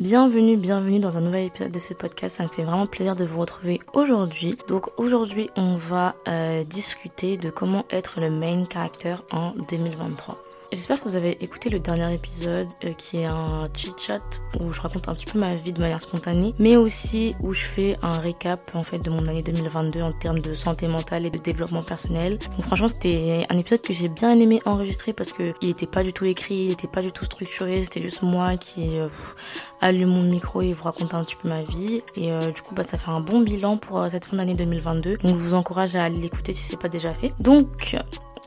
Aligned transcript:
Bienvenue, 0.00 0.56
bienvenue 0.56 0.98
dans 0.98 1.18
un 1.18 1.20
nouvel 1.20 1.44
épisode 1.44 1.72
de 1.72 1.78
ce 1.78 1.92
podcast. 1.92 2.36
Ça 2.36 2.44
me 2.44 2.48
fait 2.48 2.62
vraiment 2.62 2.86
plaisir 2.86 3.16
de 3.16 3.26
vous 3.26 3.38
retrouver 3.38 3.80
aujourd'hui. 3.92 4.56
Donc 4.66 4.98
aujourd'hui, 4.98 5.50
on 5.56 5.74
va 5.74 6.14
euh, 6.26 6.64
discuter 6.64 7.36
de 7.36 7.50
comment 7.50 7.84
être 7.90 8.18
le 8.18 8.30
main 8.30 8.64
character 8.72 9.16
en 9.30 9.52
2023. 9.68 10.42
J'espère 10.72 11.00
que 11.00 11.08
vous 11.08 11.16
avez 11.16 11.32
écouté 11.42 11.68
le 11.68 11.80
dernier 11.80 12.14
épisode 12.14 12.68
euh, 12.84 12.92
qui 12.92 13.18
est 13.18 13.24
un 13.24 13.68
chit 13.74 13.92
chat 13.98 14.40
où 14.60 14.72
je 14.72 14.80
raconte 14.80 15.08
un 15.08 15.14
petit 15.14 15.26
peu 15.26 15.36
ma 15.36 15.56
vie 15.56 15.72
de 15.72 15.80
manière 15.80 16.00
spontanée, 16.00 16.54
mais 16.60 16.76
aussi 16.76 17.34
où 17.40 17.52
je 17.52 17.64
fais 17.64 17.96
un 18.02 18.20
récap 18.20 18.70
en 18.74 18.84
fait 18.84 19.00
de 19.00 19.10
mon 19.10 19.26
année 19.26 19.42
2022 19.42 20.00
en 20.00 20.12
termes 20.12 20.38
de 20.38 20.54
santé 20.54 20.86
mentale 20.86 21.26
et 21.26 21.30
de 21.30 21.38
développement 21.38 21.82
personnel. 21.82 22.38
Donc 22.38 22.62
franchement 22.62 22.86
c'était 22.86 23.44
un 23.50 23.58
épisode 23.58 23.80
que 23.80 23.92
j'ai 23.92 24.06
bien 24.06 24.38
aimé 24.38 24.60
enregistrer 24.64 25.12
parce 25.12 25.32
que 25.32 25.52
il 25.60 25.70
était 25.70 25.88
pas 25.88 26.04
du 26.04 26.12
tout 26.12 26.24
écrit, 26.24 26.66
il 26.66 26.70
était 26.70 26.86
pas 26.86 27.02
du 27.02 27.10
tout 27.10 27.24
structuré, 27.24 27.82
c'était 27.82 28.02
juste 28.02 28.22
moi 28.22 28.56
qui 28.56 28.96
euh, 29.00 29.08
allume 29.80 30.10
mon 30.10 30.22
micro 30.22 30.62
et 30.62 30.72
vous 30.72 30.84
raconte 30.84 31.14
un 31.14 31.24
petit 31.24 31.36
peu 31.36 31.48
ma 31.48 31.62
vie 31.62 32.02
et 32.16 32.32
euh, 32.32 32.50
du 32.52 32.62
coup 32.62 32.74
bah 32.74 32.82
ça 32.82 32.98
fait 32.98 33.10
un 33.10 33.20
bon 33.20 33.40
bilan 33.40 33.76
pour 33.76 34.04
cette 34.08 34.26
fin 34.26 34.36
d'année 34.36 34.54
2022. 34.54 35.16
Donc 35.16 35.36
je 35.36 35.40
vous 35.40 35.54
encourage 35.54 35.96
à 35.96 36.04
aller 36.04 36.18
l'écouter 36.18 36.52
si 36.52 36.64
c'est 36.64 36.78
pas 36.78 36.88
déjà 36.88 37.14
fait. 37.14 37.32
Donc 37.40 37.96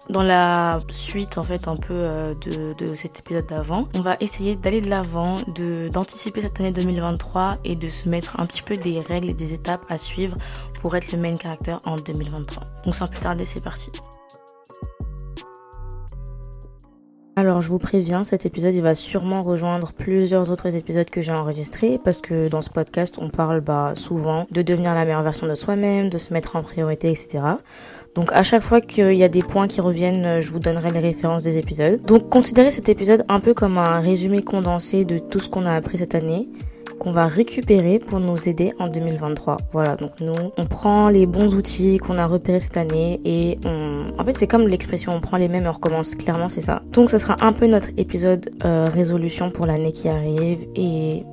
dans 0.10 0.24
la 0.24 0.82
suite 0.92 1.38
en 1.38 1.44
fait 1.44 1.68
un 1.68 1.78
peu 1.78 1.94
euh, 1.94 2.34
de, 2.36 2.96
cet 2.96 3.20
épisode 3.20 3.46
d'avant, 3.48 3.88
on 3.96 4.02
va 4.02 4.18
essayer 4.20 4.56
d'aller 4.56 4.82
de 4.82 4.90
l'avant, 4.90 5.38
d'anticiper 5.92 6.42
cette 6.42 6.60
année 6.60 6.72
2023 6.72 7.60
et 7.64 7.76
de 7.76 7.88
se 7.88 8.10
mettre 8.10 8.40
un 8.40 8.46
petit 8.46 8.64
peu 8.64 8.78
des 8.78 9.00
règles 9.00 9.30
et 9.30 9.34
des 9.34 9.54
étapes 9.54 9.86
à 9.90 9.98
suivre 9.98 10.36
pour 10.82 10.96
être 10.96 11.12
le 11.12 11.18
main 11.18 11.38
character 11.38 11.78
en 11.86 11.96
2023. 11.96 12.64
Donc 12.86 12.96
sans 12.96 13.08
plus 13.08 13.20
tarder, 13.20 13.46
c'est 13.46 13.64
parti. 13.64 13.92
Alors 17.36 17.62
je 17.62 17.70
vous 17.70 17.80
préviens, 17.80 18.24
cet 18.24 18.46
épisode 18.46 18.76
il 18.76 18.84
va 18.84 18.94
sûrement 18.94 19.42
rejoindre 19.42 19.92
plusieurs 19.92 20.52
autres 20.52 20.76
épisodes 20.76 21.10
que 21.10 21.24
j'ai 21.24 21.32
enregistrés 21.32 22.00
parce 22.04 22.20
que 22.20 22.48
dans 22.48 22.62
ce 22.62 22.70
podcast 22.70 23.16
on 23.20 23.30
parle 23.30 23.60
bah, 23.62 23.94
souvent 23.96 24.46
de 24.52 24.62
devenir 24.62 24.94
la 24.94 25.04
meilleure 25.04 25.24
version 25.24 25.48
de 25.48 25.56
soi-même, 25.56 26.10
de 26.10 26.20
se 26.20 26.32
mettre 26.32 26.56
en 26.58 26.62
priorité, 26.62 27.10
etc. 27.10 27.40
Donc 28.14 28.32
à 28.34 28.44
chaque 28.44 28.62
fois 28.62 28.82
qu'il 28.82 29.16
y 29.16 29.24
a 29.24 29.30
des 29.30 29.42
points 29.42 29.68
qui 29.68 29.82
reviennent, 29.82 30.42
je 30.42 30.52
vous 30.52 30.60
donnerai 30.60 30.92
les 30.92 31.00
références 31.00 31.42
des 31.42 31.58
épisodes. 31.58 32.00
Donc 32.04 32.30
considérez 32.30 32.70
cet 32.70 32.88
épisode 32.88 33.26
un 33.30 33.40
peu 33.40 33.56
comme 33.56 33.80
un 33.80 34.00
résumé 34.00 34.44
condensé 34.44 35.04
de 35.04 35.18
tout 35.18 35.40
ce 35.40 35.50
qu'on 35.50 35.66
a 35.66 35.74
appris 35.74 35.98
cette 35.98 36.14
année 36.14 36.50
qu'on 37.00 37.12
va 37.12 37.28
récupérer 37.28 38.00
pour 38.00 38.20
nous 38.20 38.50
aider 38.50 38.74
en 38.80 38.88
2023. 38.88 39.58
Voilà, 39.72 39.96
donc 39.96 40.20
nous, 40.20 40.36
on 40.58 40.66
prend 40.66 41.10
les 41.10 41.26
bons 41.26 41.56
outils 41.56 41.98
qu'on 41.98 42.18
a 42.18 42.26
repérés 42.26 42.60
cette 42.60 42.78
année 42.78 43.20
et 43.26 43.60
on... 43.66 44.12
En 44.18 44.24
fait, 44.26 44.34
c'est 44.34 44.48
comme 44.48 44.68
l'expression, 44.68 45.14
on 45.14 45.20
prend 45.20 45.38
les 45.38 45.48
mêmes 45.48 45.66
et 45.66 45.70
on 45.70 45.72
recommence. 45.72 46.16
Clairement, 46.16 46.50
c'est 46.50 46.62
ça. 46.62 46.82
Donc, 46.92 47.10
ce 47.10 47.18
sera 47.18 47.38
un 47.42 47.54
peu 47.54 47.68
notre 47.68 47.90
épisode 47.98 48.50
euh, 48.66 48.90
résolution 48.92 49.50
pour 49.50 49.66
l'année 49.66 49.92
qui 49.92 50.10
arrive 50.10 50.68
et 50.76 51.24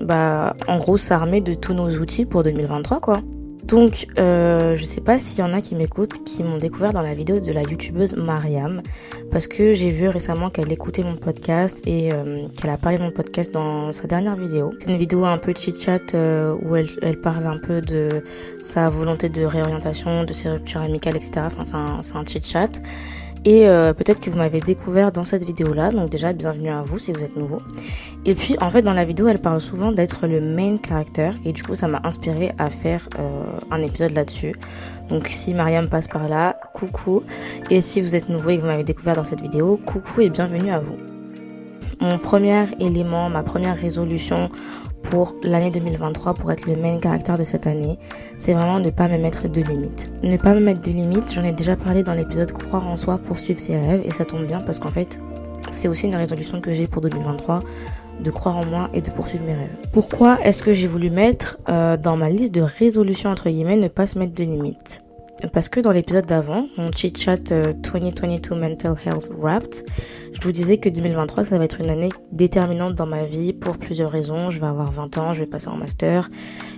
bah, 0.00 0.54
en 0.68 0.78
gros, 0.78 0.96
s'armer 0.96 1.40
de 1.40 1.54
tous 1.54 1.74
nos 1.74 1.88
outils 1.98 2.24
pour 2.24 2.42
2023, 2.42 3.00
quoi. 3.00 3.20
Donc, 3.68 4.06
euh, 4.18 4.76
je 4.76 4.84
sais 4.84 5.02
pas 5.02 5.18
s'il 5.18 5.40
y 5.40 5.42
en 5.42 5.52
a 5.52 5.60
qui 5.60 5.74
m'écoutent, 5.74 6.24
qui 6.24 6.42
m'ont 6.42 6.56
découvert 6.56 6.94
dans 6.94 7.02
la 7.02 7.14
vidéo 7.14 7.38
de 7.38 7.52
la 7.52 7.60
youtubeuse 7.60 8.16
Mariam, 8.16 8.82
parce 9.30 9.46
que 9.46 9.74
j'ai 9.74 9.90
vu 9.90 10.08
récemment 10.08 10.48
qu'elle 10.48 10.72
écoutait 10.72 11.02
mon 11.02 11.16
podcast 11.16 11.82
et 11.84 12.10
euh, 12.10 12.42
qu'elle 12.58 12.70
a 12.70 12.78
parlé 12.78 12.96
de 12.96 13.02
mon 13.02 13.10
podcast 13.10 13.52
dans 13.52 13.92
sa 13.92 14.06
dernière 14.06 14.36
vidéo. 14.36 14.72
C'est 14.78 14.90
une 14.90 14.96
vidéo 14.96 15.26
un 15.26 15.36
peu 15.36 15.52
chit-chat 15.52 16.14
euh, 16.14 16.56
où 16.62 16.76
elle, 16.76 17.20
parle 17.20 17.46
un 17.46 17.58
peu 17.58 17.82
de 17.82 18.24
sa 18.62 18.88
volonté 18.88 19.28
de 19.28 19.44
réorientation, 19.44 20.24
de 20.24 20.32
ses 20.32 20.48
ruptures 20.48 20.80
amicales, 20.80 21.16
etc. 21.16 21.32
Enfin, 21.44 21.64
c'est 21.64 22.16
un, 22.16 22.20
un 22.20 22.24
chit-chat. 22.24 22.70
Et 23.48 23.66
euh, 23.66 23.94
peut-être 23.94 24.20
que 24.20 24.28
vous 24.28 24.36
m'avez 24.36 24.60
découvert 24.60 25.10
dans 25.10 25.24
cette 25.24 25.42
vidéo-là, 25.42 25.90
donc 25.90 26.10
déjà 26.10 26.34
bienvenue 26.34 26.68
à 26.68 26.82
vous 26.82 26.98
si 26.98 27.14
vous 27.14 27.24
êtes 27.24 27.34
nouveau. 27.34 27.62
Et 28.26 28.34
puis 28.34 28.58
en 28.60 28.68
fait 28.68 28.82
dans 28.82 28.92
la 28.92 29.06
vidéo 29.06 29.26
elle 29.26 29.40
parle 29.40 29.58
souvent 29.58 29.90
d'être 29.90 30.26
le 30.26 30.42
main 30.42 30.76
character 30.86 31.30
et 31.46 31.52
du 31.52 31.62
coup 31.62 31.74
ça 31.74 31.88
m'a 31.88 31.98
inspiré 32.04 32.52
à 32.58 32.68
faire 32.68 33.08
euh, 33.18 33.44
un 33.70 33.80
épisode 33.80 34.12
là-dessus. 34.12 34.54
Donc 35.08 35.28
si 35.28 35.54
Mariam 35.54 35.88
passe 35.88 36.08
par 36.08 36.28
là, 36.28 36.60
coucou. 36.74 37.22
Et 37.70 37.80
si 37.80 38.02
vous 38.02 38.14
êtes 38.14 38.28
nouveau 38.28 38.50
et 38.50 38.56
que 38.56 38.60
vous 38.60 38.66
m'avez 38.66 38.84
découvert 38.84 39.14
dans 39.14 39.24
cette 39.24 39.40
vidéo, 39.40 39.80
coucou 39.82 40.20
et 40.20 40.28
bienvenue 40.28 40.70
à 40.70 40.80
vous. 40.80 40.98
Mon 42.02 42.18
premier 42.18 42.64
élément, 42.80 43.30
ma 43.30 43.42
première 43.42 43.78
résolution 43.78 44.50
pour 45.02 45.34
l'année 45.42 45.70
2023 45.70 46.34
pour 46.34 46.52
être 46.52 46.66
le 46.66 46.76
main 46.76 46.98
caractère 46.98 47.38
de 47.38 47.42
cette 47.42 47.66
année, 47.66 47.98
c'est 48.36 48.52
vraiment 48.52 48.80
ne 48.80 48.90
pas 48.90 49.08
me 49.08 49.18
mettre 49.18 49.48
de 49.48 49.60
limites. 49.60 50.10
Ne 50.22 50.36
pas 50.36 50.54
me 50.54 50.60
mettre 50.60 50.80
de 50.80 50.90
limites, 50.90 51.32
j'en 51.32 51.44
ai 51.44 51.52
déjà 51.52 51.76
parlé 51.76 52.02
dans 52.02 52.14
l'épisode 52.14 52.52
Croire 52.52 52.86
en 52.86 52.96
soi, 52.96 53.18
poursuivre 53.18 53.60
ses 53.60 53.76
rêves 53.76 54.02
et 54.04 54.10
ça 54.10 54.24
tombe 54.24 54.46
bien 54.46 54.60
parce 54.60 54.78
qu'en 54.78 54.90
fait, 54.90 55.18
c'est 55.68 55.88
aussi 55.88 56.06
une 56.06 56.16
résolution 56.16 56.60
que 56.60 56.72
j'ai 56.72 56.86
pour 56.86 57.02
2023 57.02 57.62
de 58.20 58.30
croire 58.30 58.56
en 58.56 58.64
moi 58.64 58.90
et 58.94 59.00
de 59.00 59.10
poursuivre 59.10 59.44
mes 59.44 59.54
rêves. 59.54 59.76
Pourquoi 59.92 60.40
est-ce 60.42 60.62
que 60.62 60.72
j'ai 60.72 60.88
voulu 60.88 61.10
mettre 61.10 61.58
euh, 61.68 61.96
dans 61.96 62.16
ma 62.16 62.30
liste 62.30 62.54
de 62.54 62.62
résolutions 62.62 63.30
entre 63.30 63.48
guillemets 63.48 63.76
ne 63.76 63.88
pas 63.88 64.06
se 64.06 64.18
mettre 64.18 64.34
de 64.34 64.44
limites? 64.44 65.02
Parce 65.52 65.68
que 65.68 65.78
dans 65.80 65.92
l'épisode 65.92 66.26
d'avant, 66.26 66.66
mon 66.76 66.90
chit 66.90 67.12
chat 67.16 67.52
2022 67.52 68.56
Mental 68.56 68.94
Health 69.06 69.30
Wrapped, 69.38 69.84
je 70.32 70.40
vous 70.42 70.50
disais 70.50 70.78
que 70.78 70.88
2023 70.88 71.44
ça 71.44 71.58
va 71.58 71.64
être 71.64 71.80
une 71.80 71.90
année 71.90 72.08
déterminante 72.32 72.94
dans 72.94 73.06
ma 73.06 73.24
vie 73.24 73.52
pour 73.52 73.78
plusieurs 73.78 74.10
raisons. 74.10 74.50
Je 74.50 74.58
vais 74.58 74.66
avoir 74.66 74.90
20 74.90 75.18
ans, 75.18 75.32
je 75.32 75.40
vais 75.40 75.46
passer 75.46 75.68
en 75.68 75.76
master, 75.76 76.28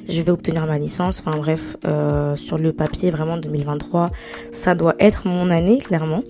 je 0.08 0.20
vais 0.20 0.30
obtenir 0.30 0.66
ma 0.66 0.78
licence. 0.78 1.20
Enfin 1.20 1.38
bref, 1.38 1.76
euh, 1.86 2.36
sur 2.36 2.58
le 2.58 2.72
papier 2.72 3.10
vraiment 3.10 3.38
2023, 3.38 4.10
ça 4.52 4.74
doit 4.74 4.94
être 4.98 5.26
mon 5.26 5.50
année 5.50 5.78
clairement. 5.78 6.22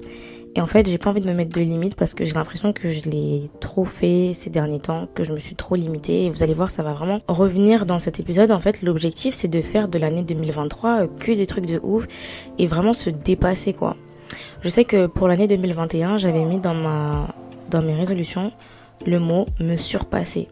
Et 0.56 0.60
en 0.60 0.66
fait, 0.66 0.88
j'ai 0.88 0.98
pas 0.98 1.10
envie 1.10 1.20
de 1.20 1.28
me 1.28 1.34
mettre 1.34 1.52
de 1.52 1.60
limites 1.60 1.94
parce 1.94 2.12
que 2.12 2.24
j'ai 2.24 2.34
l'impression 2.34 2.72
que 2.72 2.88
je 2.88 3.08
l'ai 3.08 3.44
trop 3.60 3.84
fait 3.84 4.32
ces 4.34 4.50
derniers 4.50 4.80
temps, 4.80 5.08
que 5.14 5.22
je 5.22 5.32
me 5.32 5.38
suis 5.38 5.54
trop 5.54 5.76
limitée. 5.76 6.26
Et 6.26 6.30
vous 6.30 6.42
allez 6.42 6.54
voir, 6.54 6.70
ça 6.70 6.82
va 6.82 6.92
vraiment 6.92 7.20
revenir 7.28 7.86
dans 7.86 8.00
cet 8.00 8.18
épisode. 8.18 8.50
En 8.50 8.58
fait, 8.58 8.82
l'objectif, 8.82 9.32
c'est 9.32 9.48
de 9.48 9.60
faire 9.60 9.88
de 9.88 9.98
l'année 9.98 10.22
2023 10.22 10.90
euh, 10.90 11.06
que 11.20 11.32
des 11.32 11.46
trucs 11.46 11.66
de 11.66 11.78
ouf 11.82 12.08
et 12.58 12.66
vraiment 12.66 12.92
se 12.92 13.10
dépasser, 13.10 13.74
quoi. 13.74 13.96
Je 14.62 14.68
sais 14.68 14.84
que 14.84 15.06
pour 15.06 15.28
l'année 15.28 15.46
2021, 15.46 16.18
j'avais 16.18 16.44
mis 16.44 16.58
dans 16.58 16.74
ma, 16.74 17.32
dans 17.70 17.82
mes 17.82 17.94
résolutions 17.94 18.52
le 19.06 19.18
mot 19.18 19.46
me 19.60 19.76
surpasser. 19.76 20.48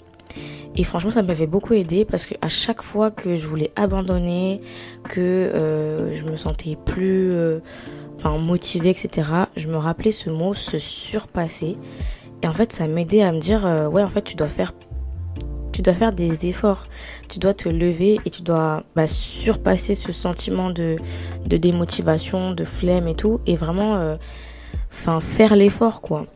Et 0.77 0.85
franchement, 0.85 1.11
ça 1.11 1.23
m'avait 1.23 1.47
beaucoup 1.47 1.75
aidé 1.75 2.05
parce 2.05 2.25
que 2.25 2.35
à 2.41 2.49
chaque 2.49 2.83
fois 2.83 3.11
que 3.11 3.35
je 3.35 3.47
voulais 3.47 3.73
abandonner, 3.75 4.61
que 5.09 5.21
euh, 5.21 6.15
je 6.15 6.25
me 6.25 6.37
sentais 6.37 6.77
plus 6.85 7.33
euh, 7.33 7.59
enfin 8.19 8.37
motivé, 8.39 8.91
etc. 8.91 9.31
Je 9.57 9.69
me 9.69 9.77
rappelais 9.77 10.11
ce 10.11 10.31
mot, 10.31 10.55
se 10.55 10.79
surpasser. 10.79 11.77
Et 12.43 12.49
en 12.49 12.53
fait, 12.53 12.73
ça 12.73 12.87
m'aidait 12.87 13.23
à 13.23 13.33
me 13.33 13.39
dire, 13.39 13.67
euh, 13.67 13.89
ouais, 13.89 14.03
en 14.03 14.09
fait, 14.09 14.23
tu 14.23 14.37
dois 14.37 14.49
faire, 14.49 14.73
tu 15.73 15.83
dois 15.83 15.95
faire 15.95 16.13
des 16.13 16.47
efforts. 16.47 16.87
Tu 17.29 17.39
dois 17.39 17.55
te 17.55 17.69
lever 17.69 18.21
et 18.25 18.31
tu 18.31 18.43
dois 18.43 18.85
bah, 18.95 19.07
surpasser 19.07 19.95
ce 19.95 20.13
sentiment 20.13 20.71
de, 20.71 20.97
de 21.47 21.57
démotivation, 21.57 22.53
de 22.53 22.65
flemme 22.65 23.09
et 23.09 23.15
tout, 23.15 23.41
et 23.47 23.55
vraiment, 23.55 23.97
euh, 23.97 24.17
faire 25.21 25.57
l'effort, 25.57 26.01
quoi. 26.01 26.27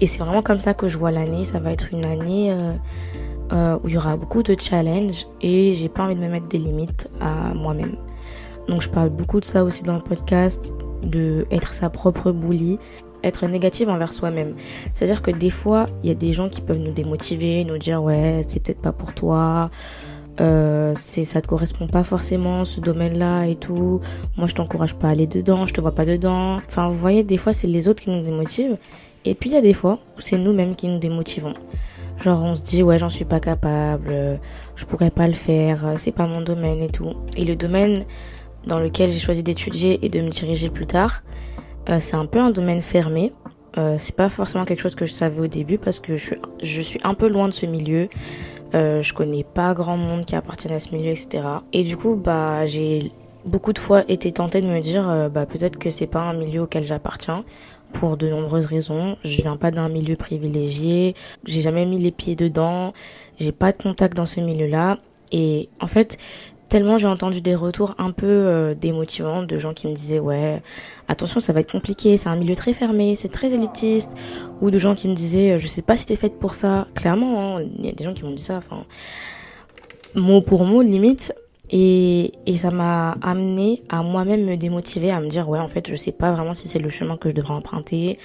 Et 0.00 0.06
c'est 0.06 0.18
vraiment 0.18 0.42
comme 0.42 0.60
ça 0.60 0.74
que 0.74 0.86
je 0.86 0.98
vois 0.98 1.10
l'année. 1.10 1.44
Ça 1.44 1.58
va 1.58 1.72
être 1.72 1.92
une 1.92 2.04
année 2.04 2.54
euh, 3.52 3.78
où 3.82 3.88
il 3.88 3.94
y 3.94 3.96
aura 3.96 4.16
beaucoup 4.16 4.42
de 4.42 4.56
challenges 4.58 5.26
et 5.40 5.72
j'ai 5.72 5.88
pas 5.88 6.02
envie 6.02 6.16
de 6.16 6.20
me 6.20 6.28
mettre 6.28 6.48
des 6.48 6.58
limites 6.58 7.08
à 7.20 7.54
moi-même. 7.54 7.96
Donc 8.68 8.82
je 8.82 8.90
parle 8.90 9.10
beaucoup 9.10 9.38
de 9.38 9.44
ça 9.44 9.62
aussi 9.62 9.84
dans 9.84 9.94
le 9.94 10.02
podcast 10.02 10.72
de 11.06 11.46
être 11.50 11.72
sa 11.72 11.90
propre 11.90 12.32
bully, 12.32 12.78
être 13.22 13.46
négative 13.46 13.88
envers 13.88 14.12
soi-même. 14.12 14.54
C'est-à-dire 14.92 15.22
que 15.22 15.30
des 15.30 15.50
fois, 15.50 15.88
il 16.02 16.08
y 16.08 16.12
a 16.12 16.14
des 16.14 16.32
gens 16.32 16.48
qui 16.48 16.60
peuvent 16.60 16.78
nous 16.78 16.92
démotiver, 16.92 17.64
nous 17.64 17.78
dire 17.78 18.02
ouais, 18.02 18.42
c'est 18.46 18.62
peut-être 18.62 18.80
pas 18.80 18.92
pour 18.92 19.12
toi, 19.12 19.70
euh, 20.40 20.92
c'est 20.94 21.24
ça 21.24 21.40
te 21.40 21.48
correspond 21.48 21.86
pas 21.86 22.04
forcément 22.04 22.64
ce 22.64 22.80
domaine-là 22.80 23.46
et 23.46 23.56
tout. 23.56 24.00
Moi, 24.36 24.46
je 24.46 24.54
t'encourage 24.54 24.94
pas 24.94 25.08
à 25.08 25.10
aller 25.10 25.26
dedans, 25.26 25.66
je 25.66 25.74
te 25.74 25.80
vois 25.80 25.94
pas 25.94 26.04
dedans. 26.04 26.60
Enfin, 26.66 26.88
vous 26.88 26.98
voyez, 26.98 27.22
des 27.22 27.36
fois, 27.36 27.52
c'est 27.52 27.66
les 27.66 27.88
autres 27.88 28.02
qui 28.02 28.10
nous 28.10 28.22
démotivent. 28.22 28.76
Et 29.24 29.34
puis, 29.34 29.50
il 29.50 29.54
y 29.54 29.56
a 29.56 29.62
des 29.62 29.72
fois 29.74 29.98
où 30.16 30.20
c'est 30.20 30.38
nous-mêmes 30.38 30.76
qui 30.76 30.88
nous 30.88 30.98
démotivons. 30.98 31.54
Genre, 32.22 32.42
on 32.42 32.54
se 32.54 32.62
dit, 32.62 32.82
ouais, 32.82 32.98
j'en 32.98 33.08
suis 33.08 33.24
pas 33.24 33.40
capable, 33.40 34.40
je 34.74 34.84
pourrais 34.86 35.10
pas 35.10 35.26
le 35.26 35.34
faire, 35.34 35.94
c'est 35.96 36.12
pas 36.12 36.26
mon 36.26 36.40
domaine 36.40 36.80
et 36.80 36.88
tout. 36.88 37.12
Et 37.36 37.44
le 37.44 37.56
domaine 37.56 38.04
dans 38.66 38.78
lequel 38.78 39.10
j'ai 39.10 39.18
choisi 39.18 39.42
d'étudier 39.42 40.04
et 40.04 40.08
de 40.08 40.20
me 40.20 40.28
diriger 40.28 40.70
plus 40.70 40.86
tard, 40.86 41.22
euh, 41.88 41.98
c'est 42.00 42.16
un 42.16 42.26
peu 42.26 42.40
un 42.40 42.50
domaine 42.50 42.82
fermé. 42.82 43.32
Euh, 43.78 43.96
c'est 43.98 44.16
pas 44.16 44.28
forcément 44.28 44.64
quelque 44.64 44.80
chose 44.80 44.94
que 44.94 45.04
je 45.04 45.12
savais 45.12 45.40
au 45.40 45.46
début 45.46 45.78
parce 45.78 46.00
que 46.00 46.16
je, 46.16 46.80
suis 46.80 47.00
un 47.04 47.14
peu 47.14 47.28
loin 47.28 47.48
de 47.48 47.52
ce 47.52 47.66
milieu. 47.66 48.08
Euh, 48.74 49.02
je 49.02 49.12
connais 49.12 49.44
pas 49.44 49.74
grand 49.74 49.96
monde 49.96 50.24
qui 50.24 50.34
appartient 50.34 50.72
à 50.72 50.78
ce 50.78 50.94
milieu, 50.94 51.10
etc. 51.10 51.42
Et 51.72 51.82
du 51.82 51.96
coup, 51.96 52.16
bah, 52.16 52.64
j'ai 52.66 53.12
beaucoup 53.44 53.72
de 53.72 53.78
fois 53.78 54.04
été 54.08 54.32
tentée 54.32 54.60
de 54.60 54.66
me 54.66 54.80
dire, 54.80 55.08
euh, 55.08 55.28
bah, 55.28 55.46
peut-être 55.46 55.78
que 55.78 55.90
c'est 55.90 56.06
pas 56.06 56.20
un 56.20 56.32
milieu 56.32 56.62
auquel 56.62 56.84
j'appartiens 56.84 57.44
pour 57.92 58.16
de 58.16 58.28
nombreuses 58.28 58.66
raisons. 58.66 59.16
Je 59.22 59.42
viens 59.42 59.56
pas 59.56 59.70
d'un 59.70 59.88
milieu 59.88 60.16
privilégié, 60.16 61.14
j'ai 61.44 61.60
jamais 61.60 61.86
mis 61.86 61.98
les 61.98 62.10
pieds 62.10 62.34
dedans, 62.34 62.92
j'ai 63.38 63.52
pas 63.52 63.72
de 63.72 63.78
contact 63.78 64.16
dans 64.16 64.26
ce 64.26 64.40
milieu-là. 64.40 64.98
Et 65.32 65.68
en 65.80 65.86
fait, 65.86 66.16
tellement 66.68 66.98
j'ai 66.98 67.06
entendu 67.06 67.40
des 67.40 67.54
retours 67.54 67.94
un 67.98 68.10
peu 68.10 68.26
euh, 68.26 68.74
démotivants 68.74 69.42
de 69.42 69.58
gens 69.58 69.74
qui 69.74 69.86
me 69.86 69.92
disaient 69.92 70.18
ouais 70.18 70.62
attention 71.08 71.40
ça 71.40 71.52
va 71.52 71.60
être 71.60 71.70
compliqué 71.70 72.16
c'est 72.16 72.28
un 72.28 72.36
milieu 72.36 72.54
très 72.54 72.72
fermé 72.72 73.14
c'est 73.14 73.28
très 73.28 73.52
élitiste. 73.52 74.16
Ou 74.60 74.70
de 74.70 74.78
gens 74.78 74.94
qui 74.94 75.08
me 75.08 75.14
disaient 75.14 75.52
euh, 75.52 75.58
je 75.58 75.66
sais 75.66 75.82
pas 75.82 75.96
si 75.96 76.06
t'es 76.06 76.16
faite 76.16 76.38
pour 76.38 76.54
ça. 76.54 76.86
Clairement 76.94 77.58
hein, 77.58 77.64
il 77.78 77.86
y 77.86 77.88
a 77.88 77.92
des 77.92 78.04
gens 78.04 78.12
qui 78.12 78.24
m'ont 78.24 78.32
dit 78.32 78.42
ça 78.42 78.56
enfin 78.56 78.84
mot 80.14 80.40
pour 80.40 80.64
mot 80.64 80.82
limite. 80.82 81.32
Et, 81.68 82.30
et 82.46 82.56
ça 82.56 82.70
m'a 82.70 83.16
amené 83.22 83.82
à 83.88 84.04
moi-même 84.04 84.44
me 84.44 84.56
démotiver 84.56 85.10
à 85.10 85.20
me 85.20 85.26
dire 85.26 85.48
ouais 85.48 85.58
en 85.58 85.66
fait 85.66 85.90
je 85.90 85.96
sais 85.96 86.12
pas 86.12 86.30
vraiment 86.30 86.54
si 86.54 86.68
c'est 86.68 86.78
le 86.78 86.88
chemin 86.88 87.16
que 87.16 87.28
je 87.28 87.34
devrais 87.34 87.54
emprunter. 87.54 88.18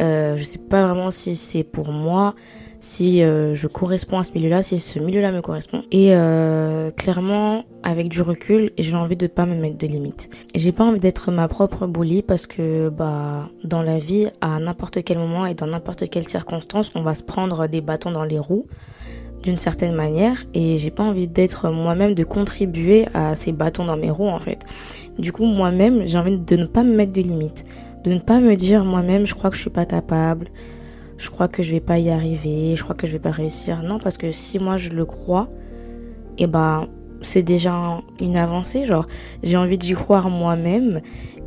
Euh, 0.00 0.36
je 0.36 0.42
sais 0.44 0.58
pas 0.58 0.86
vraiment 0.86 1.10
si 1.10 1.34
c'est 1.34 1.64
pour 1.64 1.90
moi 1.90 2.34
si 2.80 3.22
euh, 3.22 3.54
je 3.54 3.66
corresponds 3.66 4.18
à 4.18 4.22
ce 4.22 4.32
milieu-là, 4.32 4.62
si 4.62 4.78
ce 4.78 4.98
milieu-là 4.98 5.32
me 5.32 5.40
correspond. 5.40 5.82
Et 5.90 6.14
euh, 6.14 6.90
clairement, 6.90 7.64
avec 7.82 8.08
du 8.08 8.22
recul, 8.22 8.70
j'ai 8.78 8.94
envie 8.94 9.16
de 9.16 9.26
pas 9.26 9.46
me 9.46 9.54
mettre 9.54 9.78
de 9.78 9.86
limites. 9.86 10.28
J'ai 10.54 10.72
pas 10.72 10.84
envie 10.84 11.00
d'être 11.00 11.30
ma 11.32 11.48
propre 11.48 11.86
bully 11.86 12.22
parce 12.22 12.46
que 12.46 12.88
bah 12.88 13.48
dans 13.64 13.82
la 13.82 13.98
vie, 13.98 14.28
à 14.40 14.58
n'importe 14.60 15.02
quel 15.02 15.18
moment 15.18 15.46
et 15.46 15.54
dans 15.54 15.66
n'importe 15.66 16.08
quelle 16.08 16.28
circonstance, 16.28 16.92
on 16.94 17.02
va 17.02 17.14
se 17.14 17.22
prendre 17.22 17.66
des 17.66 17.80
bâtons 17.80 18.12
dans 18.12 18.24
les 18.24 18.38
roues 18.38 18.64
d'une 19.42 19.56
certaine 19.56 19.94
manière 19.94 20.44
et 20.52 20.76
j'ai 20.78 20.90
pas 20.90 21.04
envie 21.04 21.28
d'être 21.28 21.70
moi-même 21.70 22.14
de 22.14 22.24
contribuer 22.24 23.06
à 23.14 23.36
ces 23.36 23.52
bâtons 23.52 23.84
dans 23.84 23.96
mes 23.96 24.10
roues 24.10 24.28
en 24.28 24.40
fait. 24.40 24.60
Du 25.18 25.32
coup, 25.32 25.44
moi-même, 25.44 26.06
j'ai 26.06 26.18
envie 26.18 26.38
de 26.38 26.56
ne 26.56 26.66
pas 26.66 26.82
me 26.82 26.94
mettre 26.94 27.12
de 27.12 27.20
limites, 27.20 27.64
de 28.04 28.12
ne 28.12 28.18
pas 28.18 28.40
me 28.40 28.54
dire 28.54 28.84
moi-même 28.84 29.26
je 29.26 29.34
crois 29.34 29.50
que 29.50 29.56
je 29.56 29.62
suis 29.62 29.70
pas 29.70 29.86
capable, 29.86 30.48
je 31.18 31.30
crois 31.30 31.48
que 31.48 31.62
je 31.62 31.72
vais 31.72 31.80
pas 31.80 31.98
y 31.98 32.10
arriver, 32.10 32.74
je 32.76 32.82
crois 32.82 32.94
que 32.94 33.06
je 33.06 33.12
vais 33.12 33.18
pas 33.18 33.30
réussir. 33.30 33.82
Non, 33.82 33.98
parce 33.98 34.16
que 34.16 34.32
si 34.32 34.58
moi 34.58 34.76
je 34.76 34.90
le 34.90 35.04
crois, 35.04 35.48
et 36.38 36.44
eh 36.44 36.46
ben 36.46 36.88
c'est 37.20 37.42
déjà 37.42 38.00
une 38.20 38.36
avancée. 38.36 38.84
Genre, 38.84 39.06
j'ai 39.42 39.56
envie 39.56 39.78
d'y 39.78 39.94
croire 39.94 40.30
moi-même. 40.30 41.00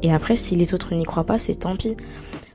Et 0.04 0.12
après, 0.12 0.36
si 0.36 0.56
les 0.56 0.74
autres 0.74 0.94
n'y 0.96 1.06
croient 1.06 1.26
pas, 1.26 1.38
c'est 1.38 1.56
tant 1.56 1.76
pis. 1.76 1.96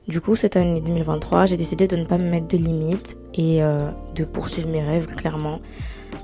Du 0.07 0.21
coup, 0.21 0.35
cette 0.35 0.55
année 0.55 0.79
2023, 0.79 1.47
j'ai 1.47 1.57
décidé 1.57 1.87
de 1.87 1.95
ne 1.95 2.05
pas 2.05 2.17
me 2.17 2.29
mettre 2.29 2.47
de 2.47 2.57
limites 2.57 3.17
et 3.33 3.61
euh, 3.63 3.89
de 4.15 4.23
poursuivre 4.23 4.69
mes 4.69 4.83
rêves, 4.83 5.07
clairement. 5.07 5.59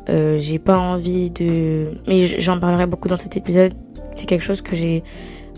Euh, 0.09 0.37
j'ai 0.37 0.59
pas 0.59 0.77
envie 0.77 1.31
de... 1.31 1.97
Mais 2.07 2.25
j'en 2.25 2.59
parlerai 2.59 2.85
beaucoup 2.85 3.07
dans 3.07 3.17
cet 3.17 3.35
épisode. 3.35 3.73
C'est 4.15 4.25
quelque 4.25 4.43
chose 4.43 4.61
que 4.61 4.75
j'ai 4.75 5.03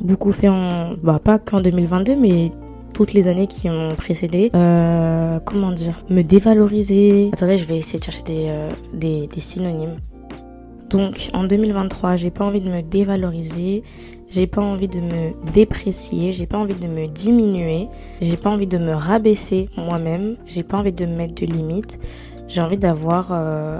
beaucoup 0.01 0.31
fait 0.31 0.49
en... 0.49 0.93
Bah, 1.03 1.19
pas 1.23 1.37
qu'en 1.39 1.61
2022, 1.61 2.15
mais 2.15 2.51
toutes 2.95 3.11
les 3.11 3.27
années 3.27 3.47
qui 3.47 3.69
ont 3.69 3.93
précédé, 3.95 4.49
euh, 4.55 5.39
comment 5.41 5.71
dire, 5.71 6.01
me 6.09 6.21
dévaloriser. 6.21 7.29
Attendez, 7.33 7.57
je 7.57 7.65
vais 7.65 7.77
essayer 7.77 7.99
de 7.99 8.03
chercher 8.05 8.23
des, 8.23 8.45
euh, 8.47 8.71
des, 8.93 9.27
des 9.27 9.41
synonymes. 9.41 9.97
Donc 10.89 11.29
en 11.33 11.43
2023, 11.43 12.15
j'ai 12.15 12.31
pas 12.31 12.45
envie 12.45 12.61
de 12.61 12.69
me 12.69 12.81
dévaloriser, 12.81 13.81
j'ai 14.29 14.47
pas 14.47 14.61
envie 14.61 14.87
de 14.87 15.01
me 15.01 15.33
déprécier, 15.51 16.31
j'ai 16.31 16.45
pas 16.47 16.57
envie 16.57 16.75
de 16.75 16.87
me 16.87 17.07
diminuer, 17.07 17.89
j'ai 18.21 18.37
pas 18.37 18.49
envie 18.49 18.67
de 18.67 18.77
me 18.77 18.93
rabaisser 18.93 19.67
moi-même, 19.75 20.37
j'ai 20.45 20.63
pas 20.63 20.77
envie 20.77 20.93
de 20.93 21.05
me 21.05 21.15
mettre 21.17 21.35
de 21.35 21.51
limites. 21.51 21.99
J'ai 22.47 22.61
envie 22.61 22.77
d'avoir 22.77 23.33
euh, 23.33 23.79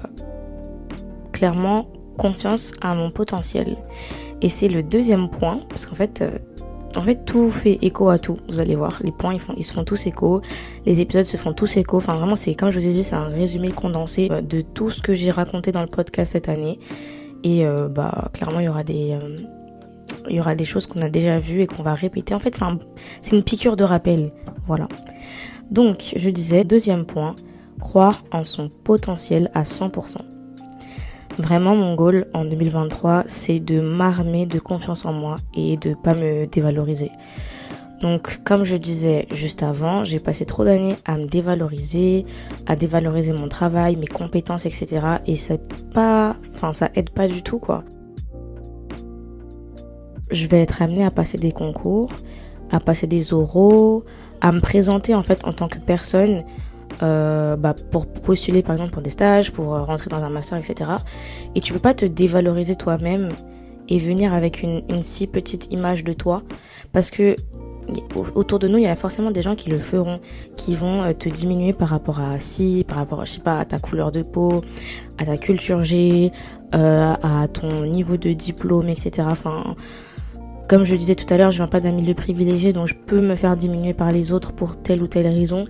clairement 1.32 1.88
confiance 2.18 2.74
à 2.82 2.96
mon 2.96 3.12
potentiel. 3.12 3.78
Et 4.42 4.50
c'est 4.50 4.68
le 4.68 4.84
deuxième 4.84 5.30
point, 5.30 5.60
parce 5.70 5.86
qu'en 5.86 5.96
fait, 5.96 6.22
euh, 6.22 6.32
en 6.98 7.02
fait, 7.02 7.26
tout 7.26 7.50
fait 7.52 7.80
écho 7.82 8.10
à 8.10 8.20
tout. 8.20 8.38
Vous 8.50 8.60
allez 8.60 8.76
voir, 8.76 9.00
les 9.04 9.12
points, 9.12 9.34
ils, 9.34 9.40
font, 9.40 9.54
ils 9.58 9.64
se 9.64 9.74
font 9.74 9.84
tous 9.84 10.08
écho. 10.08 10.42
Les 10.86 11.02
épisodes 11.02 11.26
se 11.26 11.38
font 11.38 11.54
tous 11.54 11.78
écho. 11.78 11.98
Enfin, 11.98 12.16
vraiment, 12.16 12.36
c'est 12.36 12.56
comme 12.56 12.70
je 12.70 12.80
vous 12.80 12.86
ai 12.86 12.92
dit, 12.92 13.04
c'est 13.04 13.16
un 13.16 13.28
résumé 13.28 13.72
condensé 13.72 14.30
euh, 14.32 14.42
de 14.42 14.62
tout 14.62 14.90
ce 14.90 15.02
que 15.02 15.14
j'ai 15.14 15.32
raconté 15.32 15.72
dans 15.72 15.82
le 15.82 15.88
podcast 15.88 16.34
cette 16.34 16.50
année. 16.50 16.80
Et 17.44 17.66
euh, 17.66 17.88
bah, 17.88 18.30
clairement, 18.34 18.60
il 18.60 18.66
y 18.66 18.70
aura 18.70 18.84
des, 18.84 19.12
euh, 19.12 19.38
il 20.30 20.36
y 20.36 20.40
aura 20.40 20.56
des 20.56 20.66
choses 20.66 20.88
qu'on 20.88 21.02
a 21.02 21.10
déjà 21.10 21.40
vues 21.40 21.62
et 21.62 21.68
qu'on 21.68 21.84
va 21.84 21.94
répéter. 21.94 22.34
En 22.34 22.40
fait, 22.40 22.56
c'est 22.56 22.64
un, 22.64 22.80
c'est 23.22 23.36
une 23.36 23.44
piqûre 23.44 23.76
de 23.76 23.84
rappel. 23.84 24.32
Voilà. 24.68 24.88
Donc, 25.72 26.14
je 26.16 26.30
disais, 26.30 26.64
deuxième 26.64 27.06
point, 27.06 27.36
croire 27.80 28.24
en 28.32 28.44
son 28.44 28.70
potentiel 28.70 29.50
à 29.54 29.64
100%. 29.64 30.35
Vraiment, 31.38 31.76
mon 31.76 31.96
goal 31.96 32.28
en 32.34 32.46
2023, 32.46 33.26
c'est 33.28 33.60
de 33.60 33.82
m'armer 33.82 34.46
de 34.46 34.60
confiance 34.60 35.06
en 35.06 35.12
moi 35.12 35.38
et 35.54 35.76
de 35.78 35.94
pas 35.94 36.14
me 36.14 36.46
dévaloriser. 36.46 37.12
Donc, 38.02 38.44
comme 38.44 38.64
je 38.64 38.76
disais 38.76 39.26
juste 39.32 39.64
avant, 39.64 40.04
j'ai 40.04 40.20
passé 40.20 40.46
trop 40.46 40.64
d'années 40.64 40.96
à 41.06 41.18
me 41.18 41.26
dévaloriser, 41.26 42.26
à 42.68 42.76
dévaloriser 42.76 43.34
mon 43.34 43.48
travail, 43.48 43.96
mes 43.96 44.08
compétences, 44.08 44.66
etc. 44.66 45.02
Et 45.26 45.36
ça 45.36 45.56
pas, 45.94 46.36
enfin, 46.54 46.72
ça 46.72 46.90
aide 46.96 47.10
pas 47.10 47.28
du 47.28 47.42
tout, 47.42 47.60
quoi. 47.60 47.84
Je 50.32 50.48
vais 50.48 50.62
être 50.62 50.82
amenée 50.82 51.06
à 51.06 51.12
passer 51.12 51.38
des 51.38 51.52
concours, 51.52 52.12
à 52.72 52.80
passer 52.80 53.08
des 53.08 53.34
oraux, 53.34 54.04
à 54.42 54.52
me 54.52 54.60
présenter 54.60 55.16
en 55.16 55.22
fait 55.22 55.46
en 55.46 55.54
tant 55.54 55.68
que 55.68 55.80
personne 55.80 56.44
euh, 57.04 57.56
bah, 57.56 57.76
pour 57.92 58.08
postuler 58.08 58.64
par 58.64 58.74
exemple 58.74 58.92
pour 58.92 59.02
des 59.02 59.10
stages, 59.10 59.52
pour 59.52 59.76
euh, 59.76 59.84
rentrer 59.84 60.10
dans 60.10 60.24
un 60.24 60.30
master, 60.30 60.58
etc. 60.58 60.92
Et 61.56 61.60
tu 61.60 61.74
peux 61.74 61.80
pas 61.80 61.94
te 61.94 62.06
dévaloriser 62.06 62.76
toi-même 62.76 63.34
et 63.88 64.00
venir 64.00 64.34
avec 64.34 64.64
une, 64.64 64.82
si 65.02 65.28
petite 65.28 65.72
image 65.72 66.04
de 66.04 66.14
toi 66.14 66.44
parce 66.92 67.12
que 67.12 67.36
autour 68.34 68.60
de 68.60 68.68
nous, 68.68 68.78
il 68.78 68.84
y 68.84 68.88
a 68.88 68.96
forcément 68.96 69.32
des 69.32 69.42
gens 69.42 69.56
qui 69.56 69.70
le 69.70 69.78
feront, 69.78 70.20
qui 70.56 70.76
vont 70.76 71.04
euh, 71.04 71.14
te 71.14 71.30
diminuer 71.30 71.74
par 71.74 71.90
rapport 71.90 72.20
à 72.20 72.40
si, 72.40 72.84
par 72.88 72.98
rapport, 72.98 73.26
je 73.26 73.34
sais 73.34 73.42
pas, 73.42 73.60
à 73.60 73.66
ta 73.66 73.80
couleur 73.80 74.12
de 74.12 74.24
peau, 74.24 74.62
à 75.18 75.26
ta 75.26 75.38
culture 75.38 75.84
G, 75.84 76.32
euh, 76.74 77.14
à 77.22 77.48
ton 77.48 77.86
niveau 77.86 78.18
de 78.18 78.34
diplôme, 78.34 78.90
etc. 78.90 79.28
Enfin, 79.30 79.76
comme 80.68 80.84
je 80.84 80.94
le 80.94 80.98
disais 80.98 81.16
tout 81.16 81.32
à 81.34 81.38
l'heure, 81.38 81.52
je 81.52 81.58
viens 81.58 81.68
pas 81.68 81.80
d'un 81.80 81.92
milieu 81.92 82.14
privilégié, 82.14 82.74
donc 82.74 82.88
je 82.88 82.96
peux 82.96 83.22
me 83.22 83.36
faire 83.36 83.56
diminuer 83.56 83.94
par 83.94 84.12
les 84.12 84.34
autres 84.34 84.54
pour 84.54 84.78
telle 84.78 85.02
ou 85.02 85.08
telle 85.08 85.28
raison, 85.28 85.64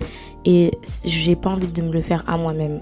et 0.44 0.70
j'ai 1.04 1.36
pas 1.36 1.50
envie 1.50 1.66
de 1.66 1.82
me 1.82 1.92
le 1.92 2.00
faire 2.00 2.24
à 2.26 2.38
moi-même. 2.38 2.80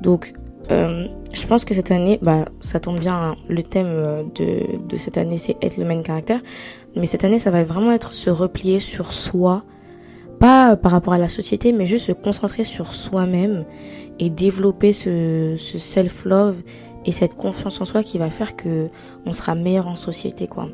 Donc, 0.00 0.32
euh, 0.70 1.06
je 1.32 1.46
pense 1.46 1.64
que 1.64 1.74
cette 1.74 1.90
année, 1.90 2.18
bah, 2.22 2.46
ça 2.60 2.80
tombe 2.80 2.98
bien. 2.98 3.14
Hein. 3.14 3.36
le 3.48 3.62
thème 3.62 3.86
euh, 3.88 4.22
de, 4.34 4.86
de 4.88 4.96
cette 4.96 5.18
année, 5.18 5.38
c'est 5.38 5.56
être 5.62 5.76
le 5.76 5.84
même 5.84 6.02
caractère. 6.02 6.40
Mais 6.96 7.06
cette 7.06 7.24
année, 7.24 7.38
ça 7.38 7.50
va 7.50 7.64
vraiment 7.64 7.92
être 7.92 8.12
se 8.12 8.30
replier 8.30 8.80
sur 8.80 9.12
soi, 9.12 9.64
pas 10.38 10.76
par 10.76 10.92
rapport 10.92 11.14
à 11.14 11.18
la 11.18 11.28
société, 11.28 11.72
mais 11.72 11.84
juste 11.86 12.06
se 12.06 12.12
concentrer 12.12 12.64
sur 12.64 12.92
soi-même 12.92 13.64
et 14.18 14.30
développer 14.30 14.92
ce, 14.92 15.54
ce 15.56 15.78
self-love 15.78 16.62
et 17.04 17.12
cette 17.12 17.34
confiance 17.34 17.80
en 17.80 17.84
soi 17.84 18.02
qui 18.02 18.18
va 18.18 18.30
faire 18.30 18.54
que 18.56 18.88
on 19.26 19.32
sera 19.32 19.54
meilleur 19.54 19.88
en 19.88 19.96
société, 19.96 20.46
quoi 20.46 20.68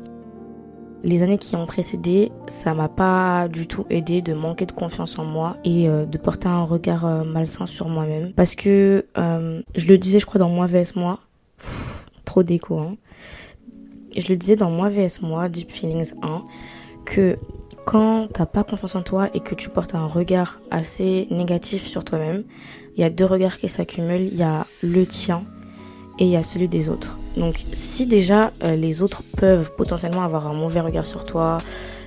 les 1.03 1.23
années 1.23 1.37
qui 1.37 1.55
ont 1.55 1.65
précédé, 1.65 2.31
ça 2.47 2.73
m'a 2.73 2.89
pas 2.89 3.47
du 3.47 3.67
tout 3.67 3.85
aidé 3.89 4.21
de 4.21 4.33
manquer 4.33 4.65
de 4.65 4.71
confiance 4.71 5.17
en 5.17 5.25
moi 5.25 5.55
et 5.63 5.87
euh, 5.87 6.05
de 6.05 6.17
porter 6.17 6.47
un 6.47 6.63
regard 6.63 7.05
euh, 7.05 7.23
malsain 7.23 7.65
sur 7.65 7.87
moi-même. 7.87 8.33
Parce 8.33 8.55
que 8.55 9.05
euh, 9.17 9.61
je 9.75 9.87
le 9.87 9.97
disais, 9.97 10.19
je 10.19 10.25
crois, 10.25 10.39
dans 10.39 10.49
Moi 10.49 10.65
vs 10.67 10.95
Moi. 10.95 11.19
trop 12.25 12.43
d'écho, 12.43 12.79
hein. 12.79 12.95
Je 14.17 14.27
le 14.29 14.35
disais 14.35 14.55
dans 14.55 14.71
Moi 14.71 14.89
vs 14.89 15.21
Moi, 15.21 15.49
Deep 15.49 15.71
Feelings 15.71 16.13
1, 16.21 16.43
que 17.05 17.37
quand 17.85 18.27
t'as 18.33 18.45
pas 18.45 18.63
confiance 18.63 18.95
en 18.95 19.01
toi 19.01 19.29
et 19.33 19.39
que 19.39 19.55
tu 19.55 19.69
portes 19.69 19.95
un 19.95 20.05
regard 20.05 20.59
assez 20.69 21.27
négatif 21.31 21.83
sur 21.83 22.03
toi-même, 22.03 22.43
il 22.95 23.01
y 23.01 23.03
a 23.03 23.09
deux 23.09 23.25
regards 23.25 23.57
qui 23.57 23.69
s'accumulent. 23.69 24.29
Il 24.31 24.37
y 24.37 24.43
a 24.43 24.67
le 24.83 25.05
tien 25.05 25.45
et 26.19 26.25
il 26.25 26.29
y 26.29 26.35
a 26.35 26.43
celui 26.43 26.67
des 26.67 26.89
autres. 26.89 27.17
Donc 27.37 27.63
si 27.71 28.05
déjà 28.05 28.51
euh, 28.63 28.75
les 28.75 29.01
autres 29.01 29.23
peuvent 29.37 29.71
potentiellement 29.75 30.23
avoir 30.23 30.47
un 30.47 30.53
mauvais 30.53 30.81
regard 30.81 31.05
sur 31.05 31.23
toi, 31.23 31.59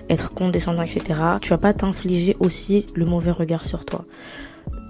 être 0.09 0.33
condescendant, 0.35 0.83
etc., 0.83 1.21
tu 1.41 1.51
vas 1.51 1.59
pas 1.59 1.73
t'infliger 1.73 2.37
aussi 2.39 2.87
le 2.95 3.07
mauvais 3.07 3.31
regard 3.31 3.65
sur 3.65 3.85
toi. 3.85 4.05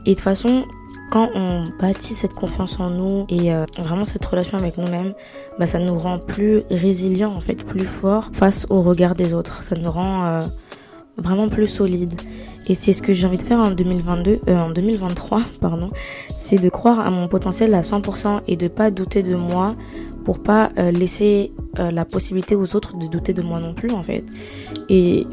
Et 0.04 0.10
de 0.10 0.14
toute 0.14 0.24
façon, 0.24 0.64
quand 1.12 1.30
on 1.34 1.68
bâtit 1.78 2.14
cette 2.14 2.32
confiance 2.32 2.80
en 2.80 2.90
nous 2.90 3.26
et 3.28 3.52
euh, 3.52 3.64
vraiment 3.78 4.04
cette 4.04 4.24
relation 4.24 4.58
avec 4.58 4.78
nous-mêmes, 4.78 5.14
bah 5.58 5.66
ça 5.66 5.78
nous 5.78 5.96
rend 5.96 6.18
plus 6.18 6.62
résilients 6.70 7.34
en 7.34 7.40
fait, 7.40 7.64
plus 7.64 7.84
forts 7.84 8.30
face 8.32 8.66
au 8.70 8.80
regard 8.80 9.14
des 9.14 9.34
autres. 9.34 9.62
Ça 9.62 9.76
nous 9.76 9.90
rend 9.90 10.24
euh, 10.24 10.46
vraiment 11.16 11.48
plus 11.48 11.66
solides. 11.66 12.20
Et 12.68 12.74
c'est 12.74 12.92
ce 12.92 13.02
que 13.02 13.12
j'ai 13.12 13.26
envie 13.26 13.36
de 13.36 13.42
faire 13.42 13.58
en 13.58 13.70
2022, 13.70 14.40
euh, 14.48 14.56
en 14.56 14.70
2023, 14.70 15.42
pardon, 15.60 15.90
c'est 16.36 16.58
de 16.58 16.68
croire 16.68 17.00
à 17.00 17.10
mon 17.10 17.28
potentiel 17.28 17.74
à 17.74 17.80
100% 17.80 18.40
et 18.46 18.56
de 18.56 18.68
pas 18.68 18.90
douter 18.90 19.22
de 19.22 19.34
moi 19.34 19.74
pour 20.24 20.40
pas 20.40 20.70
euh, 20.78 20.92
laisser 20.92 21.52
euh, 21.78 21.90
la 21.90 22.04
possibilité 22.04 22.54
aux 22.54 22.76
autres 22.76 22.96
de 22.96 23.06
douter 23.06 23.32
de 23.32 23.42
moi 23.42 23.60
non 23.60 23.74
plus 23.74 23.90
en 23.90 24.02
fait. 24.02 24.24
Et 24.88 25.26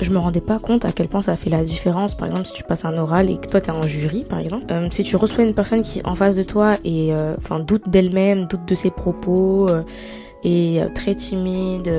je 0.00 0.12
me 0.12 0.18
rendais 0.18 0.40
pas 0.40 0.60
compte 0.60 0.84
à 0.84 0.92
quel 0.92 1.08
point 1.08 1.20
ça 1.20 1.36
fait 1.36 1.50
la 1.50 1.64
différence. 1.64 2.14
Par 2.14 2.28
exemple, 2.28 2.46
si 2.46 2.52
tu 2.54 2.62
passes 2.62 2.84
un 2.84 2.96
oral 2.96 3.28
et 3.28 3.38
que 3.38 3.48
toi 3.48 3.60
t'es 3.60 3.70
un 3.70 3.84
jury, 3.86 4.24
par 4.24 4.38
exemple, 4.38 4.66
euh, 4.70 4.86
si 4.90 5.02
tu 5.02 5.16
reçois 5.16 5.42
une 5.42 5.54
personne 5.54 5.82
qui 5.82 6.00
en 6.04 6.14
face 6.14 6.36
de 6.36 6.44
toi 6.44 6.76
et 6.84 7.12
enfin 7.36 7.58
doute 7.58 7.88
d'elle-même, 7.88 8.46
doute 8.46 8.66
de 8.66 8.74
ses 8.74 8.90
propos, 8.90 9.68
et 10.42 10.80
très 10.94 11.14
timide 11.14 11.90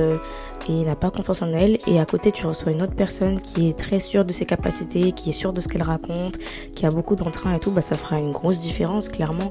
et 0.68 0.84
n'a 0.84 0.96
pas 0.96 1.10
confiance 1.10 1.42
en 1.42 1.52
elle 1.52 1.78
et 1.86 2.00
à 2.00 2.06
côté 2.06 2.32
tu 2.32 2.46
reçois 2.46 2.72
une 2.72 2.82
autre 2.82 2.94
personne 2.94 3.40
qui 3.40 3.68
est 3.68 3.78
très 3.78 4.00
sûre 4.00 4.24
de 4.24 4.32
ses 4.32 4.44
capacités, 4.44 5.12
qui 5.12 5.30
est 5.30 5.34
sûre 5.34 5.52
de 5.52 5.60
ce 5.60 5.68
qu'elle 5.68 5.82
raconte, 5.82 6.38
qui 6.74 6.86
a 6.86 6.90
beaucoup 6.90 7.16
d'entrain 7.16 7.54
et 7.54 7.58
tout, 7.58 7.70
bah 7.70 7.82
ça 7.82 7.96
fera 7.96 8.18
une 8.18 8.32
grosse 8.32 8.60
différence 8.60 9.08
clairement. 9.08 9.50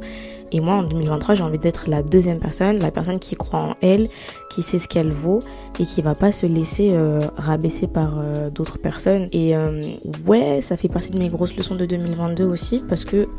Et 0.51 0.59
moi 0.59 0.75
en 0.75 0.83
2023 0.83 1.35
j'ai 1.35 1.43
envie 1.43 1.59
d'être 1.59 1.89
la 1.89 2.03
deuxième 2.03 2.39
personne, 2.39 2.79
la 2.79 2.91
personne 2.91 3.19
qui 3.19 3.35
croit 3.35 3.59
en 3.59 3.75
elle, 3.81 4.09
qui 4.49 4.61
sait 4.61 4.79
ce 4.79 4.87
qu'elle 4.87 5.11
vaut 5.11 5.39
et 5.79 5.85
qui 5.85 6.01
va 6.01 6.15
pas 6.15 6.31
se 6.31 6.45
laisser 6.45 6.89
euh, 6.91 7.21
rabaisser 7.37 7.87
par 7.87 8.19
euh, 8.19 8.49
d'autres 8.49 8.77
personnes. 8.77 9.29
Et 9.31 9.55
euh, 9.55 9.79
ouais, 10.27 10.61
ça 10.61 10.75
fait 10.75 10.89
partie 10.89 11.11
de 11.11 11.17
mes 11.17 11.29
grosses 11.29 11.55
leçons 11.55 11.75
de 11.75 11.85
2022 11.85 12.43
aussi 12.43 12.83
parce 12.87 13.05
que 13.05 13.29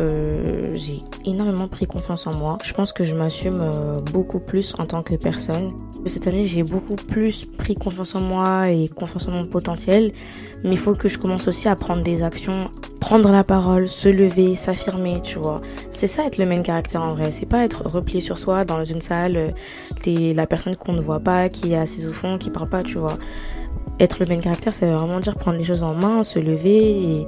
j'ai 0.74 1.02
énormément 1.26 1.68
pris 1.68 1.86
confiance 1.86 2.26
en 2.26 2.34
moi. 2.34 2.58
Je 2.64 2.72
pense 2.72 2.92
que 2.92 3.04
je 3.04 3.14
m'assume 3.14 3.62
beaucoup 4.12 4.40
plus 4.40 4.74
en 4.78 4.86
tant 4.86 5.02
que 5.02 5.14
personne. 5.14 5.72
Cette 6.06 6.26
année 6.26 6.46
j'ai 6.46 6.62
beaucoup 6.62 6.96
plus 6.96 7.46
pris 7.62 7.76
confiance 7.76 8.16
en 8.16 8.20
moi 8.20 8.70
et 8.70 8.88
confiance 8.88 9.28
en 9.28 9.30
mon 9.30 9.46
potentiel, 9.46 10.10
mais 10.64 10.72
il 10.72 10.78
faut 10.78 10.94
que 10.94 11.08
je 11.08 11.16
commence 11.16 11.46
aussi 11.46 11.68
à 11.68 11.76
prendre 11.76 12.02
des 12.02 12.24
actions, 12.24 12.60
prendre 12.98 13.30
la 13.30 13.44
parole, 13.44 13.86
se 13.88 14.08
lever, 14.08 14.56
s'affirmer, 14.56 15.22
tu 15.22 15.38
vois. 15.38 15.58
C'est 15.90 16.08
ça 16.08 16.26
être 16.26 16.38
le 16.38 16.46
main 16.46 16.60
caractère 16.62 17.02
en 17.02 17.14
vrai, 17.14 17.30
c'est 17.30 17.46
pas 17.46 17.64
être 17.64 17.88
replié 17.88 18.20
sur 18.20 18.36
soi 18.36 18.64
dans 18.64 18.84
une 18.84 19.00
salle, 19.00 19.54
t'es 20.02 20.34
la 20.34 20.48
personne 20.48 20.74
qu'on 20.74 20.92
ne 20.92 21.00
voit 21.00 21.20
pas, 21.20 21.48
qui 21.48 21.72
est 21.72 21.76
assise 21.76 22.08
au 22.08 22.12
fond, 22.12 22.36
qui 22.36 22.50
parle 22.50 22.68
pas, 22.68 22.82
tu 22.82 22.98
vois. 22.98 23.16
Être 24.00 24.18
le 24.18 24.26
main 24.26 24.40
caractère, 24.40 24.74
c'est 24.74 24.90
vraiment 24.90 25.20
dire 25.20 25.36
prendre 25.36 25.56
les 25.56 25.64
choses 25.64 25.84
en 25.84 25.94
main, 25.94 26.24
se 26.24 26.40
lever 26.40 26.80
et, 26.80 27.26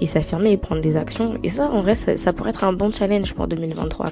et 0.00 0.06
s'affirmer 0.06 0.52
et 0.52 0.56
prendre 0.58 0.80
des 0.80 0.96
actions. 0.96 1.34
Et 1.42 1.48
ça, 1.48 1.68
en 1.68 1.80
vrai, 1.80 1.96
ça, 1.96 2.16
ça 2.16 2.32
pourrait 2.32 2.50
être 2.50 2.62
un 2.62 2.72
bon 2.72 2.92
challenge 2.92 3.34
pour 3.34 3.48
2023. 3.48 4.10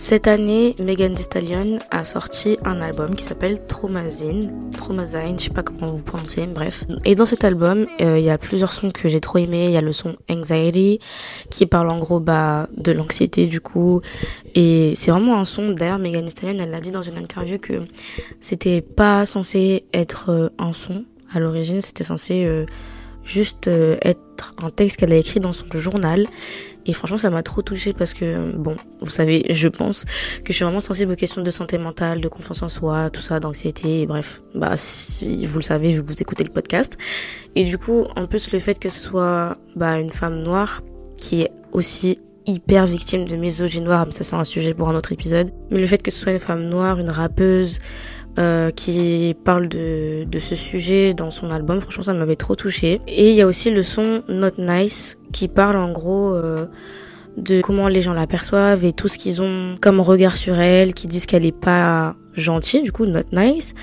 Cette 0.00 0.28
année, 0.28 0.74
Megan 0.82 1.12
Thee 1.12 1.24
Stallion 1.24 1.78
a 1.90 2.04
sorti 2.04 2.56
un 2.64 2.80
album 2.80 3.14
qui 3.14 3.22
s'appelle 3.22 3.62
Traumazine. 3.66 4.70
Traumazine, 4.74 5.38
je 5.38 5.44
sais 5.44 5.50
pas 5.50 5.62
comment 5.62 5.92
vous 5.92 6.02
prononcez, 6.02 6.46
bref. 6.46 6.84
Et 7.04 7.14
dans 7.14 7.26
cet 7.26 7.44
album, 7.44 7.86
euh, 8.00 8.18
il 8.18 8.24
y 8.24 8.30
a 8.30 8.38
plusieurs 8.38 8.72
sons 8.72 8.92
que 8.92 9.08
j'ai 9.08 9.20
trop 9.20 9.36
aimés. 9.36 9.66
Il 9.66 9.72
y 9.72 9.76
a 9.76 9.82
le 9.82 9.92
son 9.92 10.16
Anxiety, 10.30 11.00
qui 11.50 11.66
parle 11.66 11.90
en 11.90 11.98
gros 11.98 12.18
bah, 12.18 12.66
de 12.78 12.92
l'anxiété 12.92 13.44
du 13.44 13.60
coup. 13.60 14.00
Et 14.54 14.94
c'est 14.94 15.10
vraiment 15.10 15.38
un 15.38 15.44
son, 15.44 15.72
d'ailleurs 15.72 15.98
Megan 15.98 16.24
Thee 16.24 16.30
Stallion, 16.30 16.56
elle 16.58 16.70
l'a 16.70 16.80
dit 16.80 16.92
dans 16.92 17.02
une 17.02 17.18
interview 17.18 17.58
que 17.58 17.82
c'était 18.40 18.80
pas 18.80 19.26
censé 19.26 19.84
être 19.92 20.30
euh, 20.30 20.48
un 20.58 20.72
son. 20.72 21.04
À 21.30 21.40
l'origine, 21.40 21.82
c'était 21.82 22.04
censé... 22.04 22.46
Euh, 22.46 22.64
juste 23.22 23.68
être 23.68 24.54
un 24.62 24.70
texte 24.70 24.96
qu'elle 24.96 25.12
a 25.12 25.16
écrit 25.16 25.40
dans 25.40 25.52
son 25.52 25.66
journal 25.74 26.26
et 26.90 26.92
franchement, 26.92 27.18
ça 27.18 27.30
m'a 27.30 27.44
trop 27.44 27.62
touchée 27.62 27.92
parce 27.92 28.14
que, 28.14 28.50
bon, 28.50 28.76
vous 28.98 29.12
savez, 29.12 29.46
je 29.48 29.68
pense 29.68 30.06
que 30.44 30.48
je 30.48 30.54
suis 30.54 30.64
vraiment 30.64 30.80
sensible 30.80 31.12
aux 31.12 31.16
questions 31.16 31.40
de 31.40 31.50
santé 31.52 31.78
mentale, 31.78 32.20
de 32.20 32.26
confiance 32.26 32.64
en 32.64 32.68
soi, 32.68 33.10
tout 33.10 33.20
ça, 33.20 33.38
d'anxiété, 33.38 34.06
bref. 34.06 34.42
Bah, 34.56 34.72
si 34.76 35.46
vous 35.46 35.60
le 35.60 35.62
savez, 35.62 35.92
vu 35.92 36.02
que 36.02 36.08
vous 36.08 36.20
écoutez 36.20 36.42
le 36.42 36.50
podcast. 36.50 36.98
Et 37.54 37.62
du 37.62 37.78
coup, 37.78 38.06
en 38.16 38.26
plus, 38.26 38.50
le 38.50 38.58
fait 38.58 38.76
que 38.80 38.88
ce 38.88 38.98
soit, 38.98 39.56
bah, 39.76 40.00
une 40.00 40.10
femme 40.10 40.42
noire 40.42 40.82
qui 41.16 41.42
est 41.42 41.52
aussi 41.70 42.18
hyper 42.44 42.86
victime 42.86 43.24
de 43.24 43.36
misogynie 43.36 43.84
noire, 43.84 44.08
ça 44.10 44.24
c'est 44.24 44.34
un 44.34 44.42
sujet 44.42 44.74
pour 44.74 44.88
un 44.88 44.96
autre 44.96 45.12
épisode. 45.12 45.52
Mais 45.70 45.78
le 45.78 45.86
fait 45.86 46.02
que 46.02 46.10
ce 46.10 46.18
soit 46.18 46.32
une 46.32 46.40
femme 46.40 46.64
noire, 46.64 46.98
une 46.98 47.10
rappeuse, 47.10 47.78
euh, 48.38 48.70
qui 48.72 49.36
parle 49.44 49.68
de, 49.68 50.24
de 50.24 50.38
ce 50.40 50.56
sujet 50.56 51.14
dans 51.14 51.30
son 51.30 51.52
album. 51.52 51.80
Franchement, 51.80 52.04
ça 52.04 52.14
m'avait 52.14 52.36
trop 52.36 52.56
touché. 52.56 53.00
Et 53.06 53.30
il 53.30 53.36
y 53.36 53.42
a 53.42 53.46
aussi 53.46 53.70
le 53.70 53.84
son 53.84 54.22
Not 54.28 54.52
Nice 54.58 55.18
qui 55.32 55.48
parle 55.48 55.76
en 55.76 55.90
gros 55.90 56.34
euh, 56.34 56.66
de 57.36 57.60
comment 57.60 57.88
les 57.88 58.00
gens 58.00 58.12
l'aperçoivent 58.12 58.84
et 58.84 58.92
tout 58.92 59.08
ce 59.08 59.18
qu'ils 59.18 59.42
ont 59.42 59.76
comme 59.80 60.00
regard 60.00 60.36
sur 60.36 60.58
elle, 60.58 60.94
qui 60.94 61.06
disent 61.06 61.26
qu'elle 61.26 61.46
est 61.46 61.58
pas 61.58 62.14
gentille, 62.34 62.82
du 62.82 62.92
coup 62.92 63.06
Not 63.06 63.24
Nice. 63.32 63.74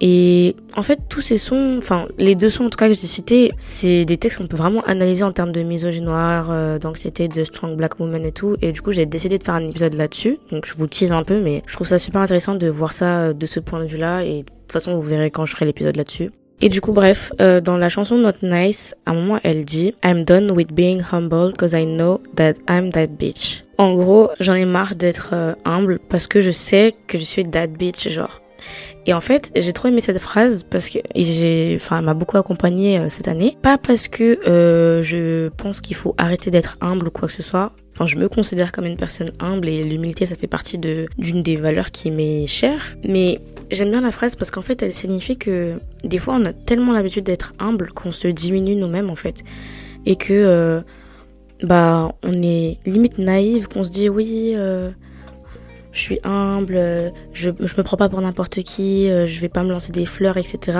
Et 0.00 0.54
en 0.76 0.82
fait, 0.82 1.00
tous 1.08 1.20
ces 1.20 1.36
sons, 1.36 1.74
enfin 1.76 2.06
les 2.18 2.36
deux 2.36 2.50
sons 2.50 2.66
en 2.66 2.70
tout 2.70 2.76
cas 2.76 2.86
que 2.86 2.94
j'ai 2.94 3.06
cités, 3.06 3.52
c'est 3.56 4.04
des 4.04 4.16
textes 4.16 4.38
qu'on 4.38 4.46
peut 4.46 4.56
vraiment 4.56 4.82
analyser 4.84 5.24
en 5.24 5.32
termes 5.32 5.50
de 5.50 5.62
misogynie 5.62 6.06
noire, 6.06 6.48
euh, 6.50 6.78
d'anxiété, 6.78 7.26
de 7.26 7.42
strong 7.42 7.76
black 7.76 7.98
woman 7.98 8.24
et 8.24 8.30
tout. 8.30 8.56
Et 8.62 8.70
du 8.70 8.80
coup, 8.80 8.92
j'ai 8.92 9.06
décidé 9.06 9.38
de 9.38 9.44
faire 9.44 9.54
un 9.54 9.68
épisode 9.68 9.94
là-dessus. 9.94 10.38
Donc 10.52 10.66
je 10.66 10.74
vous 10.74 10.86
tease 10.86 11.10
un 11.10 11.24
peu, 11.24 11.40
mais 11.40 11.62
je 11.66 11.74
trouve 11.74 11.86
ça 11.86 11.98
super 11.98 12.20
intéressant 12.20 12.54
de 12.54 12.68
voir 12.68 12.92
ça 12.92 13.18
euh, 13.18 13.32
de 13.32 13.46
ce 13.46 13.58
point 13.58 13.80
de 13.80 13.86
vue-là. 13.86 14.24
Et 14.24 14.42
de 14.44 14.48
toute 14.48 14.72
façon, 14.72 14.94
vous 14.94 15.02
verrez 15.02 15.32
quand 15.32 15.44
je 15.46 15.52
ferai 15.54 15.64
l'épisode 15.64 15.96
là-dessus. 15.96 16.30
Et 16.60 16.68
du 16.68 16.80
coup, 16.80 16.92
bref, 16.92 17.32
euh, 17.40 17.60
dans 17.60 17.76
la 17.76 17.88
chanson 17.88 18.16
Not 18.16 18.42
Nice, 18.42 18.94
à 19.06 19.12
un 19.12 19.14
moment, 19.14 19.38
elle 19.44 19.64
dit 19.64 19.94
I'm 20.04 20.24
done 20.24 20.50
with 20.50 20.72
being 20.72 21.00
humble 21.12 21.52
because 21.52 21.72
I 21.72 21.86
know 21.86 22.20
that 22.34 22.54
I'm 22.68 22.90
that 22.92 23.06
bitch. 23.18 23.64
En 23.78 23.94
gros, 23.94 24.30
j'en 24.40 24.54
ai 24.54 24.64
marre 24.64 24.96
d'être 24.96 25.30
euh, 25.32 25.54
humble 25.64 26.00
parce 26.08 26.26
que 26.26 26.40
je 26.40 26.50
sais 26.50 26.94
que 27.06 27.16
je 27.16 27.24
suis 27.24 27.44
that 27.44 27.68
bitch, 27.68 28.08
genre. 28.08 28.40
Et 29.06 29.14
en 29.14 29.20
fait, 29.20 29.50
j'ai 29.56 29.72
trop 29.72 29.88
aimé 29.88 30.00
cette 30.00 30.18
phrase 30.18 30.64
parce 30.68 30.90
que 30.90 30.98
j'ai, 31.14 31.74
enfin, 31.76 32.00
elle 32.00 32.04
m'a 32.04 32.14
beaucoup 32.14 32.36
accompagnée 32.36 32.98
euh, 32.98 33.08
cette 33.08 33.28
année. 33.28 33.56
Pas 33.62 33.78
parce 33.78 34.08
que 34.08 34.38
euh, 34.48 35.02
je 35.02 35.48
pense 35.48 35.80
qu'il 35.80 35.96
faut 35.96 36.14
arrêter 36.18 36.50
d'être 36.50 36.76
humble 36.80 37.08
ou 37.08 37.10
quoi 37.10 37.28
que 37.28 37.34
ce 37.34 37.42
soit. 37.42 37.72
Enfin, 37.98 38.06
je 38.06 38.16
me 38.16 38.28
considère 38.28 38.70
comme 38.70 38.84
une 38.84 38.96
personne 38.96 39.32
humble 39.40 39.68
et 39.68 39.82
l'humilité, 39.82 40.24
ça 40.24 40.36
fait 40.36 40.46
partie 40.46 40.78
de 40.78 41.08
d'une 41.18 41.42
des 41.42 41.56
valeurs 41.56 41.90
qui 41.90 42.12
m'est 42.12 42.46
chère. 42.46 42.96
Mais 43.02 43.40
j'aime 43.72 43.90
bien 43.90 44.02
la 44.02 44.12
phrase 44.12 44.36
parce 44.36 44.52
qu'en 44.52 44.62
fait, 44.62 44.80
elle 44.84 44.92
signifie 44.92 45.36
que 45.36 45.80
des 46.04 46.18
fois, 46.18 46.36
on 46.36 46.44
a 46.44 46.52
tellement 46.52 46.92
l'habitude 46.92 47.24
d'être 47.24 47.54
humble 47.58 47.90
qu'on 47.90 48.12
se 48.12 48.28
diminue 48.28 48.76
nous-mêmes 48.76 49.10
en 49.10 49.16
fait, 49.16 49.42
et 50.06 50.14
que 50.14 50.32
euh, 50.32 50.80
bah, 51.64 52.12
on 52.22 52.40
est 52.40 52.78
limite 52.86 53.18
naïve, 53.18 53.66
qu'on 53.66 53.82
se 53.82 53.90
dit 53.90 54.08
oui. 54.08 54.52
Euh, 54.54 54.92
je 55.98 56.04
suis 56.04 56.20
humble, 56.22 57.12
je, 57.32 57.50
je 57.58 57.76
me 57.76 57.82
prends 57.82 57.96
pas 57.96 58.08
pour 58.08 58.20
n'importe 58.20 58.62
qui, 58.62 59.10
euh, 59.10 59.26
je 59.26 59.40
vais 59.40 59.48
pas 59.48 59.64
me 59.64 59.70
lancer 59.70 59.90
des 59.90 60.06
fleurs, 60.06 60.36
etc. 60.36 60.78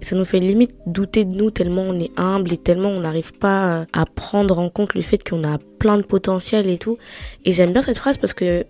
Et 0.00 0.04
ça 0.04 0.16
nous 0.16 0.24
fait 0.24 0.40
limite 0.40 0.74
douter 0.86 1.24
de 1.24 1.32
nous 1.32 1.52
tellement 1.52 1.82
on 1.82 1.94
est 1.94 2.10
humble 2.18 2.52
et 2.52 2.56
tellement 2.56 2.88
on 2.88 3.00
n'arrive 3.00 3.32
pas 3.32 3.80
euh, 3.80 3.84
à 3.92 4.06
prendre 4.06 4.58
en 4.58 4.68
compte 4.68 4.94
le 4.94 5.02
fait 5.02 5.18
qu'on 5.18 5.44
a 5.44 5.58
plein 5.78 5.98
de 5.98 6.02
potentiel 6.02 6.68
et 6.68 6.78
tout. 6.78 6.98
Et 7.44 7.52
j'aime 7.52 7.72
bien 7.72 7.80
cette 7.80 7.98
phrase 7.98 8.18
parce 8.18 8.34
que 8.34 8.66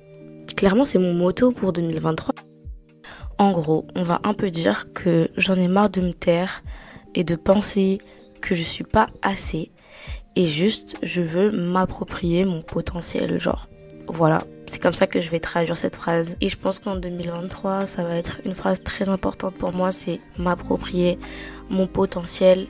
clairement 0.55 0.85
c'est 0.85 0.99
mon 0.99 1.15
motto 1.15 1.51
pour 1.51 1.73
2023. 1.73 2.35
En 3.39 3.53
gros, 3.53 3.87
on 3.95 4.03
va 4.03 4.21
un 4.25 4.35
peu 4.35 4.51
dire 4.51 4.93
que 4.93 5.31
j'en 5.39 5.55
ai 5.55 5.69
marre 5.69 5.91
de 5.91 6.03
me 6.03 6.13
taire 6.13 6.63
et 7.15 7.25
de 7.25 7.37
penser 7.37 7.99
que 8.43 8.55
je 8.55 8.63
suis 8.63 8.85
pas 8.85 9.09
assez 9.23 9.71
et 10.35 10.45
juste 10.45 10.99
je 11.03 11.23
veux 11.23 11.51
m'approprier 11.51 12.45
mon 12.45 12.61
potentiel 12.61 13.41
genre 13.41 13.67
voilà, 14.09 14.43
c'est 14.67 14.83
comme 14.83 14.93
ça 14.93 15.07
que 15.07 15.21
je 15.21 15.31
vais 15.31 15.41
traduire 15.41 15.77
cette 15.77 15.97
phrase. 15.97 16.37
Et 16.41 16.49
je 16.49 16.57
pense 16.57 16.79
qu'en 16.79 16.97
2023, 16.97 17.87
ça 17.87 18.05
va 18.05 18.17
être 18.17 18.41
une 18.45 18.55
phrase 18.55 18.83
très 18.83 19.09
importante 19.09 19.55
pour 19.55 19.73
moi, 19.73 19.93
c'est 19.93 20.21
m'approprier 20.39 21.19
mon 21.71 21.87
potentiel 21.87 22.67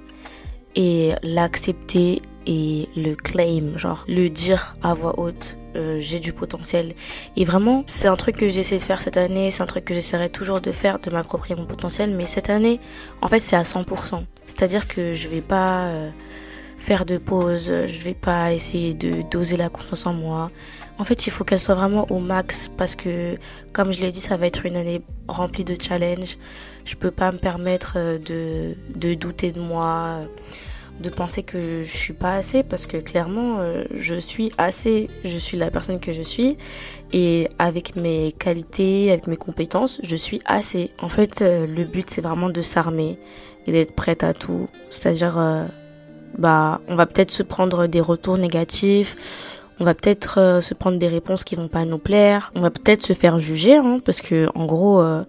et 0.75 1.13
l'accepter 1.23 2.23
et 2.47 2.89
le 2.97 3.15
claim, 3.15 3.77
genre 3.77 4.05
le 4.09 4.29
dire 4.29 4.77
à 4.83 4.95
voix 4.95 5.19
haute. 5.19 5.57
Euh, 5.77 5.99
j'ai 6.01 6.21
du 6.21 6.33
potentiel 6.33 6.95
et 7.37 7.45
vraiment 7.45 7.83
c'est 7.87 8.09
un 8.09 8.17
truc 8.17 8.39
que 8.39 8.49
j'essaie 8.49 8.79
de 8.79 8.83
faire 8.83 9.03
cette 9.03 9.19
année 9.19 9.51
c'est 9.51 9.63
un 9.63 9.67
truc 9.67 9.85
que 9.85 9.93
j'essaierai 9.93 10.31
toujours 10.31 10.63
de 10.63 10.73
faire 10.73 10.99
de 11.01 11.11
m'approprier 11.11 11.55
mon 11.55 11.67
potentiel 11.67 12.15
mais 12.15 12.25
cette 12.25 12.49
année 12.49 12.81
en 13.21 13.29
fait 13.29 13.41
c'est 13.41 13.57
à 13.57 13.63
100% 13.63 14.25
c'est 14.47 14.63
à 14.63 14.67
dire 14.69 14.89
que 14.89 15.13
je 15.13 15.29
vais 15.29 15.43
pas 15.43 15.89
euh, 15.89 16.11
faire 16.77 17.05
de 17.07 17.19
pause 17.19 17.73
je 17.87 18.05
vais 18.05 18.15
pas 18.15 18.53
essayer 18.53 18.95
de 18.95 19.23
doser 19.31 19.57
la 19.57 19.69
confiance 19.69 20.07
en 20.07 20.13
moi 20.13 20.51
en 20.99 21.05
fait, 21.05 21.27
il 21.27 21.31
faut 21.31 21.45
qu'elle 21.45 21.61
soit 21.61 21.75
vraiment 21.75 22.07
au 22.11 22.19
max 22.19 22.71
parce 22.77 22.95
que, 22.95 23.35
comme 23.73 23.93
je 23.93 24.01
l'ai 24.01 24.13
dit, 24.13 24.21
ça 24.21 24.37
va 24.37 24.47
être 24.47 24.65
une 24.65 24.77
année 24.77 25.03
remplie 25.29 25.65
de 25.65 25.77
challenges. 25.81 26.39
Je 26.85 26.97
peux 26.97 27.11
pas 27.11 27.33
me 27.33 27.39
permettre 27.39 27.95
euh, 27.97 28.19
de, 28.19 28.75
de 28.99 29.15
douter 29.15 29.53
de 29.53 29.61
moi, 29.61 30.21
de 31.01 31.11
penser 31.11 31.43
que 31.43 31.83
je 31.83 31.97
suis 31.97 32.15
pas 32.15 32.35
assez 32.35 32.63
parce 32.63 32.87
que 32.87 32.97
clairement, 32.97 33.59
euh, 33.59 33.85
je 33.95 34.15
suis 34.15 34.53
assez. 34.57 35.11
Je 35.25 35.37
suis 35.37 35.59
la 35.59 35.71
personne 35.71 36.01
que 36.01 36.13
je 36.13 36.23
suis 36.23 36.57
et 37.13 37.51
avec 37.59 37.97
mes 37.97 38.33
qualités, 38.33 39.11
avec 39.11 39.27
mes 39.27 39.37
compétences, 39.37 40.01
je 40.03 40.17
suis 40.17 40.41
assez. 40.47 40.93
En 41.03 41.11
fait, 41.11 41.43
euh, 41.43 41.67
le 41.67 41.85
but 41.85 42.09
c'est 42.09 42.23
vraiment 42.23 42.49
de 42.49 42.63
s'armer 42.63 43.19
et 43.67 43.73
d'être 43.73 43.93
prête 43.93 44.25
à 44.25 44.33
tout. 44.33 44.69
C'est-à-dire, 44.89 45.37
bah, 46.39 46.81
on 46.89 46.95
va 46.95 47.07
peut-être 47.07 47.31
se 47.31 47.43
prendre 47.43 47.87
des 47.87 48.01
retours 48.01 48.39
négatifs 48.39 49.17
on 49.79 49.85
va 49.85 49.95
peut-être 49.95 50.41
euh, 50.41 50.61
se 50.61 50.75
prendre 50.75 50.99
des 50.99 51.09
réponses 51.09 51.45
qui 51.45 51.55
vont 51.55 51.69
pas 51.69 51.85
nous 51.85 51.99
plaire. 51.99 52.51
On 52.55 52.61
va 52.61 52.71
peut-être 52.71 53.05
se 53.05 53.13
faire 53.13 53.39
juger, 53.39 53.77
hein, 53.77 54.01
parce 54.05 54.21
que 54.21 54.49
en 54.55 54.65
gros, 54.65 55.01
euh, 55.03 55.23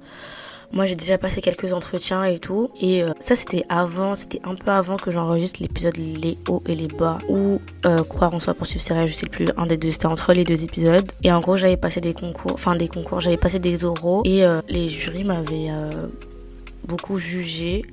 moi 0.72 0.86
j'ai 0.86 0.96
déjà 0.96 1.18
passé 1.18 1.42
quelques 1.42 1.74
entretiens 1.74 2.24
et 2.24 2.40
tout. 2.40 2.70
Et 2.82 3.04
euh, 3.04 3.12
ça 3.20 3.36
c'était 3.36 3.64
avant, 3.68 4.16
c'était 4.16 4.40
un 4.46 4.56
peu 4.56 4.72
avant 4.72 4.96
que 4.96 5.12
j'enregistre 5.12 5.62
l'épisode 5.62 5.98
Les 5.98 6.38
hauts 6.48 6.64
et 6.66 6.76
les 6.76 6.88
bas 6.88 7.20
ou 7.30 7.60
Croire 8.10 8.34
en 8.34 8.40
soi 8.40 8.54
pour 8.54 8.68
suivre 8.68 8.84
ses 8.84 8.94
rêves, 8.94 9.08
je 9.08 9.14
sais 9.14 9.30
plus, 9.30 9.48
un 9.58 9.66
des 9.66 9.78
deux, 9.78 9.92
c'était 9.92 10.08
entre 10.08 10.34
les 10.34 10.44
deux 10.44 10.64
épisodes. 10.64 11.12
Et 11.24 11.32
en 11.32 11.42
gros 11.42 11.58
j'avais 11.58 11.78
passé 11.78 12.02
des 12.02 12.14
concours, 12.14 12.54
enfin 12.54 12.76
des 12.76 12.88
concours, 12.88 13.20
j'avais 13.20 13.38
passé 13.38 13.60
des 13.60 13.86
oraux 13.86 14.24
et 14.26 14.44
les 14.68 14.88
jurys 14.88 15.24
m'avaient 15.24 15.70
beaucoup 16.86 17.18
jugée 17.18 17.84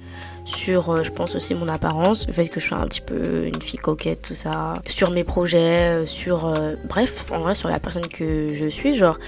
sur, 0.44 0.90
euh, 0.90 1.02
je 1.02 1.10
pense 1.10 1.34
aussi 1.34 1.54
mon 1.54 1.68
apparence, 1.68 2.26
le 2.26 2.32
fait 2.32 2.48
que 2.48 2.60
je 2.60 2.68
sois 2.68 2.78
un 2.78 2.86
petit 2.86 3.00
peu 3.00 3.46
une 3.46 3.60
fille 3.62 3.80
coquette, 3.80 4.22
tout 4.22 4.34
ça, 4.34 4.82
sur 4.86 5.10
mes 5.10 5.24
projets, 5.24 6.02
euh, 6.02 6.06
sur, 6.06 6.46
euh, 6.46 6.74
bref, 6.84 7.30
en 7.32 7.40
vrai, 7.40 7.54
sur 7.54 7.68
la 7.68 7.80
personne 7.80 8.08
que 8.08 8.52
je 8.52 8.66
suis, 8.66 8.94
genre. 8.94 9.18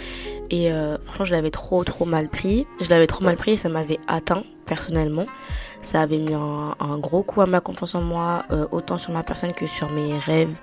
Et 0.50 0.70
franchement, 1.02 1.25
je 1.25 1.32
l'avais 1.32 1.50
trop, 1.50 1.82
trop 1.82 2.04
mal 2.04 2.28
pris. 2.28 2.68
Je 2.80 2.88
l'avais 2.90 3.08
trop 3.08 3.25
mal 3.25 3.35
pris 3.35 3.52
et 3.52 3.56
ça 3.56 3.68
m'avait 3.68 3.99
atteint 4.06 4.44
personnellement 4.66 5.26
ça 5.87 6.02
avait 6.02 6.18
mis 6.18 6.35
un, 6.35 6.99
gros 6.99 7.23
coup 7.23 7.40
à 7.40 7.46
ma 7.46 7.61
confiance 7.61 7.94
en 7.94 8.00
moi, 8.00 8.44
euh, 8.50 8.66
autant 8.73 8.99
sur 8.99 9.12
ma 9.12 9.23
personne 9.23 9.52
que 9.52 9.66
sur 9.66 9.90
mes 9.90 10.18
rêves 10.18 10.61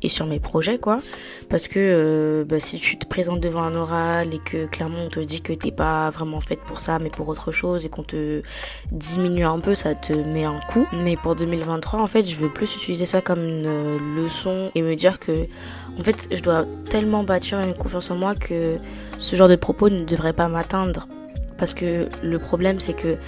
et 0.00 0.08
sur 0.08 0.26
mes 0.26 0.40
projets, 0.40 0.78
quoi. 0.78 1.00
Parce 1.48 1.68
que 1.68 1.78
euh, 1.78 2.44
bah, 2.44 2.58
si 2.58 2.78
tu 2.78 2.96
te 2.96 3.06
présentes 3.06 3.40
devant 3.40 3.62
un 3.62 3.74
oral 3.74 4.34
et 4.34 4.38
que 4.38 4.66
clairement 4.66 5.04
on 5.04 5.08
te 5.08 5.20
dit 5.20 5.42
que 5.42 5.52
t'es 5.52 5.70
pas 5.70 6.10
vraiment 6.10 6.40
faite 6.40 6.60
pour 6.60 6.80
ça, 6.80 6.98
mais 6.98 7.10
pour 7.10 7.28
autre 7.28 7.52
chose, 7.52 7.84
et 7.84 7.88
qu'on 7.88 8.02
te 8.02 8.42
diminue 8.90 9.44
un 9.44 9.60
peu, 9.60 9.74
ça 9.74 9.94
te 9.94 10.12
met 10.12 10.44
un 10.44 10.58
coup. 10.68 10.86
Mais 10.92 11.16
pour 11.16 11.36
2023, 11.36 12.00
en 12.00 12.06
fait, 12.06 12.24
je 12.24 12.36
veux 12.36 12.50
plus 12.50 12.74
utiliser 12.76 13.06
ça 13.06 13.20
comme 13.20 13.44
une 13.44 13.66
euh, 13.66 13.98
leçon 14.16 14.70
et 14.74 14.82
me 14.82 14.94
dire 14.94 15.18
que, 15.18 15.46
en 15.98 16.02
fait, 16.02 16.28
je 16.30 16.42
dois 16.42 16.64
tellement 16.88 17.24
bâtir 17.24 17.60
une 17.60 17.74
confiance 17.74 18.10
en 18.10 18.16
moi 18.16 18.34
que 18.34 18.78
ce 19.18 19.36
genre 19.36 19.48
de 19.48 19.56
propos 19.56 19.90
ne 19.90 20.04
devrait 20.04 20.32
pas 20.32 20.48
m'atteindre. 20.48 21.06
Parce 21.62 21.74
que 21.74 22.08
le 22.24 22.40
problème, 22.40 22.80
c'est 22.80 22.92
que 22.92 23.18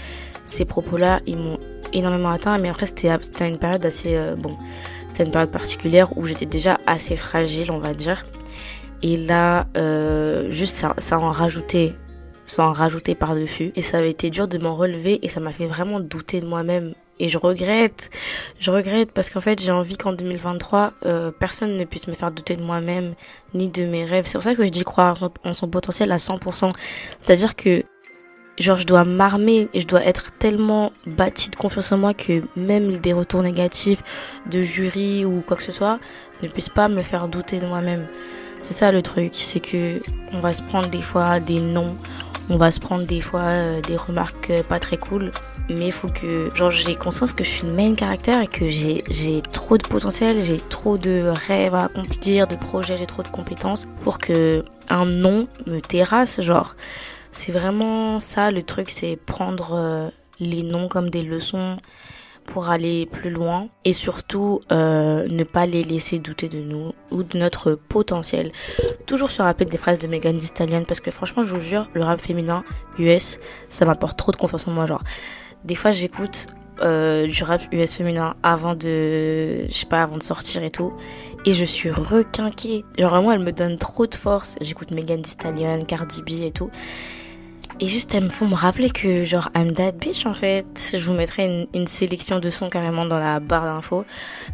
ces 0.42 0.64
propos-là, 0.64 1.20
ils 1.24 1.38
m'ont 1.38 1.60
énormément 1.92 2.30
atteint. 2.30 2.58
Mais 2.58 2.68
après, 2.68 2.86
c'était 2.86 3.08
une 3.46 3.58
période 3.58 3.86
assez... 3.86 4.16
Euh, 4.16 4.34
bon, 4.34 4.56
c'était 5.06 5.22
une 5.22 5.30
période 5.30 5.52
particulière 5.52 6.18
où 6.18 6.26
j'étais 6.26 6.44
déjà 6.44 6.80
assez 6.84 7.14
fragile, 7.14 7.70
on 7.70 7.78
va 7.78 7.94
dire. 7.94 8.24
Et 9.02 9.16
là, 9.16 9.68
euh, 9.76 10.50
juste 10.50 10.84
ça, 10.98 11.20
en 11.20 11.28
rajoutait, 11.28 11.94
ça 12.48 12.66
en 12.66 12.72
rajoutait 12.72 13.14
par-dessus. 13.14 13.70
Et 13.76 13.82
ça 13.82 13.98
avait 13.98 14.10
été 14.10 14.30
dur 14.30 14.48
de 14.48 14.58
m'en 14.58 14.74
relever 14.74 15.24
et 15.24 15.28
ça 15.28 15.38
m'a 15.38 15.52
fait 15.52 15.66
vraiment 15.66 16.00
douter 16.00 16.40
de 16.40 16.46
moi-même. 16.46 16.94
Et 17.20 17.28
je 17.28 17.38
regrette, 17.38 18.10
je 18.58 18.72
regrette 18.72 19.12
parce 19.12 19.30
qu'en 19.30 19.40
fait 19.40 19.62
j'ai 19.62 19.70
envie 19.70 19.96
qu'en 19.96 20.12
2023 20.12 20.94
euh, 21.06 21.30
personne 21.30 21.76
ne 21.76 21.84
puisse 21.84 22.08
me 22.08 22.12
faire 22.12 22.32
douter 22.32 22.56
de 22.56 22.62
moi-même 22.64 23.14
ni 23.54 23.68
de 23.68 23.86
mes 23.86 24.04
rêves. 24.04 24.24
C'est 24.26 24.32
pour 24.32 24.42
ça 24.42 24.56
que 24.56 24.64
je 24.64 24.70
dis 24.70 24.82
croire 24.82 25.30
en 25.44 25.54
son 25.54 25.68
potentiel 25.68 26.10
à 26.10 26.16
100%. 26.16 26.72
C'est-à-dire 27.20 27.54
que 27.54 27.84
genre 28.58 28.78
je 28.78 28.86
dois 28.86 29.04
m'armer 29.04 29.68
et 29.74 29.80
je 29.80 29.86
dois 29.86 30.04
être 30.04 30.32
tellement 30.32 30.92
bâtie 31.06 31.50
de 31.50 31.56
confiance 31.56 31.92
en 31.92 31.98
moi 31.98 32.14
que 32.14 32.42
même 32.56 32.98
des 33.00 33.12
retours 33.12 33.42
négatifs 33.42 34.02
de 34.50 34.62
jury 34.62 35.24
ou 35.24 35.42
quoi 35.46 35.56
que 35.56 35.62
ce 35.62 35.72
soit 35.72 35.98
ne 36.42 36.48
puissent 36.48 36.68
pas 36.68 36.88
me 36.88 37.02
faire 37.02 37.28
douter 37.28 37.58
de 37.58 37.66
moi-même. 37.66 38.06
C'est 38.60 38.74
ça 38.74 38.92
le 38.92 39.02
truc, 39.02 39.32
c'est 39.34 39.60
que 39.60 40.00
on 40.32 40.40
va 40.40 40.54
se 40.54 40.62
prendre 40.62 40.88
des 40.88 41.02
fois 41.02 41.38
des 41.38 41.60
noms, 41.60 41.96
on 42.48 42.56
va 42.56 42.70
se 42.70 42.80
prendre 42.80 43.04
des 43.04 43.20
fois 43.20 43.42
euh, 43.42 43.80
des 43.82 43.96
remarques 43.96 44.50
euh, 44.50 44.62
pas 44.62 44.78
très 44.78 44.96
cool, 44.96 45.32
mais 45.68 45.86
il 45.86 45.92
faut 45.92 46.08
que 46.08 46.48
genre 46.54 46.70
j'ai 46.70 46.94
conscience 46.94 47.32
que 47.34 47.44
je 47.44 47.50
suis 47.50 47.66
une 47.66 47.74
main 47.74 47.94
caractère 47.94 48.40
et 48.40 48.46
que 48.46 48.66
j'ai 48.68 49.04
j'ai 49.10 49.42
trop 49.42 49.76
de 49.76 49.86
potentiel, 49.86 50.42
j'ai 50.42 50.58
trop 50.58 50.96
de 50.96 51.30
rêves 51.46 51.74
à 51.74 51.84
accomplir, 51.84 52.46
de 52.46 52.56
projets, 52.56 52.96
j'ai 52.96 53.06
trop 53.06 53.22
de 53.22 53.28
compétences 53.28 53.86
pour 54.02 54.18
que 54.18 54.64
un 54.88 55.04
nom 55.04 55.46
me 55.66 55.80
terrasse 55.80 56.40
genre 56.40 56.74
c'est 57.34 57.50
vraiment 57.50 58.20
ça 58.20 58.52
le 58.52 58.62
truc, 58.62 58.90
c'est 58.90 59.16
prendre 59.16 59.74
euh, 59.74 60.08
les 60.38 60.62
noms 60.62 60.86
comme 60.86 61.10
des 61.10 61.22
leçons 61.22 61.76
pour 62.46 62.70
aller 62.70 63.06
plus 63.06 63.30
loin 63.30 63.68
et 63.84 63.92
surtout 63.92 64.60
euh, 64.70 65.26
ne 65.28 65.42
pas 65.42 65.66
les 65.66 65.82
laisser 65.82 66.20
douter 66.20 66.48
de 66.48 66.58
nous 66.58 66.92
ou 67.10 67.24
de 67.24 67.36
notre 67.36 67.74
potentiel. 67.74 68.52
Toujours 69.06 69.30
se 69.30 69.42
rappeler 69.42 69.66
des 69.66 69.78
phrases 69.78 69.98
de 69.98 70.06
Megan 70.06 70.36
Thee 70.36 70.46
Stallion 70.46 70.84
parce 70.84 71.00
que 71.00 71.10
franchement 71.10 71.42
je 71.42 71.56
vous 71.56 71.60
jure 71.60 71.88
le 71.92 72.04
rap 72.04 72.20
féminin 72.20 72.62
US 72.98 73.40
ça 73.68 73.84
m'apporte 73.84 74.16
trop 74.16 74.30
de 74.30 74.36
confiance 74.36 74.68
en 74.68 74.70
moi 74.70 74.86
genre. 74.86 75.02
Des 75.64 75.74
fois 75.74 75.90
j'écoute 75.90 76.46
euh, 76.82 77.26
du 77.26 77.42
rap 77.42 77.62
US 77.72 77.94
féminin 77.94 78.36
avant 78.44 78.76
de 78.76 79.66
je 79.68 79.74
sais 79.74 79.86
pas 79.86 80.02
avant 80.02 80.18
de 80.18 80.22
sortir 80.22 80.62
et 80.62 80.70
tout 80.70 80.92
et 81.44 81.52
je 81.52 81.64
suis 81.64 81.90
requinquée. 81.90 82.84
Genre 82.96 83.10
vraiment 83.10 83.32
elle 83.32 83.42
me 83.42 83.52
donne 83.52 83.76
trop 83.76 84.06
de 84.06 84.14
force. 84.14 84.56
J'écoute 84.60 84.92
Megan 84.92 85.20
Thee 85.20 85.30
Stallion 85.30 85.84
Cardi 85.84 86.22
B 86.22 86.42
et 86.44 86.52
tout 86.52 86.70
et 87.80 87.86
juste, 87.86 88.14
elles 88.14 88.24
me 88.24 88.28
font 88.28 88.46
me 88.46 88.54
rappeler 88.54 88.90
que, 88.90 89.24
genre, 89.24 89.50
I'm 89.56 89.72
that 89.72 89.92
bitch, 89.92 90.26
en 90.26 90.34
fait. 90.34 90.66
Je 90.92 91.04
vous 91.04 91.12
mettrai 91.12 91.44
une, 91.44 91.66
une 91.74 91.86
sélection 91.86 92.38
de 92.38 92.48
sons 92.48 92.68
carrément 92.68 93.04
dans 93.04 93.18
la 93.18 93.40
barre 93.40 93.64
d'infos. 93.64 94.04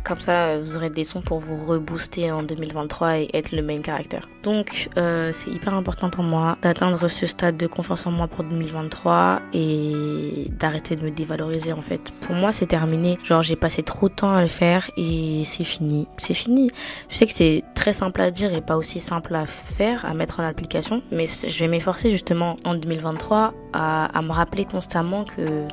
Comme 0.05 0.21
ça, 0.21 0.59
vous 0.59 0.77
aurez 0.77 0.89
des 0.89 1.05
sons 1.05 1.21
pour 1.21 1.39
vous 1.39 1.57
rebooster 1.57 2.33
en 2.33 2.43
2023 2.43 3.19
et 3.19 3.29
être 3.35 3.53
le 3.53 3.63
main 3.63 3.79
caractère. 3.79 4.29
Donc, 4.43 4.89
euh, 4.97 5.31
c'est 5.33 5.51
hyper 5.51 5.75
important 5.75 6.09
pour 6.09 6.25
moi 6.25 6.57
d'atteindre 6.63 7.09
ce 7.09 7.27
stade 7.27 7.59
de 7.59 7.67
confiance 7.67 8.07
en 8.07 8.11
moi 8.11 8.27
pour 8.27 8.43
2023 8.45 9.43
et 9.53 10.47
d'arrêter 10.59 10.97
de 10.97 11.05
me 11.05 11.11
dévaloriser, 11.11 11.75
en 11.75 11.83
fait. 11.83 12.13
Pour 12.23 12.35
moi, 12.35 12.53
c'est 12.53 12.67
terminé. 12.67 13.19
Genre, 13.23 13.43
j'ai 13.43 13.57
passé 13.57 13.83
trop 13.83 14.09
de 14.09 14.15
temps 14.15 14.33
à 14.33 14.41
le 14.41 14.49
faire 14.49 14.91
et 14.97 15.43
c'est 15.45 15.65
fini. 15.65 16.09
C'est 16.17 16.35
fini. 16.35 16.71
Je 17.11 17.17
sais 17.17 17.27
que 17.27 17.33
c'est 17.33 17.65
très 17.75 17.93
simple 17.93 18.21
à 18.23 18.31
dire 18.31 18.55
et 18.55 18.63
pas 18.63 18.77
aussi 18.77 18.99
simple 18.99 19.35
à 19.35 19.45
faire, 19.45 20.07
à 20.07 20.15
mettre 20.15 20.41
en 20.41 20.45
application, 20.45 21.03
mais 21.13 21.27
je 21.27 21.59
vais 21.59 21.69
m'efforcer 21.69 22.11
justement 22.11 22.57
en 22.65 22.75
2023 22.75 23.10
à, 23.73 24.23
me 24.23 24.33
rappeler 24.33 24.65
constamment 24.65 25.25
que 25.25 25.65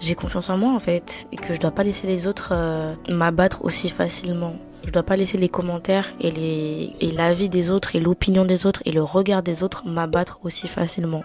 j'ai 0.00 0.14
confiance 0.14 0.50
en 0.50 0.56
moi 0.56 0.72
en 0.72 0.78
fait 0.78 1.28
et 1.32 1.36
que 1.36 1.54
je 1.54 1.60
dois 1.60 1.70
pas 1.70 1.82
laisser 1.82 2.06
les 2.06 2.26
autres 2.26 2.50
euh, 2.52 2.94
m'abattre 3.08 3.64
aussi 3.64 3.88
facilement. 3.88 4.54
Je 4.84 4.92
dois 4.92 5.02
pas 5.02 5.16
laisser 5.16 5.36
les 5.36 5.48
commentaires 5.48 6.12
et 6.20 6.30
les 6.30 6.94
et 7.00 7.10
l'avis 7.10 7.48
des 7.48 7.70
autres 7.70 7.96
et 7.96 8.00
l'opinion 8.00 8.44
des 8.44 8.64
autres 8.64 8.82
et 8.86 8.92
le 8.92 9.02
regard 9.02 9.42
des 9.42 9.62
autres 9.62 9.86
m'abattre 9.86 10.38
aussi 10.42 10.68
facilement. 10.68 11.22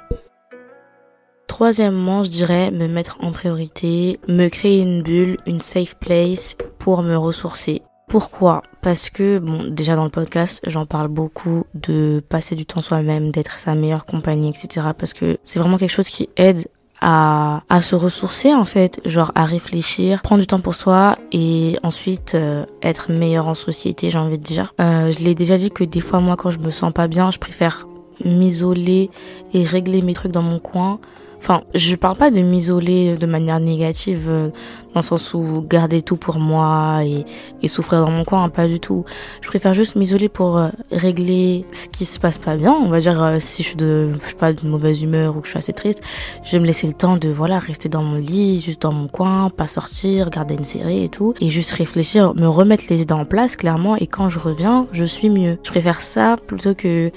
Troisièmement, 1.47 2.23
je 2.23 2.31
dirais 2.31 2.69
me 2.71 2.87
mettre 2.87 3.17
en 3.21 3.31
priorité, 3.31 4.19
me 4.27 4.49
créer 4.49 4.81
une 4.81 5.01
bulle, 5.01 5.37
une 5.45 5.61
safe 5.61 5.95
place 5.95 6.57
pour 6.79 7.01
me 7.01 7.15
ressourcer. 7.15 7.81
Pourquoi? 8.07 8.61
Parce 8.81 9.09
que, 9.09 9.39
bon, 9.39 9.65
déjà 9.69 9.95
dans 9.95 10.03
le 10.03 10.11
podcast, 10.11 10.61
j'en 10.67 10.85
parle 10.85 11.07
beaucoup 11.07 11.65
de 11.73 12.23
passer 12.29 12.55
du 12.55 12.65
temps 12.65 12.81
soi-même, 12.81 13.31
d'être 13.31 13.57
sa 13.57 13.73
meilleure 13.75 14.05
compagnie, 14.05 14.49
etc. 14.49 14.89
Parce 14.97 15.13
que 15.13 15.37
c'est 15.43 15.59
vraiment 15.59 15.77
quelque 15.77 15.91
chose 15.91 16.09
qui 16.09 16.29
aide 16.37 16.67
à, 17.01 17.61
se 17.81 17.95
ressourcer 17.95 18.53
en 18.53 18.65
fait, 18.65 18.99
genre 19.05 19.31
à 19.35 19.45
réfléchir, 19.45 20.21
prendre 20.21 20.41
du 20.41 20.47
temps 20.47 20.61
pour 20.61 20.75
soi 20.75 21.15
et 21.31 21.77
ensuite 21.83 22.35
euh, 22.35 22.65
être 22.81 23.11
meilleur 23.11 23.47
en 23.47 23.53
société, 23.53 24.09
j'ai 24.09 24.17
envie 24.17 24.37
de 24.37 24.43
dire. 24.43 24.73
Euh, 24.79 25.11
je 25.11 25.19
l'ai 25.23 25.35
déjà 25.35 25.57
dit 25.57 25.69
que 25.71 25.83
des 25.83 25.99
fois 25.99 26.19
moi 26.19 26.35
quand 26.35 26.49
je 26.49 26.59
me 26.59 26.71
sens 26.71 26.93
pas 26.93 27.07
bien, 27.07 27.31
je 27.31 27.37
préfère 27.37 27.87
m'isoler 28.23 29.09
et 29.53 29.63
régler 29.63 30.01
mes 30.01 30.13
trucs 30.13 30.31
dans 30.31 30.41
mon 30.41 30.59
coin 30.59 30.99
Enfin, 31.47 31.61
je 31.75 31.95
parle 31.95 32.17
pas 32.17 32.31
de 32.31 32.41
m'isoler 32.41 33.17
de 33.17 33.27
manière 33.27 33.59
négative, 33.59 34.25
euh, 34.29 34.49
dans 34.95 35.01
le 35.01 35.05
sens 35.05 35.35
où 35.35 35.61
garder 35.61 36.01
tout 36.01 36.17
pour 36.17 36.39
moi 36.39 37.03
et, 37.05 37.23
et 37.61 37.67
souffrir 37.67 38.03
dans 38.03 38.09
mon 38.09 38.23
coin, 38.23 38.45
hein, 38.45 38.49
pas 38.49 38.67
du 38.67 38.79
tout. 38.79 39.05
Je 39.41 39.47
préfère 39.49 39.75
juste 39.75 39.95
m'isoler 39.95 40.27
pour 40.27 40.57
euh, 40.57 40.69
régler 40.91 41.67
ce 41.71 41.87
qui 41.87 42.05
se 42.05 42.19
passe 42.19 42.39
pas 42.39 42.55
bien. 42.55 42.71
On 42.73 42.89
va 42.89 42.99
dire 42.99 43.21
euh, 43.21 43.37
si 43.39 43.61
je 43.61 43.67
suis 43.67 43.75
de, 43.75 44.09
je 44.23 44.29
sais 44.29 44.33
pas, 44.33 44.53
de 44.53 44.65
mauvaise 44.65 45.03
humeur 45.03 45.37
ou 45.37 45.41
que 45.41 45.45
je 45.45 45.51
suis 45.51 45.59
assez 45.59 45.73
triste, 45.73 46.01
je 46.43 46.53
vais 46.53 46.59
me 46.59 46.65
laisser 46.65 46.87
le 46.87 46.93
temps 46.93 47.15
de 47.15 47.29
voilà 47.29 47.59
rester 47.59 47.89
dans 47.89 48.01
mon 48.01 48.17
lit, 48.17 48.59
juste 48.59 48.81
dans 48.81 48.93
mon 48.93 49.07
coin, 49.07 49.51
pas 49.51 49.67
sortir, 49.67 50.25
regarder 50.25 50.55
une 50.55 50.63
série 50.63 51.03
et 51.03 51.09
tout, 51.09 51.35
et 51.41 51.51
juste 51.51 51.73
réfléchir, 51.73 52.33
me 52.33 52.47
remettre 52.47 52.85
les 52.89 53.03
idées 53.03 53.13
en 53.13 53.25
place 53.25 53.55
clairement. 53.55 53.97
Et 53.97 54.07
quand 54.07 54.29
je 54.29 54.39
reviens, 54.39 54.87
je 54.93 55.03
suis 55.03 55.29
mieux. 55.29 55.59
Je 55.61 55.69
préfère 55.69 56.01
ça 56.01 56.37
plutôt 56.47 56.73
que 56.73 57.11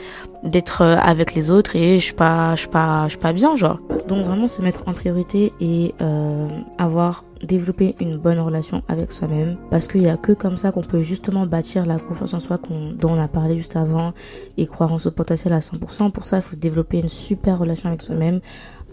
d'être 0.44 0.82
euh, 0.82 0.96
avec 0.96 1.34
les 1.34 1.50
autres 1.50 1.76
et 1.76 1.98
je 1.98 2.04
suis 2.04 2.14
pas 2.14 2.54
je 2.54 2.60
suis 2.60 2.68
pas 2.68 3.04
je 3.04 3.10
suis 3.10 3.18
pas 3.18 3.32
bien 3.32 3.56
genre 3.56 3.80
donc 4.06 4.24
vraiment 4.24 4.48
se 4.48 4.62
mettre 4.62 4.84
en 4.86 4.92
priorité 4.92 5.52
et 5.60 5.94
euh, 6.00 6.48
avoir 6.78 7.24
développer 7.42 7.94
une 8.00 8.16
bonne 8.16 8.38
relation 8.38 8.82
avec 8.88 9.12
soi-même 9.12 9.56
parce 9.70 9.86
qu'il 9.86 10.02
y 10.02 10.08
a 10.08 10.16
que 10.16 10.32
comme 10.32 10.56
ça 10.56 10.72
qu'on 10.72 10.82
peut 10.82 11.02
justement 11.02 11.46
bâtir 11.46 11.86
la 11.86 11.98
confiance 11.98 12.34
en 12.34 12.40
soi 12.40 12.58
qu'on, 12.58 12.92
dont 12.92 13.10
on 13.10 13.20
a 13.20 13.28
parlé 13.28 13.56
juste 13.56 13.76
avant 13.76 14.12
et 14.56 14.66
croire 14.66 14.92
en 14.92 14.98
son 14.98 15.10
potentiel 15.10 15.52
à 15.52 15.60
100%. 15.60 16.10
Pour 16.10 16.24
ça, 16.24 16.38
il 16.38 16.42
faut 16.42 16.56
développer 16.56 16.98
une 16.98 17.08
super 17.08 17.58
relation 17.58 17.88
avec 17.88 18.02
soi-même, 18.02 18.40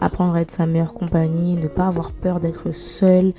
apprendre 0.00 0.34
à 0.34 0.42
être 0.42 0.50
sa 0.50 0.66
meilleure 0.66 0.94
compagnie, 0.94 1.54
ne 1.54 1.68
pas 1.68 1.88
avoir 1.88 2.12
peur 2.12 2.40
d'être 2.40 2.72
seul 2.72 3.32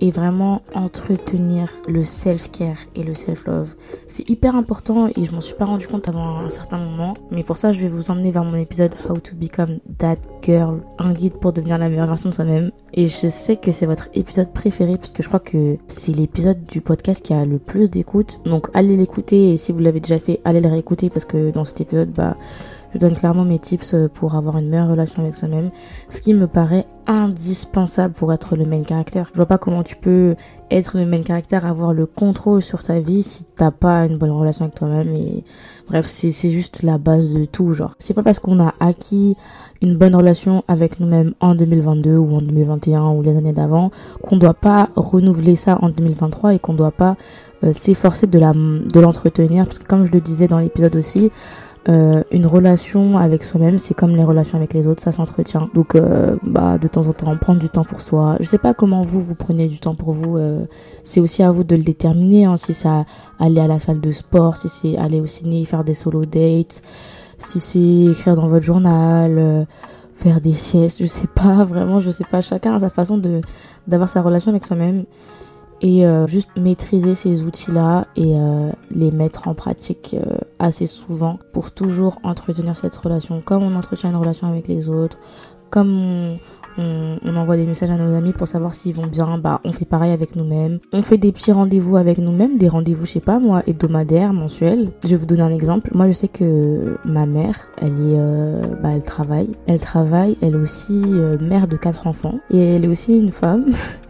et 0.00 0.10
vraiment 0.10 0.62
entretenir 0.74 1.70
le 1.88 2.04
self-care 2.04 2.76
et 2.94 3.02
le 3.02 3.14
self-love. 3.14 3.74
C'est 4.08 4.28
hyper 4.28 4.56
important 4.56 5.08
et 5.08 5.24
je 5.24 5.32
m'en 5.32 5.40
suis 5.40 5.54
pas 5.54 5.64
rendu 5.64 5.86
compte 5.86 6.08
avant 6.08 6.38
un 6.38 6.48
certain 6.48 6.78
moment. 6.78 7.14
Mais 7.30 7.42
pour 7.42 7.56
ça, 7.56 7.72
je 7.72 7.80
vais 7.80 7.88
vous 7.88 8.10
emmener 8.10 8.30
vers 8.30 8.44
mon 8.44 8.56
épisode 8.56 8.94
How 9.08 9.18
to 9.18 9.36
Become 9.36 9.78
That 9.98 10.16
Girl, 10.42 10.80
un 10.98 11.12
guide 11.12 11.38
pour 11.38 11.52
devenir 11.52 11.78
la 11.78 11.88
meilleure 11.88 12.06
version 12.06 12.30
de 12.30 12.34
soi-même. 12.34 12.70
Et 12.92 13.06
je 13.06 13.28
sais 13.28 13.56
que 13.56 13.70
c'est 13.70 13.86
votre 13.86 14.08
épisode 14.14 14.52
préféré 14.52 14.98
puisque 14.98 15.22
je 15.22 15.28
crois 15.28 15.40
que 15.40 15.76
c'est 15.86 16.12
l'épisode 16.12 16.64
du 16.64 16.80
podcast 16.80 17.24
qui 17.24 17.32
a 17.32 17.44
le 17.44 17.58
plus 17.58 17.90
d'écoute. 17.90 18.40
Donc 18.44 18.68
allez 18.74 18.96
l'écouter 18.96 19.52
et 19.52 19.56
si 19.56 19.72
vous 19.72 19.80
l'avez 19.80 20.00
déjà 20.00 20.18
fait, 20.18 20.40
allez 20.44 20.60
le 20.60 20.68
réécouter 20.68 21.10
parce 21.10 21.24
que 21.24 21.50
dans 21.50 21.64
cet 21.64 21.80
épisode, 21.80 22.10
bah, 22.10 22.36
Je 22.94 23.00
donne 23.00 23.14
clairement 23.14 23.44
mes 23.44 23.58
tips 23.58 23.94
euh, 23.94 24.08
pour 24.08 24.36
avoir 24.36 24.56
une 24.56 24.68
meilleure 24.68 24.88
relation 24.88 25.22
avec 25.22 25.34
soi-même, 25.34 25.70
ce 26.10 26.20
qui 26.20 26.32
me 26.32 26.46
paraît 26.46 26.86
indispensable 27.06 28.14
pour 28.14 28.32
être 28.32 28.56
le 28.56 28.64
main 28.64 28.82
caractère. 28.82 29.28
Je 29.32 29.36
vois 29.36 29.46
pas 29.46 29.58
comment 29.58 29.82
tu 29.82 29.96
peux 29.96 30.36
être 30.70 30.96
le 30.96 31.04
main 31.04 31.20
caractère, 31.20 31.66
avoir 31.66 31.92
le 31.92 32.06
contrôle 32.06 32.62
sur 32.62 32.82
ta 32.82 33.00
vie 33.00 33.22
si 33.22 33.44
t'as 33.44 33.70
pas 33.70 34.06
une 34.06 34.16
bonne 34.16 34.30
relation 34.30 34.64
avec 34.64 34.76
toi-même 34.76 35.08
et 35.14 35.44
bref, 35.88 36.06
c'est 36.06 36.48
juste 36.48 36.82
la 36.82 36.98
base 36.98 37.34
de 37.34 37.44
tout 37.44 37.72
genre. 37.74 37.94
C'est 37.98 38.14
pas 38.14 38.22
parce 38.22 38.38
qu'on 38.38 38.60
a 38.60 38.74
acquis 38.80 39.36
une 39.82 39.96
bonne 39.96 40.14
relation 40.14 40.64
avec 40.68 41.00
nous-mêmes 41.00 41.34
en 41.40 41.54
2022 41.54 42.16
ou 42.16 42.36
en 42.36 42.40
2021 42.40 43.10
ou 43.10 43.22
les 43.22 43.36
années 43.36 43.52
d'avant 43.52 43.90
qu'on 44.22 44.36
doit 44.36 44.54
pas 44.54 44.88
renouveler 44.96 45.56
ça 45.56 45.78
en 45.82 45.90
2023 45.90 46.54
et 46.54 46.58
qu'on 46.58 46.74
doit 46.74 46.90
pas 46.92 47.16
euh, 47.64 47.72
s'efforcer 47.72 48.26
de 48.26 48.38
de 48.38 49.00
l'entretenir 49.00 49.64
parce 49.64 49.78
que 49.78 49.86
comme 49.86 50.04
je 50.04 50.12
le 50.12 50.20
disais 50.20 50.48
dans 50.48 50.58
l'épisode 50.58 50.96
aussi 50.96 51.30
euh, 51.88 52.22
une 52.30 52.46
relation 52.46 53.18
avec 53.18 53.44
soi-même 53.44 53.78
c'est 53.78 53.92
comme 53.92 54.16
les 54.16 54.24
relations 54.24 54.56
avec 54.56 54.72
les 54.72 54.86
autres 54.86 55.02
ça 55.02 55.12
s'entretient. 55.12 55.68
Donc 55.74 55.94
euh, 55.94 56.36
bah 56.42 56.78
de 56.78 56.88
temps 56.88 57.06
en 57.06 57.12
temps 57.12 57.36
prendre 57.36 57.60
du 57.60 57.68
temps 57.68 57.84
pour 57.84 58.00
soi. 58.00 58.36
Je 58.40 58.46
sais 58.46 58.58
pas 58.58 58.72
comment 58.72 59.02
vous 59.02 59.20
vous 59.20 59.34
prenez 59.34 59.68
du 59.68 59.80
temps 59.80 59.94
pour 59.94 60.12
vous 60.12 60.38
c'est 61.02 61.20
aussi 61.20 61.42
à 61.42 61.50
vous 61.50 61.64
de 61.64 61.76
le 61.76 61.82
déterminer 61.82 62.46
hein, 62.46 62.56
si 62.56 62.72
c'est 62.72 62.88
aller 63.38 63.60
à 63.60 63.66
la 63.66 63.78
salle 63.78 64.00
de 64.00 64.10
sport 64.10 64.56
si 64.56 64.68
c'est 64.68 64.96
aller 64.96 65.20
au 65.20 65.26
ciné 65.26 65.64
faire 65.64 65.84
des 65.84 65.94
solo 65.94 66.24
dates 66.24 66.82
si 67.38 67.60
c'est 67.60 68.10
écrire 68.12 68.36
dans 68.36 68.48
votre 68.48 68.64
journal 68.64 69.66
faire 70.14 70.40
des 70.40 70.52
siestes 70.52 71.02
je 71.02 71.06
sais 71.06 71.26
pas 71.26 71.64
vraiment 71.64 72.00
je 72.00 72.10
sais 72.10 72.24
pas. 72.24 72.40
Chacun 72.40 72.74
a 72.74 72.78
sa 72.78 72.90
façon 72.90 73.18
de 73.18 73.40
d'avoir 73.86 74.08
sa 74.08 74.22
relation 74.22 74.50
avec 74.50 74.64
soi-même 74.64 75.04
et 75.84 76.06
euh, 76.06 76.26
juste 76.26 76.48
maîtriser 76.56 77.14
ces 77.14 77.42
outils-là 77.42 78.06
et 78.16 78.32
euh, 78.34 78.70
les 78.90 79.10
mettre 79.10 79.48
en 79.48 79.54
pratique 79.54 80.16
euh, 80.18 80.38
assez 80.58 80.86
souvent 80.86 81.38
pour 81.52 81.72
toujours 81.72 82.18
entretenir 82.22 82.74
cette 82.74 82.96
relation 82.96 83.42
comme 83.42 83.62
on 83.62 83.76
entretient 83.76 84.08
une 84.08 84.16
relation 84.16 84.48
avec 84.48 84.66
les 84.66 84.88
autres, 84.88 85.18
comme 85.68 86.38
on, 86.78 87.36
envoie 87.36 87.56
des 87.56 87.66
messages 87.66 87.90
à 87.90 87.98
nos 87.98 88.16
amis 88.16 88.32
pour 88.32 88.48
savoir 88.48 88.72
s'ils 88.72 88.94
vont 88.94 89.06
bien, 89.06 89.36
bah 89.36 89.60
on 89.64 89.72
fait 89.72 89.84
pareil 89.84 90.10
avec 90.10 90.36
nous-mêmes. 90.36 90.78
On 90.94 91.02
fait 91.02 91.18
des 91.18 91.32
petits 91.32 91.52
rendez-vous 91.52 91.98
avec 91.98 92.16
nous-mêmes, 92.16 92.56
des 92.56 92.68
rendez-vous, 92.68 93.04
je 93.04 93.12
sais 93.12 93.20
pas 93.20 93.38
moi, 93.38 93.62
hebdomadaires, 93.66 94.32
mensuels. 94.32 94.90
Je 95.04 95.10
vais 95.10 95.16
vous 95.16 95.26
donner 95.26 95.42
un 95.42 95.52
exemple. 95.52 95.90
Moi, 95.94 96.08
je 96.08 96.12
sais 96.12 96.28
que 96.28 96.96
ma 97.04 97.26
mère, 97.26 97.68
elle 97.82 98.00
est, 98.00 98.82
bah 98.82 98.90
elle 98.94 99.04
travaille, 99.04 99.50
elle 99.66 99.80
travaille, 99.80 100.36
elle 100.40 100.54
est 100.54 100.58
aussi 100.58 101.04
mère 101.40 101.68
de 101.68 101.76
quatre 101.76 102.06
enfants 102.06 102.40
et 102.50 102.58
elle 102.58 102.84
est 102.86 102.88
aussi 102.88 103.18
une 103.18 103.32
femme. 103.32 103.66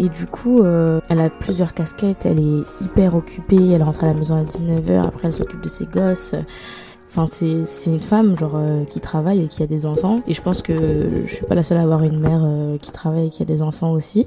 Et 0.00 0.08
du 0.08 0.26
coup, 0.26 0.62
euh, 0.62 1.00
elle 1.08 1.20
a 1.20 1.28
plusieurs 1.28 1.74
casquettes, 1.74 2.24
elle 2.24 2.38
est 2.38 2.62
hyper 2.84 3.16
occupée, 3.16 3.70
elle 3.70 3.82
rentre 3.82 4.04
à 4.04 4.06
la 4.06 4.14
maison 4.14 4.36
à 4.36 4.44
19h, 4.44 5.04
après 5.04 5.26
elle 5.28 5.34
s'occupe 5.34 5.60
de 5.60 5.68
ses 5.68 5.86
gosses. 5.86 6.36
Enfin, 7.10 7.26
c'est, 7.26 7.90
une 7.90 8.02
femme, 8.02 8.36
genre, 8.36 8.56
euh, 8.56 8.84
qui 8.84 9.00
travaille 9.00 9.42
et 9.42 9.48
qui 9.48 9.62
a 9.62 9.66
des 9.66 9.86
enfants. 9.86 10.20
Et 10.26 10.34
je 10.34 10.42
pense 10.42 10.60
que 10.60 11.24
je 11.24 11.34
suis 11.34 11.46
pas 11.46 11.54
la 11.54 11.62
seule 11.62 11.78
à 11.78 11.82
avoir 11.82 12.02
une 12.02 12.20
mère 12.20 12.42
euh, 12.44 12.76
qui 12.76 12.92
travaille 12.92 13.28
et 13.28 13.30
qui 13.30 13.40
a 13.40 13.46
des 13.46 13.62
enfants 13.62 13.92
aussi. 13.92 14.26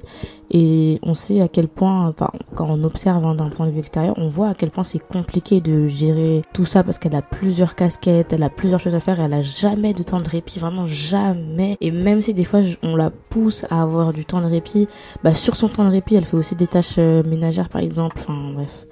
Et 0.49 0.99
on 1.03 1.13
sait 1.13 1.41
à 1.41 1.47
quel 1.47 1.67
point, 1.67 2.07
enfin, 2.07 2.31
quand 2.55 2.65
on 2.67 2.83
observe 2.83 3.23
hein, 3.25 3.35
d'un 3.35 3.49
point 3.49 3.67
de 3.67 3.71
vue 3.71 3.79
extérieur, 3.79 4.15
on 4.17 4.29
voit 4.29 4.49
à 4.49 4.53
quel 4.55 4.71
point 4.71 4.83
c'est 4.83 4.99
compliqué 4.99 5.61
de 5.61 5.85
gérer 5.85 6.41
tout 6.53 6.65
ça 6.65 6.81
parce 6.81 6.97
qu'elle 6.97 7.15
a 7.15 7.21
plusieurs 7.21 7.75
casquettes, 7.75 8.33
elle 8.33 8.43
a 8.43 8.49
plusieurs 8.49 8.79
choses 8.79 8.95
à 8.95 8.99
faire 8.99 9.19
et 9.19 9.23
elle 9.23 9.33
a 9.33 9.41
jamais 9.41 9.93
de 9.93 10.01
temps 10.01 10.19
de 10.19 10.27
répit, 10.27 10.57
vraiment 10.57 10.85
jamais. 10.87 11.77
Et 11.81 11.91
même 11.91 12.19
si 12.21 12.33
des 12.33 12.43
fois 12.43 12.61
on 12.81 12.95
la 12.95 13.11
pousse 13.11 13.63
à 13.69 13.83
avoir 13.83 14.11
du 14.11 14.25
temps 14.25 14.41
de 14.41 14.47
répit, 14.47 14.87
bah, 15.23 15.35
sur 15.35 15.55
son 15.55 15.69
temps 15.69 15.85
de 15.85 15.91
répit, 15.91 16.15
elle 16.15 16.25
fait 16.25 16.37
aussi 16.37 16.55
des 16.55 16.67
tâches 16.67 16.95
euh, 16.97 17.21
ménagères 17.23 17.69
par 17.69 17.81
exemple. 17.81 18.17
Enfin, 18.19 18.53
bref. 18.55 18.87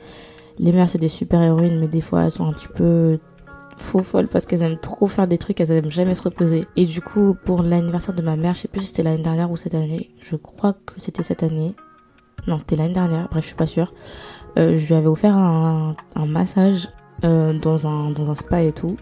Les 0.59 0.73
mères, 0.73 0.89
c'est 0.89 0.97
des 0.97 1.09
super 1.09 1.41
héroïnes, 1.41 1.79
mais 1.79 1.87
des 1.87 2.01
fois, 2.01 2.23
elles 2.23 2.31
sont 2.31 2.45
un 2.45 2.51
petit 2.51 2.67
peu 2.67 3.17
faux 3.79 4.01
folles 4.01 4.27
parce 4.27 4.45
qu'elles 4.45 4.61
aiment 4.61 4.79
trop 4.79 5.07
faire 5.07 5.27
des 5.27 5.37
trucs, 5.37 5.59
elles 5.59 5.71
aiment 5.71 5.89
jamais 5.91 6.13
se 6.13 6.21
reposer. 6.21 6.61
Et 6.75 6.85
du 6.85 7.01
coup, 7.01 7.35
pour 7.45 7.63
l'anniversaire 7.63 8.13
de 8.13 8.21
ma 8.21 8.35
mère, 8.35 8.53
je 8.53 8.61
sais 8.61 8.67
plus 8.67 8.81
si 8.81 8.87
c'était 8.87 9.03
l'année 9.03 9.23
dernière 9.23 9.49
ou 9.51 9.57
cette 9.57 9.73
année, 9.73 10.11
je 10.19 10.35
crois 10.35 10.73
que 10.73 10.93
c'était 10.97 11.23
cette 11.23 11.43
année. 11.43 11.75
Non, 12.47 12.59
c'était 12.59 12.75
l'année 12.75 12.93
dernière, 12.93 13.27
bref, 13.29 13.43
je 13.43 13.47
suis 13.47 13.55
pas 13.55 13.67
sûre. 13.67 13.93
Euh, 14.57 14.77
je 14.77 14.87
lui 14.87 14.95
avais 14.95 15.07
offert 15.07 15.35
un, 15.35 15.95
un 16.15 16.25
massage 16.25 16.89
euh, 17.23 17.53
dans, 17.53 17.87
un, 17.87 18.11
dans 18.11 18.29
un 18.29 18.35
spa 18.35 18.61
et 18.61 18.71
tout. 18.71 18.97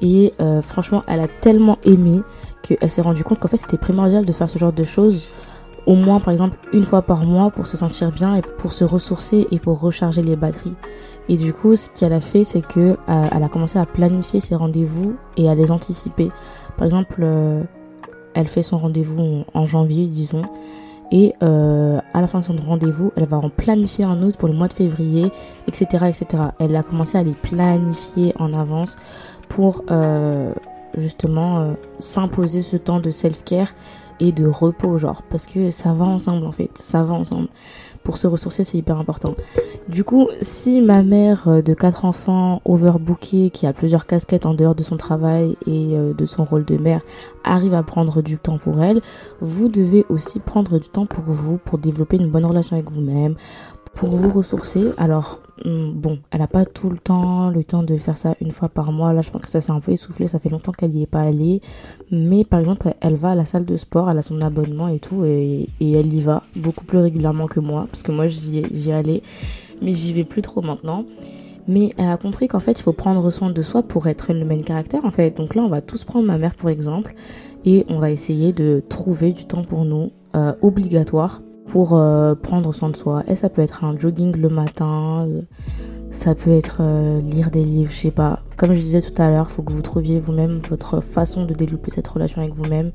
Et 0.00 0.34
euh, 0.40 0.60
franchement, 0.60 1.02
elle 1.06 1.20
a 1.20 1.28
tellement 1.28 1.78
aimé 1.84 2.22
qu'elle 2.62 2.90
s'est 2.90 3.02
rendue 3.02 3.24
compte 3.24 3.38
qu'en 3.38 3.48
fait, 3.48 3.56
c'était 3.56 3.78
primordial 3.78 4.24
de 4.24 4.32
faire 4.32 4.50
ce 4.50 4.58
genre 4.58 4.72
de 4.72 4.84
choses 4.84 5.28
au 5.86 5.94
moins 5.94 6.20
par 6.20 6.32
exemple 6.32 6.56
une 6.72 6.84
fois 6.84 7.02
par 7.02 7.24
mois 7.24 7.50
pour 7.50 7.66
se 7.66 7.76
sentir 7.76 8.10
bien 8.10 8.34
et 8.36 8.42
pour 8.42 8.72
se 8.72 8.84
ressourcer 8.84 9.46
et 9.50 9.58
pour 9.58 9.80
recharger 9.80 10.22
les 10.22 10.36
batteries. 10.36 10.74
Et 11.28 11.36
du 11.36 11.52
coup, 11.52 11.74
ce 11.74 11.88
qu'elle 11.88 12.12
a 12.12 12.20
fait, 12.20 12.44
c'est 12.44 12.60
que 12.60 12.96
euh, 13.08 13.26
elle 13.34 13.42
a 13.42 13.48
commencé 13.48 13.78
à 13.78 13.86
planifier 13.86 14.40
ses 14.40 14.54
rendez-vous 14.54 15.16
et 15.36 15.48
à 15.48 15.54
les 15.54 15.70
anticiper. 15.70 16.30
Par 16.76 16.84
exemple, 16.84 17.20
euh, 17.20 17.62
elle 18.34 18.48
fait 18.48 18.62
son 18.62 18.76
rendez-vous 18.76 19.44
en, 19.54 19.66
janvier, 19.66 20.06
disons, 20.06 20.42
et 21.10 21.32
euh, 21.42 21.98
à 22.12 22.20
la 22.20 22.26
fin 22.26 22.40
de 22.40 22.44
son 22.44 22.56
rendez-vous, 22.56 23.12
elle 23.16 23.26
va 23.26 23.38
en 23.38 23.48
planifier 23.48 24.04
un 24.04 24.20
autre 24.20 24.36
pour 24.36 24.48
le 24.48 24.54
mois 24.54 24.68
de 24.68 24.72
février, 24.74 25.30
etc., 25.66 26.06
etc. 26.08 26.42
Elle 26.58 26.76
a 26.76 26.82
commencé 26.82 27.16
à 27.16 27.22
les 27.22 27.34
planifier 27.34 28.34
en 28.38 28.52
avance 28.52 28.96
pour 29.48 29.84
justement 30.96 31.74
s'imposer 31.98 32.62
ce 32.62 32.76
temps 32.76 33.00
de 33.00 33.10
self-care 33.10 33.68
et 34.20 34.32
de 34.32 34.46
repos, 34.46 34.98
genre, 34.98 35.22
parce 35.22 35.46
que 35.46 35.70
ça 35.70 35.92
va 35.92 36.04
ensemble 36.04 36.46
en 36.46 36.52
fait, 36.52 36.70
ça 36.74 37.02
va 37.02 37.14
ensemble. 37.14 37.48
Pour 38.02 38.18
se 38.18 38.26
ressourcer, 38.26 38.64
c'est 38.64 38.76
hyper 38.76 38.98
important. 38.98 39.34
Du 39.88 40.04
coup, 40.04 40.28
si 40.42 40.82
ma 40.82 41.02
mère 41.02 41.48
euh, 41.48 41.62
de 41.62 41.72
quatre 41.72 42.04
enfants, 42.04 42.60
overbookée, 42.66 43.48
qui 43.48 43.66
a 43.66 43.72
plusieurs 43.72 44.04
casquettes 44.04 44.44
en 44.44 44.52
dehors 44.52 44.74
de 44.74 44.82
son 44.82 44.98
travail 44.98 45.56
et 45.66 45.96
euh, 45.96 46.12
de 46.12 46.26
son 46.26 46.44
rôle 46.44 46.66
de 46.66 46.76
mère, 46.76 47.00
arrive 47.44 47.72
à 47.72 47.82
prendre 47.82 48.20
du 48.20 48.36
temps 48.36 48.58
pour 48.58 48.82
elle, 48.82 49.00
vous 49.40 49.70
devez 49.70 50.04
aussi 50.10 50.38
prendre 50.38 50.78
du 50.78 50.88
temps 50.88 51.06
pour 51.06 51.24
vous, 51.24 51.56
pour 51.56 51.78
développer 51.78 52.18
une 52.18 52.30
bonne 52.30 52.44
relation 52.44 52.76
avec 52.76 52.90
vous-même, 52.90 53.36
pour 53.94 54.10
vous 54.10 54.30
ressourcer. 54.30 54.90
Alors, 54.98 55.40
hmm, 55.64 55.92
bon, 55.92 56.18
elle 56.30 56.42
a 56.42 56.46
pas 56.46 56.64
tout 56.64 56.90
le 56.90 56.98
temps 56.98 57.50
le 57.50 57.64
temps 57.64 57.82
de 57.82 57.96
faire 57.96 58.16
ça 58.16 58.34
une 58.40 58.50
fois 58.50 58.68
par 58.68 58.92
mois. 58.92 59.12
Là, 59.12 59.22
je 59.22 59.30
pense 59.30 59.42
que 59.42 59.48
ça 59.48 59.60
s'est 59.60 59.70
un 59.70 59.80
peu 59.80 59.92
essoufflé. 59.92 60.26
Ça 60.26 60.38
fait 60.38 60.48
longtemps 60.48 60.72
qu'elle 60.72 60.90
n'y 60.90 61.02
est 61.02 61.06
pas 61.06 61.20
allée. 61.20 61.60
Mais 62.10 62.44
par 62.44 62.60
exemple, 62.60 62.92
elle 63.00 63.14
va 63.14 63.30
à 63.30 63.34
la 63.34 63.44
salle 63.44 63.64
de 63.64 63.76
sport, 63.76 64.10
elle 64.10 64.18
a 64.18 64.22
son 64.22 64.40
abonnement 64.40 64.88
et 64.88 64.98
tout, 64.98 65.24
et, 65.24 65.68
elle 65.80 66.12
y 66.12 66.20
va 66.20 66.42
beaucoup 66.56 66.84
plus 66.84 66.98
régulièrement 66.98 67.46
que 67.46 67.60
moi, 67.60 67.86
parce 67.90 68.02
que 68.02 68.12
moi, 68.12 68.26
j'y 68.26 68.92
allais, 68.92 69.22
mais 69.82 69.92
j'y 69.92 70.12
vais 70.12 70.24
plus 70.24 70.42
trop 70.42 70.62
maintenant. 70.62 71.04
Mais 71.66 71.94
elle 71.96 72.08
a 72.08 72.18
compris 72.18 72.46
qu'en 72.46 72.60
fait, 72.60 72.78
il 72.78 72.82
faut 72.82 72.92
prendre 72.92 73.30
soin 73.30 73.50
de 73.50 73.62
soi 73.62 73.82
pour 73.82 74.06
être 74.06 74.30
une 74.30 74.44
même 74.44 74.62
caractère, 74.62 75.04
en 75.04 75.10
fait. 75.10 75.36
Donc 75.36 75.54
là, 75.54 75.62
on 75.62 75.68
va 75.68 75.80
tous 75.80 76.04
prendre 76.04 76.26
ma 76.26 76.36
mère, 76.36 76.54
pour 76.54 76.68
exemple, 76.68 77.14
et 77.64 77.86
on 77.88 77.98
va 77.98 78.10
essayer 78.10 78.52
de 78.52 78.82
trouver 78.86 79.32
du 79.32 79.46
temps 79.46 79.62
pour 79.62 79.84
nous, 79.84 80.10
euh, 80.36 80.52
obligatoire, 80.60 81.40
pour 81.68 81.94
euh, 81.94 82.34
prendre 82.34 82.72
soin 82.72 82.90
de 82.90 82.96
soi. 82.96 83.22
Et 83.28 83.34
ça 83.34 83.48
peut 83.48 83.62
être 83.62 83.84
un 83.84 83.96
jogging 83.96 84.36
le 84.36 84.48
matin, 84.48 85.26
euh, 85.28 85.42
ça 86.10 86.34
peut 86.34 86.50
être 86.50 86.78
euh, 86.80 87.20
lire 87.20 87.50
des 87.50 87.64
livres, 87.64 87.90
je 87.90 87.96
sais 87.96 88.10
pas. 88.10 88.40
Comme 88.56 88.72
je 88.74 88.80
disais 88.80 89.00
tout 89.00 89.20
à 89.20 89.30
l'heure, 89.30 89.50
faut 89.50 89.62
que 89.62 89.72
vous 89.72 89.82
trouviez 89.82 90.18
vous-même 90.18 90.58
votre 90.68 91.00
façon 91.00 91.44
de 91.44 91.54
développer 91.54 91.90
cette 91.90 92.06
relation 92.06 92.40
avec 92.40 92.54
vous-même 92.54 92.92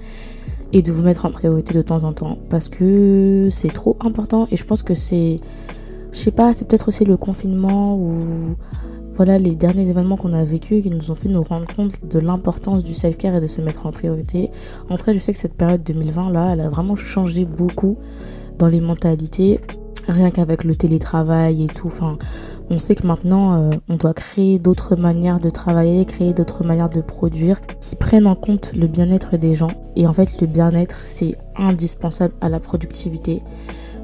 et 0.72 0.82
de 0.82 0.92
vous 0.92 1.04
mettre 1.04 1.26
en 1.26 1.32
priorité 1.32 1.74
de 1.74 1.82
temps 1.82 2.04
en 2.04 2.14
temps 2.14 2.38
parce 2.50 2.70
que 2.70 3.50
c'est 3.52 3.74
trop 3.74 3.98
important 4.02 4.48
et 4.52 4.56
je 4.56 4.64
pense 4.64 4.84
que 4.84 4.94
c'est 4.94 5.40
je 6.12 6.18
sais 6.18 6.32
pas, 6.32 6.54
c'est 6.54 6.68
peut-être 6.68 6.88
aussi 6.88 7.06
le 7.06 7.18
confinement 7.18 7.96
ou 7.96 8.56
voilà 9.14 9.38
les 9.38 9.56
derniers 9.56 9.90
événements 9.90 10.16
qu'on 10.16 10.34
a 10.34 10.44
vécu 10.44 10.80
qui 10.82 10.90
nous 10.90 11.12
ont 11.12 11.16
fait 11.16 11.28
nous 11.28 11.44
rendre 11.44 11.66
compte 11.76 12.06
de 12.08 12.20
l'importance 12.20 12.84
du 12.84 12.94
self-care 12.94 13.36
et 13.36 13.42
de 13.42 13.48
se 13.48 13.62
mettre 13.62 13.86
en 13.86 13.92
priorité. 13.92 14.50
En 14.90 14.96
tout 14.96 15.04
cas, 15.04 15.14
je 15.14 15.20
sais 15.20 15.34
que 15.34 15.40
cette 15.40 15.56
période 15.56 15.84
2020 15.84 16.32
là, 16.32 16.54
elle 16.54 16.62
a 16.62 16.70
vraiment 16.70 16.96
changé 16.96 17.46
beaucoup 17.46 17.98
dans 18.60 18.68
les 18.68 18.82
mentalités, 18.82 19.60
rien 20.08 20.30
qu'avec 20.30 20.64
le 20.64 20.76
télétravail 20.76 21.64
et 21.64 21.68
tout. 21.68 21.88
Enfin, 21.88 22.18
on 22.70 22.78
sait 22.78 22.94
que 22.94 23.08
maintenant, 23.08 23.54
euh, 23.54 23.72
on 23.90 23.96
doit 23.96 24.14
créer 24.14 24.60
d'autres 24.60 24.96
manières 24.96 25.40
de 25.40 25.50
travailler, 25.50 26.06
créer 26.06 26.34
d'autres 26.34 26.66
manières 26.66 26.90
de 26.90 27.02
produire 27.02 27.60
qui 27.80 27.96
prennent 27.96 28.28
en 28.28 28.36
compte 28.36 28.74
le 28.76 28.88
bien-être 28.88 29.38
des 29.38 29.56
gens. 29.56 29.72
Et 29.96 30.06
en 30.06 30.14
fait, 30.14 30.40
le 30.42 30.48
bien-être, 30.48 30.98
c'est 31.02 31.36
indispensable 31.56 32.34
à 32.42 32.50
la 32.50 32.60
productivité. 32.60 33.42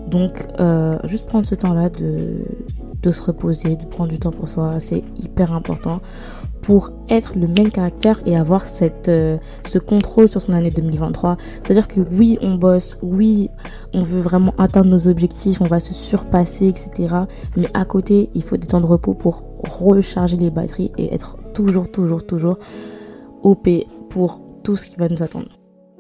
Donc, 0.08 0.48
euh, 0.60 0.98
juste 1.04 1.26
prendre 1.26 1.46
ce 1.46 1.56
temps-là 1.56 1.90
de, 1.90 2.46
de 3.02 3.12
se 3.12 3.22
reposer, 3.22 3.76
de 3.76 3.86
prendre 3.86 4.10
du 4.10 4.20
temps 4.20 4.32
pour 4.32 4.48
soi, 4.48 4.80
c'est 4.80 5.04
hyper 5.18 5.52
important 5.54 6.02
pour 6.66 6.90
être 7.10 7.34
le 7.36 7.46
même 7.46 7.72
caractère 7.72 8.22
et 8.26 8.36
avoir 8.36 8.66
cette, 8.66 9.08
euh, 9.08 9.38
ce 9.64 9.78
contrôle 9.78 10.28
sur 10.28 10.42
son 10.42 10.54
année 10.54 10.72
2023. 10.72 11.38
C'est-à-dire 11.62 11.88
que 11.88 12.02
oui, 12.12 12.40
on 12.42 12.56
bosse, 12.56 12.98
oui, 13.04 13.50
on 13.94 14.02
veut 14.02 14.20
vraiment 14.20 14.52
atteindre 14.58 14.90
nos 14.90 15.08
objectifs, 15.08 15.62
on 15.62 15.68
va 15.68 15.80
se 15.80 15.94
surpasser, 15.94 16.68
etc. 16.68 17.14
Mais 17.56 17.68
à 17.76 17.86
côté, 17.86 18.32
il 18.34 18.42
faut 18.42 18.58
des 18.58 18.66
temps 18.66 18.82
de 18.82 18.88
repos 18.88 19.14
pour 19.14 19.44
recharger 19.60 20.38
les 20.38 20.50
batteries 20.50 20.92
et 20.98 21.14
être 21.14 21.38
toujours, 21.54 21.92
toujours, 21.92 22.26
toujours 22.26 22.58
OP 23.44 23.70
pour 24.10 24.42
tout 24.64 24.76
ce 24.76 24.88
qui 24.88 24.96
va 24.96 25.08
nous 25.08 25.22
attendre. 25.22 25.50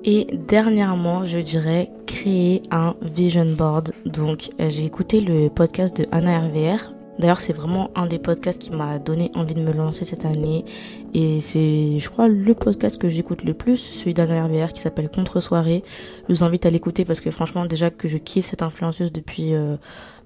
Et 0.03 0.39
dernièrement, 0.47 1.23
je 1.25 1.37
dirais 1.37 1.91
créer 2.07 2.63
un 2.71 2.95
vision 3.03 3.45
board. 3.55 3.91
Donc, 4.05 4.49
euh, 4.59 4.69
j'ai 4.69 4.85
écouté 4.85 5.21
le 5.21 5.49
podcast 5.49 5.95
de 5.97 6.07
Anna 6.11 6.39
RVR 6.39 6.94
D'ailleurs, 7.19 7.39
c'est 7.39 7.53
vraiment 7.53 7.91
un 7.95 8.07
des 8.07 8.19
podcasts 8.19 8.61
qui 8.61 8.71
m'a 8.71 8.99
donné 8.99 9.31
envie 9.35 9.53
de 9.53 9.61
me 9.61 9.71
lancer 9.71 10.03
cette 10.05 10.25
année. 10.25 10.65
Et 11.13 11.39
c'est, 11.39 11.99
je 11.99 12.09
crois, 12.09 12.27
le 12.27 12.53
podcast 12.53 12.97
que 12.97 13.07
j'écoute 13.07 13.43
le 13.43 13.53
plus, 13.53 13.77
celui 13.77 14.13
d'Anna 14.13 14.45
RVR 14.45 14.73
qui 14.73 14.81
s'appelle 14.81 15.09
Contre 15.09 15.39
Soirée. 15.39 15.83
Je 16.27 16.33
vous 16.33 16.43
invite 16.43 16.65
à 16.65 16.69
l'écouter 16.69 17.05
parce 17.05 17.21
que 17.21 17.31
franchement, 17.31 17.65
déjà 17.65 17.89
que 17.89 18.07
je 18.07 18.17
kiffe 18.17 18.45
cette 18.45 18.63
influenceuse 18.63 19.13
depuis 19.13 19.53
euh, 19.53 19.77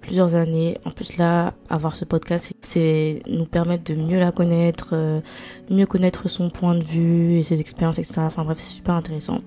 plusieurs 0.02 0.36
années. 0.36 0.78
En 0.86 0.92
plus 0.92 1.18
là, 1.18 1.54
avoir 1.70 1.96
ce 1.96 2.06
podcast, 2.06 2.54
c'est 2.62 3.22
nous 3.28 3.46
permettre 3.46 3.84
de 3.84 3.96
mieux 4.00 4.20
la 4.20 4.32
connaître, 4.32 4.90
euh, 4.94 5.22
mieux 5.70 5.86
connaître 5.86 6.28
son 6.30 6.50
point 6.50 6.76
de 6.76 6.84
vue 6.84 7.38
et 7.38 7.44
ses 7.44 7.60
expériences, 7.60 8.00
etc. 8.00 8.22
Enfin 8.22 8.44
bref, 8.44 8.58
c'est 8.60 8.78
super 8.78 8.96
intéressant. 8.96 9.38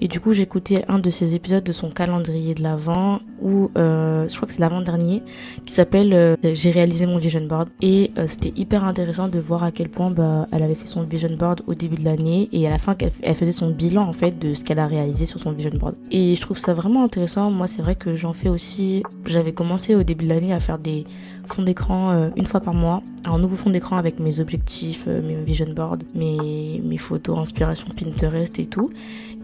Et 0.00 0.08
du 0.08 0.20
coup, 0.20 0.32
écouté 0.32 0.84
un 0.88 0.98
de 0.98 1.10
ces 1.10 1.34
épisodes 1.34 1.64
de 1.64 1.72
son 1.72 1.90
calendrier 1.90 2.54
de 2.54 2.62
l'avant 2.62 3.20
où 3.40 3.70
euh, 3.76 4.28
je 4.28 4.36
crois 4.36 4.46
que 4.46 4.54
c'est 4.54 4.60
l'avant-dernier 4.60 5.22
qui 5.64 5.72
s'appelle 5.72 6.12
euh, 6.12 6.36
J'ai 6.42 6.70
réalisé 6.70 7.06
mon 7.06 7.18
vision 7.18 7.44
board 7.44 7.68
et 7.80 8.12
euh, 8.18 8.26
c'était 8.26 8.52
hyper 8.56 8.84
intéressant 8.84 9.28
de 9.28 9.38
voir 9.38 9.64
à 9.64 9.72
quel 9.72 9.88
point 9.88 10.10
bah, 10.10 10.46
elle 10.52 10.62
avait 10.62 10.74
fait 10.74 10.86
son 10.86 11.02
vision 11.02 11.34
board 11.38 11.62
au 11.66 11.74
début 11.74 11.96
de 11.96 12.04
l'année 12.04 12.48
et 12.52 12.66
à 12.66 12.70
la 12.70 12.78
fin 12.78 12.94
qu'elle 12.94 13.12
elle 13.22 13.34
faisait 13.34 13.52
son 13.52 13.70
bilan 13.70 14.02
en 14.02 14.12
fait 14.12 14.38
de 14.38 14.54
ce 14.54 14.64
qu'elle 14.64 14.78
a 14.78 14.86
réalisé 14.86 15.26
sur 15.26 15.40
son 15.40 15.52
vision 15.52 15.70
board. 15.74 15.96
Et 16.10 16.34
je 16.34 16.40
trouve 16.40 16.58
ça 16.58 16.74
vraiment 16.74 17.04
intéressant. 17.04 17.50
Moi, 17.50 17.66
c'est 17.66 17.82
vrai 17.82 17.94
que 17.94 18.14
j'en 18.14 18.32
fais 18.32 18.48
aussi. 18.48 19.02
J'avais 19.26 19.52
commencé 19.52 19.94
au 19.94 20.02
début 20.02 20.24
de 20.24 20.30
l'année 20.30 20.52
à 20.52 20.60
faire 20.60 20.78
des 20.78 21.04
fonds 21.52 21.62
d'écran 21.62 22.10
euh, 22.10 22.30
une 22.36 22.46
fois 22.46 22.60
par 22.60 22.74
mois, 22.74 23.02
un 23.24 23.38
nouveau 23.38 23.56
fond 23.56 23.70
d'écran 23.70 23.96
avec 23.96 24.20
mes 24.20 24.40
objectifs, 24.40 25.04
euh, 25.06 25.22
mes 25.22 25.36
vision 25.36 25.66
boards, 25.74 25.98
mes, 26.14 26.80
mes 26.84 26.98
photos, 26.98 27.38
inspiration 27.38 27.86
Pinterest 27.88 28.58
et 28.58 28.66
tout. 28.66 28.90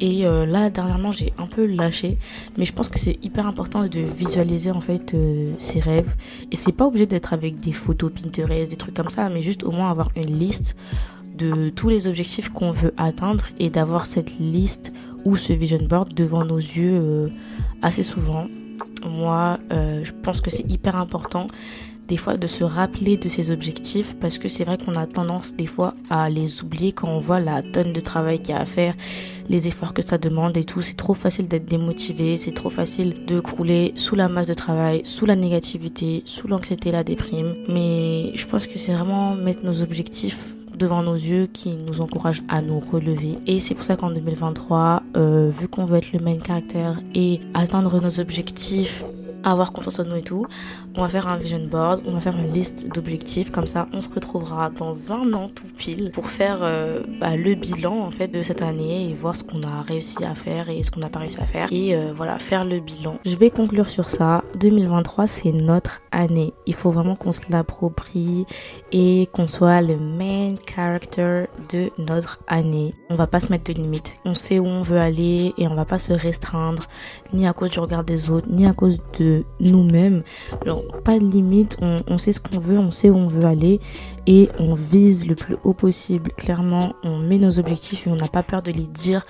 Et 0.01 0.27
euh, 0.27 0.47
là, 0.47 0.71
dernièrement, 0.71 1.13
j'ai 1.13 1.33
un 1.39 1.47
peu 1.47 1.67
lâché, 1.67 2.19
mais 2.57 2.65
je 2.65 2.73
pense 2.73 2.89
que 2.89 2.99
c'est 2.99 3.19
hyper 3.23 3.47
important 3.47 3.87
de 3.87 4.01
visualiser 4.01 4.71
en 4.71 4.81
fait 4.81 5.15
ses 5.59 5.81
rêves. 5.81 6.17
Et 6.51 6.57
c'est 6.57 6.73
pas 6.73 6.87
obligé 6.87 7.07
d'être 7.07 7.33
avec 7.33 7.61
des 7.61 7.73
photos 7.73 8.13
Pinterest, 8.13 8.71
des 8.71 8.77
trucs 8.77 8.95
comme 8.95 9.11
ça, 9.11 9.29
mais 9.29 9.43
juste 9.43 9.65
au 9.65 9.71
moins 9.71 9.91
avoir 9.91 10.11
une 10.17 10.39
liste 10.39 10.77
de 11.37 11.71
tous 11.71 11.89
les 11.89 12.09
objectifs 12.09 12.51
qu'on 12.51 12.71
veut 12.71 12.93
atteindre 12.97 13.45
et 13.59 13.71
d'avoir 13.71 14.07
cette 14.07 14.39
liste 14.39 14.93
ou 15.25 15.37
ce 15.37 15.53
vision 15.53 15.79
board 15.83 16.15
devant 16.15 16.45
nos 16.45 16.59
yeux 16.59 17.31
assez 17.81 18.03
souvent. 18.03 18.47
Moi, 19.09 19.59
je 19.71 20.13
pense 20.23 20.41
que 20.41 20.51
c'est 20.51 20.69
hyper 20.71 20.97
important 20.97 21.47
des 22.09 22.17
fois 22.17 22.37
de 22.37 22.47
se 22.47 22.65
rappeler 22.65 23.17
de 23.17 23.29
ses 23.29 23.51
objectifs 23.51 24.17
parce 24.21 24.39
que 24.39 24.49
c'est 24.49 24.65
vrai 24.65 24.79
qu'on 24.79 24.97
a 24.97 25.07
tendance 25.07 25.55
des 25.55 25.67
fois 25.67 25.95
à 26.11 26.29
les 26.29 26.63
oublier 26.63 26.93
quand 26.93 27.09
on 27.09 27.19
voit 27.19 27.41
la 27.41 27.63
tonne 27.63 27.93
de 27.93 28.01
travail 28.01 28.41
qu'il 28.41 28.55
y 28.55 28.59
a 28.59 28.61
à 28.61 28.67
faire, 28.67 28.95
les 29.49 29.69
efforts 29.69 29.95
que 29.95 30.03
ça 30.03 30.19
demande 30.19 30.57
et 30.57 30.65
tout. 30.65 30.81
C'est 30.81 30.97
trop 30.97 31.15
facile 31.15 31.47
d'être 31.47 31.67
démotivé, 31.67 32.37
c'est 32.37 32.53
trop 32.53 32.71
facile 32.71 33.25
de 33.27 33.41
crouler 33.41 33.93
sous 33.97 34.15
la 34.15 34.29
masse 34.29 34.49
de 34.49 34.55
travail, 34.55 35.03
sous 35.05 35.27
la 35.27 35.37
négativité, 35.37 36.23
sous 36.25 36.49
l'anxiété, 36.49 36.91
la 36.91 37.05
déprime. 37.05 37.55
Mais 37.69 38.33
je 38.35 38.47
pense 38.47 38.67
que 38.67 38.79
c'est 38.79 38.93
vraiment 38.93 39.35
mettre 39.35 39.65
nos 39.65 39.83
objectifs 39.83 40.55
devant 40.77 41.03
nos 41.03 41.15
yeux 41.15 41.47
qui 41.47 41.77
nous 41.77 42.01
encourage 42.01 42.43
à 42.49 42.61
nous 42.61 42.81
relever. 42.81 43.39
Et 43.47 43.61
c'est 43.61 43.75
pour 43.75 43.85
ça 43.85 43.97
qu'en 43.97 44.11
2023, 44.11 45.03
euh, 45.17 45.51
vu 45.51 45.69
qu'on 45.69 45.85
veut 45.85 45.99
être 45.99 46.13
le 46.13 46.19
main 46.19 46.39
caractère 46.39 47.01
et 47.15 47.41
atteindre 47.55 48.01
nos 48.01 48.21
objectifs 48.21 49.05
avoir 49.45 49.73
confiance 49.73 49.99
en 49.99 50.05
nous 50.05 50.17
et 50.17 50.23
tout. 50.23 50.47
On 50.97 51.03
va 51.03 51.09
faire 51.09 51.29
un 51.29 51.37
vision 51.37 51.65
board, 51.67 52.03
on 52.07 52.13
va 52.13 52.21
faire 52.21 52.37
une 52.37 52.53
liste 52.53 52.89
d'objectifs, 52.89 53.51
comme 53.51 53.67
ça 53.67 53.89
on 53.93 54.01
se 54.01 54.09
retrouvera 54.13 54.71
dans 54.71 55.13
un 55.13 55.33
an 55.35 55.49
tout 55.49 55.67
pile 55.77 56.11
pour 56.13 56.29
faire 56.29 56.59
euh, 56.63 57.03
bah, 57.21 57.37
le 57.37 57.55
bilan 57.55 57.99
en 57.99 58.11
fait 58.11 58.29
de 58.29 58.43
cette 58.43 58.63
année 58.63 59.11
et 59.11 59.15
voir 59.15 59.37
ce 59.37 59.45
qu'on 59.45 59.63
a 59.63 59.83
réussi 59.83 60.25
à 60.25 60.35
faire 60.35 60.69
et 60.69 60.83
ce 60.83 60.91
qu'on 60.91 61.01
n'a 61.01 61.09
pas 61.09 61.21
réussi 61.21 61.41
à 61.41 61.47
faire 61.47 61.69
et 61.71 61.95
euh, 61.95 62.13
voilà 62.15 62.39
faire 62.39 62.65
le 62.65 62.81
bilan. 62.81 63.19
Je 63.25 63.37
vais 63.37 63.51
conclure 63.51 63.89
sur 63.89 64.09
ça. 64.09 64.45
2023 64.61 65.27
c'est 65.27 65.53
notre 65.53 66.01
année. 66.11 66.53
Il 66.67 66.75
faut 66.75 66.91
vraiment 66.91 67.17
qu'on 67.17 67.33
se 67.33 67.43
l'approprie 67.51 68.47
et 68.93 69.29
qu'on 69.33 69.49
soit 69.49 69.83
le 69.83 69.97
main 69.99 70.55
character 70.67 71.45
de 71.71 71.91
notre 71.99 72.41
année. 72.47 72.95
On 73.11 73.15
va 73.15 73.27
pas 73.27 73.41
se 73.41 73.49
mettre 73.49 73.65
de 73.65 73.73
limites. 73.73 74.15
On 74.25 74.35
sait 74.35 74.59
où 74.59 74.67
on 74.67 74.83
veut 74.83 74.99
aller 74.99 75.53
et 75.59 75.67
on 75.69 75.75
va 75.75 75.85
pas 75.85 75.99
se 75.99 76.13
restreindre 76.13 76.85
ni 77.33 77.47
à 77.47 77.53
cause 77.53 77.71
du 77.71 77.81
regard 77.81 78.05
des 78.05 78.31
autres 78.31 78.49
ni 78.51 78.67
à 78.67 78.73
cause 78.73 79.01
de 79.19 79.32
nous-mêmes. 79.61 80.23
pas 81.05 81.19
de 81.19 81.25
limite, 81.25 81.77
on, 81.81 82.19
sait 82.19 82.33
ce 82.33 82.41
qu'on 82.41 82.59
veut, 82.59 82.79
on 82.79 82.91
sait 82.91 83.11
où 83.11 83.17
on 83.17 83.27
veut 83.27 83.45
aller 83.45 83.81
et 84.27 84.49
on 84.59 84.75
vise 84.75 85.27
le 85.27 85.35
plus 85.35 85.57
haut 85.65 85.73
possible. 85.73 86.31
Clairement, 86.37 86.95
on 87.03 87.19
met 87.19 87.39
nos 87.39 87.59
objectifs 87.59 88.07
et 88.07 88.11
on 88.11 88.17
n'a 88.17 88.29
pas 88.29 88.43
peur 88.43 88.63
de 88.63 88.71
les 88.71 88.87
dire. 88.87 89.25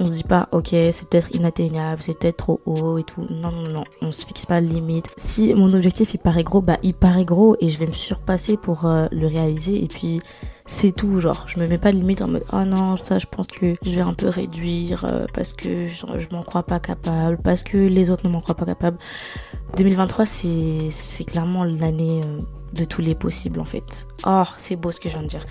On 0.00 0.06
se 0.06 0.16
dit 0.16 0.24
pas, 0.24 0.48
ok, 0.52 0.68
c'est 0.70 1.08
peut-être 1.08 1.34
inatteignable, 1.34 2.02
c'est 2.02 2.18
peut-être 2.18 2.36
trop 2.36 2.60
haut 2.66 2.98
et 2.98 3.04
tout. 3.04 3.26
Non, 3.30 3.50
non, 3.50 3.70
non, 3.70 3.84
on 4.02 4.12
se 4.12 4.26
fixe 4.26 4.46
pas 4.46 4.60
de 4.60 4.66
limite. 4.66 5.06
Si 5.16 5.54
mon 5.54 5.72
objectif 5.72 6.14
il 6.14 6.18
paraît 6.18 6.44
gros, 6.44 6.60
bah 6.60 6.78
il 6.82 6.94
paraît 6.94 7.24
gros 7.24 7.56
et 7.60 7.68
je 7.68 7.78
vais 7.78 7.86
me 7.86 7.92
surpasser 7.92 8.56
pour 8.56 8.86
euh, 8.86 9.06
le 9.10 9.26
réaliser 9.26 9.82
et 9.82 9.88
puis 9.88 10.20
c'est 10.66 10.92
tout 10.92 11.20
genre 11.20 11.44
je 11.46 11.60
me 11.60 11.66
mets 11.66 11.78
pas 11.78 11.92
limite 11.92 12.22
en 12.22 12.28
mode 12.28 12.44
oh 12.52 12.64
non 12.64 12.96
ça 12.96 13.18
je 13.18 13.26
pense 13.26 13.46
que 13.46 13.74
je 13.82 13.94
vais 13.94 14.00
un 14.00 14.14
peu 14.14 14.28
réduire 14.28 15.04
euh, 15.04 15.26
parce 15.32 15.52
que 15.52 15.86
je, 15.86 16.04
m'en 16.32 16.42
crois 16.42 16.64
pas 16.64 16.80
capable 16.80 17.38
parce 17.38 17.62
que 17.62 17.76
les 17.76 18.10
autres 18.10 18.26
ne 18.26 18.32
m'en 18.32 18.40
croient 18.40 18.56
pas 18.56 18.66
capable. 18.66 18.98
2023 19.76 20.26
c'est 20.26 20.78
c'est 20.90 21.24
clairement 21.24 21.64
l'année 21.64 22.20
euh, 22.24 22.40
de 22.72 22.84
tous 22.84 23.00
les 23.00 23.14
possibles 23.14 23.60
en 23.60 23.64
fait. 23.64 24.06
Oh 24.26 24.44
c'est 24.58 24.76
beau 24.76 24.90
ce 24.90 24.98
que 24.98 25.08
je 25.08 25.14
viens 25.14 25.22
de 25.22 25.28
dire 25.28 25.46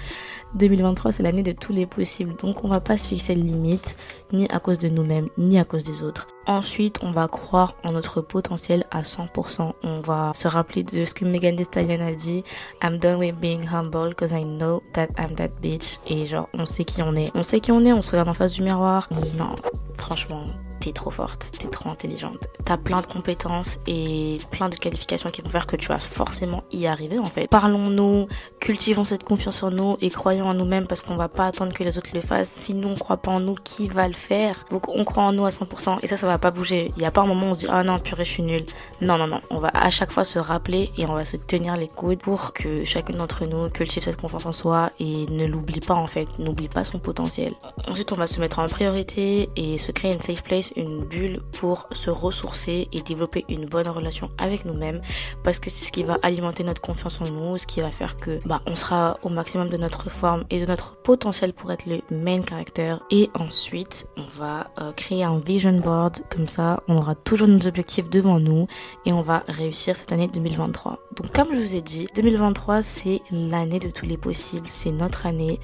2023 0.56 1.12
c'est 1.12 1.24
l'année 1.24 1.44
de 1.44 1.52
tous 1.52 1.74
les 1.74 1.86
possibles 1.86 2.36
donc 2.38 2.64
on 2.64 2.68
va 2.68 2.80
pas 2.80 2.98
se 2.98 3.10
fixer 3.10 3.36
de 3.36 3.42
limite 3.42 3.96
ni 4.34 4.48
à 4.50 4.60
cause 4.60 4.78
de 4.80 4.90
nous-mêmes 4.90 5.30
ni 5.38 5.60
à 5.60 5.66
cause 5.66 5.84
des 5.84 6.04
autres 6.04 6.28
Ensuite, 6.48 7.00
on 7.02 7.10
va 7.10 7.28
croire 7.28 7.74
en 7.88 7.94
notre 7.94 8.22
potentiel 8.22 8.86
à 8.92 9.02
100%. 9.02 9.74
On 9.82 9.96
va 9.96 10.32
se 10.36 10.48
rappeler 10.48 10.84
de 10.84 11.04
ce 11.04 11.16
que 11.16 11.26
Megan 11.26 11.56
Thee 11.56 11.64
Stallion 11.64 12.06
a 12.06 12.14
dit. 12.14 12.44
I'm 12.84 13.00
done 13.00 13.18
with 13.18 13.36
being 13.40 13.66
humble 13.66 14.10
because 14.10 14.32
I 14.32 14.44
know 14.44 14.84
that 14.94 15.08
I'm 15.18 15.34
that 15.38 15.50
bitch. 15.64 15.98
Et 16.06 16.26
genre, 16.26 16.48
on 16.54 16.68
sait 16.68 16.86
qui 16.86 17.02
on 17.02 17.16
est. 17.16 17.32
On 17.34 17.42
sait 17.42 17.60
qui 17.60 17.72
on 17.72 17.84
est, 17.84 17.94
on 17.94 18.02
se 18.02 18.12
regarde 18.12 18.30
en 18.30 18.36
face 18.36 18.54
du 18.54 18.62
miroir. 18.62 19.10
Non, 19.40 19.56
franchement, 19.98 20.44
t'es 20.86 20.92
trop 20.92 21.10
forte, 21.10 21.52
t'es 21.58 21.68
trop 21.68 21.90
intelligente. 21.90 22.48
T'as 22.64 22.78
plein 22.78 23.02
de 23.02 23.08
compétences 23.08 23.80
et 23.88 24.38
plein 24.52 24.70
de 24.70 24.76
qualifications 24.76 25.32
qui 25.32 25.42
vont 25.42 25.50
faire 25.50 25.66
que 25.66 25.76
tu 25.76 25.88
vas 25.88 25.98
forcément 25.98 26.64
y 26.72 26.86
arriver 26.86 27.18
en 27.18 27.26
fait. 27.26 27.48
Parlons-nous, 27.48 28.28
cultivons 28.60 29.04
cette 29.04 29.24
confiance 29.24 29.64
en 29.64 29.72
nous 29.72 29.98
et 30.02 30.12
croyons 30.12 30.46
en 30.46 30.54
nous-mêmes 30.54 30.86
parce 30.86 31.02
qu'on 31.02 31.16
va 31.16 31.28
pas 31.28 31.48
attendre 31.48 31.74
que 31.74 31.84
les 31.84 31.98
autres 31.98 32.12
le 32.14 32.22
fassent. 32.22 32.52
Si 32.52 32.76
nous 32.76 32.90
on 32.90 32.96
croit 32.96 33.18
pas 33.18 33.32
en 33.32 33.40
nous, 33.40 33.56
qui 33.56 33.88
va 33.88 34.08
le 34.08 34.14
faire? 34.14 34.66
Donc 34.70 34.88
on 34.90 35.04
croit 35.06 35.24
en 35.24 35.34
nous 35.34 35.46
à 35.46 35.50
100% 35.50 36.00
et 36.04 36.08
ça, 36.08 36.18
ça 36.18 36.28
va 36.28 36.38
pas 36.38 36.52
bouger. 36.52 36.92
Il 36.98 37.02
y 37.02 37.06
a 37.06 37.12
pas 37.12 37.22
un 37.22 37.26
moment 37.26 37.48
où 37.48 37.50
on 37.50 37.54
se 37.56 37.62
dit 37.62 37.68
ah 37.68 37.84
non 37.84 37.98
purée 37.98 38.24
je 38.24 38.32
suis 38.32 38.44
nulle. 38.44 38.66
Non 39.02 39.18
non 39.18 39.26
non, 39.26 39.42
on 39.50 39.60
va 39.60 39.72
à 39.74 39.90
chaque 39.90 40.12
fois 40.12 40.24
se 40.24 40.38
rappeler 40.38 40.92
et 41.00 41.08
on 41.08 41.14
va 41.14 41.26
se 41.26 41.38
tenir 41.38 41.78
les 41.78 41.88
coudes 41.88 42.20
pour 42.20 42.54
que 42.54 42.84
chacun 42.84 43.18
d'entre 43.18 43.46
nous 43.46 43.72
cultive 43.72 44.04
cette 44.04 44.22
confiance 44.22 44.46
en 44.46 44.52
soi 44.52 44.92
et 45.00 45.26
ne 45.32 45.48
l'oublie 45.48 45.80
pas 45.80 45.96
en 45.96 46.08
fait, 46.08 46.28
n'oublie 46.38 46.70
pas 46.70 46.84
son 46.84 47.00
potentiel. 47.00 47.54
Ensuite 47.88 48.12
on 48.12 48.16
va 48.16 48.28
se 48.28 48.40
mettre 48.40 48.60
en 48.60 48.68
priorité 48.68 49.50
et 49.56 49.80
se 49.80 49.92
créer 49.92 50.14
une 50.14 50.22
safe 50.22 50.44
place 50.44 50.72
une 50.76 51.04
bulle 51.04 51.42
pour 51.54 51.88
se 51.92 52.10
ressourcer 52.10 52.88
et 52.92 53.02
développer 53.02 53.46
une 53.50 53.66
bonne 53.66 53.88
relation 53.88 54.30
avec 54.38 54.66
nous-mêmes 54.66 55.02
parce 55.44 55.60
que 55.60 55.70
c'est 55.70 55.86
ce 55.86 55.92
qui 55.92 56.04
va 56.04 56.18
alimenter 56.22 56.64
notre 56.64 56.82
confiance 56.82 57.22
en 57.22 57.26
nous, 57.26 57.58
ce 57.58 57.68
qui 57.68 57.82
va 57.82 57.92
faire 57.92 58.18
que 58.18 58.40
bah 58.46 58.62
on 58.68 58.76
sera 58.76 59.18
au 59.24 59.30
maximum 59.30 59.70
de 59.70 59.78
notre 59.78 60.10
forme 60.10 60.46
et 60.50 60.60
de 60.60 60.66
notre 60.66 60.96
potentiel 60.96 61.54
pour 61.54 61.72
être 61.72 61.86
le 61.86 62.02
main 62.12 62.42
character 62.48 62.96
et 63.12 63.30
ensuite 63.34 64.08
on 64.18 64.26
va 64.40 64.72
euh, 64.80 64.92
créer 64.94 65.24
un 65.24 65.40
vision 65.40 65.74
board 65.74 66.22
comme 66.30 66.48
ça 66.48 66.84
on 66.88 66.98
aura 66.98 67.16
toujours 67.16 67.48
nos 67.48 67.68
objectifs 67.68 68.10
devant 68.10 68.40
nous 68.40 68.68
et 69.06 69.14
on 69.14 69.22
va 69.22 69.44
réussir 69.48 69.96
cette 69.96 70.12
année 70.12 70.28
2023. 70.28 71.00
Donc 71.16 71.32
comme 71.32 71.54
je 71.54 71.60
vous 71.60 71.76
ai 71.76 71.82
dit, 71.82 72.08
2023 72.16 72.82
c'est 72.82 73.22
l'année 73.32 73.80
de 73.80 73.90
tous 73.90 74.06
les 74.06 74.18
possibles, 74.18 74.68
c'est 74.68 74.92
notre 74.92 75.26
année 75.26 75.60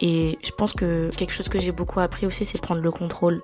et 0.00 0.38
je 0.44 0.50
pense 0.50 0.72
que 0.72 1.10
quelque 1.16 1.32
chose 1.32 1.48
que 1.48 1.58
j'ai 1.58 1.72
beaucoup 1.72 2.00
appris 2.00 2.26
aussi 2.26 2.44
c'est 2.44 2.60
prendre 2.60 2.80
le 2.80 2.90
contrôle. 2.90 3.40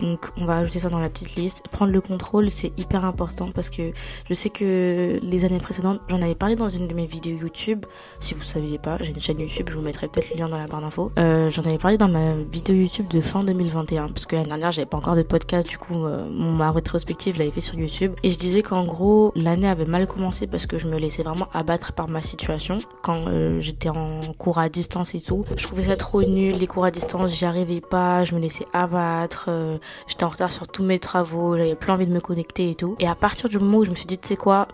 Donc 0.00 0.30
on 0.36 0.44
va 0.44 0.58
ajouter 0.58 0.78
ça 0.78 0.88
dans 0.88 1.00
la 1.00 1.08
petite 1.08 1.36
liste. 1.36 1.64
Prendre 1.70 1.92
le 1.92 2.00
contrôle, 2.00 2.50
c'est 2.50 2.72
hyper 2.78 3.04
important 3.04 3.48
parce 3.54 3.70
que 3.70 3.92
je 4.28 4.34
sais 4.34 4.50
que 4.50 5.18
les 5.22 5.44
années 5.44 5.58
précédentes, 5.58 6.00
j'en 6.08 6.20
avais 6.22 6.34
parlé 6.34 6.56
dans 6.56 6.68
une 6.68 6.86
de 6.86 6.94
mes 6.94 7.06
vidéos 7.06 7.38
YouTube. 7.38 7.84
Si 8.20 8.34
vous 8.34 8.42
saviez 8.42 8.78
pas, 8.78 8.98
j'ai 9.00 9.10
une 9.10 9.20
chaîne 9.20 9.40
YouTube, 9.40 9.68
je 9.70 9.74
vous 9.74 9.82
mettrai 9.82 10.08
peut-être 10.08 10.30
le 10.30 10.38
lien 10.38 10.48
dans 10.48 10.58
la 10.58 10.66
barre 10.66 10.80
d'infos. 10.80 11.12
Euh, 11.18 11.50
j'en 11.50 11.62
avais 11.62 11.78
parlé 11.78 11.98
dans 11.98 12.08
ma 12.08 12.34
vidéo 12.34 12.76
YouTube 12.76 13.08
de 13.08 13.20
fin 13.20 13.44
2021 13.44 14.08
parce 14.08 14.26
que 14.26 14.36
l'année 14.36 14.48
dernière, 14.48 14.70
j'avais 14.70 14.86
pas 14.86 14.96
encore 14.96 15.16
de 15.16 15.22
podcast. 15.22 15.68
Du 15.68 15.78
coup, 15.78 16.04
euh, 16.04 16.28
ma 16.28 16.70
rétrospective, 16.70 17.34
je 17.34 17.40
l'avais 17.40 17.50
fait 17.50 17.60
sur 17.60 17.74
YouTube 17.74 18.12
et 18.22 18.30
je 18.30 18.38
disais 18.38 18.62
qu'en 18.62 18.84
gros, 18.84 19.32
l'année 19.34 19.68
avait 19.68 19.86
mal 19.86 20.06
commencé 20.06 20.46
parce 20.46 20.66
que 20.66 20.78
je 20.78 20.88
me 20.88 20.98
laissais 20.98 21.22
vraiment 21.22 21.48
abattre 21.52 21.92
par 21.92 22.08
ma 22.08 22.22
situation 22.22 22.78
quand 23.02 23.26
euh, 23.26 23.60
j'étais 23.60 23.88
en 23.88 24.20
cours 24.38 24.58
à 24.58 24.68
distance 24.68 25.14
et 25.14 25.20
tout. 25.20 25.44
Je 25.56 25.64
trouvais 25.64 25.84
ça 25.84 25.96
trop 25.96 26.22
nul, 26.22 26.56
les 26.56 26.66
cours 26.66 26.84
à 26.84 26.90
distance, 26.90 27.34
j'y 27.34 27.44
arrivais 27.44 27.80
pas, 27.80 28.24
je 28.24 28.34
me 28.34 28.40
laissais 28.40 28.66
abattre. 28.72 29.48
J'étais 30.06 30.24
en 30.24 30.28
retard 30.28 30.52
sur 30.52 30.66
tous 30.68 30.82
mes 30.82 30.98
travaux, 30.98 31.56
j'avais 31.56 31.74
plus 31.74 31.92
envie 31.92 32.06
de 32.06 32.12
me 32.12 32.20
connecter 32.20 32.70
et 32.70 32.74
tout. 32.74 32.96
Et 32.98 33.08
à 33.08 33.14
partir 33.14 33.48
du 33.48 33.58
moment 33.58 33.78
où 33.78 33.84
je 33.84 33.90
me 33.90 33.94
suis 33.94 34.06
dit, 34.06 34.18
tu 34.18 34.28
sais 34.28 34.36
quoi, 34.36 34.68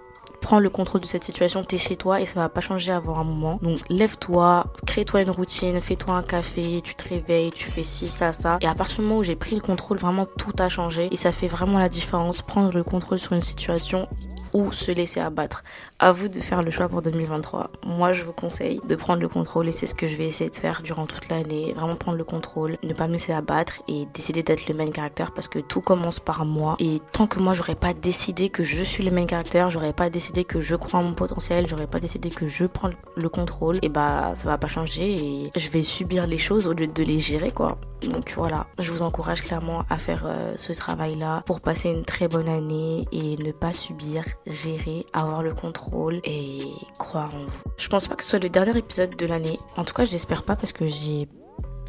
prends 0.44 0.58
le 0.58 0.68
contrôle 0.68 1.00
de 1.00 1.06
cette 1.06 1.24
situation, 1.24 1.64
t'es 1.64 1.78
chez 1.78 1.96
toi 1.96 2.20
et 2.20 2.26
ça 2.26 2.38
va 2.38 2.50
pas 2.50 2.60
changer 2.60 2.92
avant 2.92 3.18
un 3.18 3.24
moment. 3.24 3.58
Donc 3.62 3.78
lève-toi, 3.88 4.64
crée-toi 4.86 5.22
une 5.22 5.30
routine, 5.30 5.80
fais-toi 5.80 6.14
un 6.14 6.22
café, 6.22 6.82
tu 6.84 6.94
te 6.94 7.08
réveilles, 7.08 7.50
tu 7.50 7.70
fais 7.70 7.82
ci, 7.82 8.08
ça, 8.08 8.34
ça. 8.34 8.58
Et 8.60 8.66
à 8.66 8.74
partir 8.74 8.98
du 8.98 9.02
moment 9.04 9.18
où 9.18 9.22
j'ai 9.22 9.36
pris 9.36 9.54
le 9.54 9.62
contrôle, 9.62 9.96
vraiment 9.96 10.26
tout 10.26 10.52
a 10.58 10.68
changé 10.68 11.08
et 11.10 11.16
ça 11.16 11.32
fait 11.32 11.48
vraiment 11.48 11.78
la 11.78 11.88
différence. 11.88 12.42
Prendre 12.42 12.74
le 12.74 12.84
contrôle 12.84 13.18
sur 13.18 13.32
une 13.32 13.40
situation, 13.40 14.06
ou 14.54 14.72
se 14.72 14.90
laisser 14.92 15.20
abattre. 15.20 15.62
À 15.98 16.12
vous 16.12 16.28
de 16.28 16.40
faire 16.40 16.62
le 16.62 16.70
choix 16.70 16.88
pour 16.88 17.02
2023. 17.02 17.70
Moi, 17.84 18.12
je 18.12 18.22
vous 18.22 18.32
conseille 18.32 18.80
de 18.88 18.94
prendre 18.94 19.20
le 19.20 19.28
contrôle 19.28 19.68
et 19.68 19.72
c'est 19.72 19.86
ce 19.86 19.94
que 19.94 20.06
je 20.06 20.16
vais 20.16 20.28
essayer 20.28 20.48
de 20.48 20.56
faire 20.56 20.80
durant 20.82 21.06
toute 21.06 21.28
l'année. 21.28 21.74
Vraiment 21.74 21.96
prendre 21.96 22.16
le 22.16 22.24
contrôle, 22.24 22.78
ne 22.82 22.94
pas 22.94 23.06
me 23.06 23.12
laisser 23.12 23.32
abattre 23.32 23.82
et 23.88 24.06
décider 24.14 24.42
d'être 24.42 24.68
le 24.68 24.74
main 24.74 24.86
caractère 24.86 25.32
parce 25.32 25.48
que 25.48 25.58
tout 25.58 25.80
commence 25.80 26.20
par 26.20 26.46
moi. 26.46 26.76
Et 26.78 27.00
tant 27.12 27.26
que 27.26 27.40
moi, 27.40 27.52
j'aurais 27.52 27.74
pas 27.74 27.92
décidé 27.92 28.48
que 28.48 28.62
je 28.62 28.82
suis 28.82 29.04
le 29.04 29.10
main 29.10 29.26
caractère, 29.26 29.70
j'aurais 29.70 29.92
pas 29.92 30.08
décidé 30.08 30.44
que 30.44 30.60
je 30.60 30.76
crois 30.76 31.00
en 31.00 31.02
mon 31.02 31.14
potentiel, 31.14 31.66
j'aurais 31.66 31.86
pas 31.86 32.00
décidé 32.00 32.30
que 32.30 32.46
je 32.46 32.64
prends 32.64 32.90
le 33.16 33.28
contrôle, 33.28 33.78
et 33.82 33.88
bah, 33.88 34.32
ça 34.34 34.48
va 34.48 34.58
pas 34.58 34.68
changer 34.68 35.14
et 35.14 35.50
je 35.56 35.68
vais 35.68 35.82
subir 35.82 36.26
les 36.26 36.38
choses 36.38 36.66
au 36.68 36.72
lieu 36.72 36.86
de 36.86 37.02
les 37.02 37.20
gérer, 37.20 37.50
quoi. 37.50 37.76
Donc 38.08 38.34
voilà, 38.36 38.66
je 38.78 38.90
vous 38.90 39.02
encourage 39.02 39.42
clairement 39.42 39.82
à 39.88 39.96
faire 39.96 40.24
euh, 40.26 40.52
ce 40.56 40.72
travail-là 40.72 41.42
pour 41.46 41.60
passer 41.60 41.88
une 41.88 42.04
très 42.04 42.28
bonne 42.28 42.48
année 42.48 43.06
et 43.12 43.36
ne 43.36 43.52
pas 43.52 43.72
subir, 43.72 44.24
gérer, 44.46 45.06
avoir 45.12 45.42
le 45.42 45.54
contrôle 45.54 46.20
et 46.24 46.60
croire 46.98 47.34
en 47.34 47.44
vous. 47.46 47.62
Je 47.76 47.88
pense 47.88 48.08
pas 48.08 48.14
que 48.14 48.24
ce 48.24 48.30
soit 48.30 48.38
le 48.38 48.48
dernier 48.48 48.76
épisode 48.76 49.16
de 49.16 49.26
l'année. 49.26 49.58
En 49.76 49.84
tout 49.84 49.94
cas, 49.94 50.04
j'espère 50.04 50.42
pas 50.42 50.56
parce 50.56 50.72
que 50.72 50.86
j'ai 50.86 51.28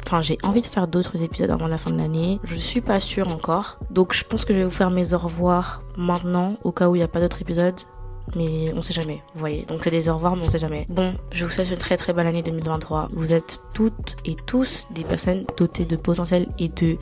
Enfin, 0.04 0.22
j'ai 0.22 0.38
envie 0.44 0.60
de 0.60 0.66
faire 0.66 0.86
d'autres 0.86 1.20
épisodes 1.24 1.50
avant 1.50 1.66
la 1.66 1.78
fin 1.78 1.90
de 1.90 1.98
l'année. 1.98 2.38
Je 2.44 2.54
suis 2.54 2.80
pas 2.80 3.00
sûre 3.00 3.26
encore. 3.26 3.80
Donc, 3.90 4.12
je 4.12 4.22
pense 4.22 4.44
que 4.44 4.52
je 4.52 4.58
vais 4.58 4.64
vous 4.64 4.70
faire 4.70 4.90
mes 4.90 5.14
au 5.14 5.18
revoir 5.18 5.80
maintenant, 5.96 6.56
au 6.62 6.70
cas 6.70 6.88
où 6.88 6.94
il 6.94 6.98
n'y 6.98 7.04
a 7.04 7.08
pas 7.08 7.18
d'autres 7.18 7.42
épisodes 7.42 7.74
mais 8.34 8.72
on 8.74 8.82
sait 8.82 8.94
jamais, 8.94 9.22
vous 9.34 9.40
voyez. 9.40 9.64
Donc 9.66 9.82
c'est 9.84 9.90
des 9.90 10.08
au 10.08 10.14
revoir, 10.14 10.36
mais 10.36 10.44
on 10.44 10.48
sait 10.48 10.58
jamais. 10.58 10.86
Bon, 10.88 11.14
je 11.32 11.44
vous 11.44 11.50
souhaite 11.50 11.70
une 11.70 11.76
très 11.76 11.96
très 11.96 12.12
bonne 12.12 12.26
année 12.26 12.42
2023. 12.42 13.10
Vous 13.12 13.32
êtes 13.32 13.60
toutes 13.72 14.16
et 14.24 14.34
tous 14.46 14.86
des 14.90 15.04
personnes 15.04 15.44
dotées 15.56 15.84
de 15.84 15.96
potentiel 15.96 16.48
et 16.58 16.68
de 16.68 16.96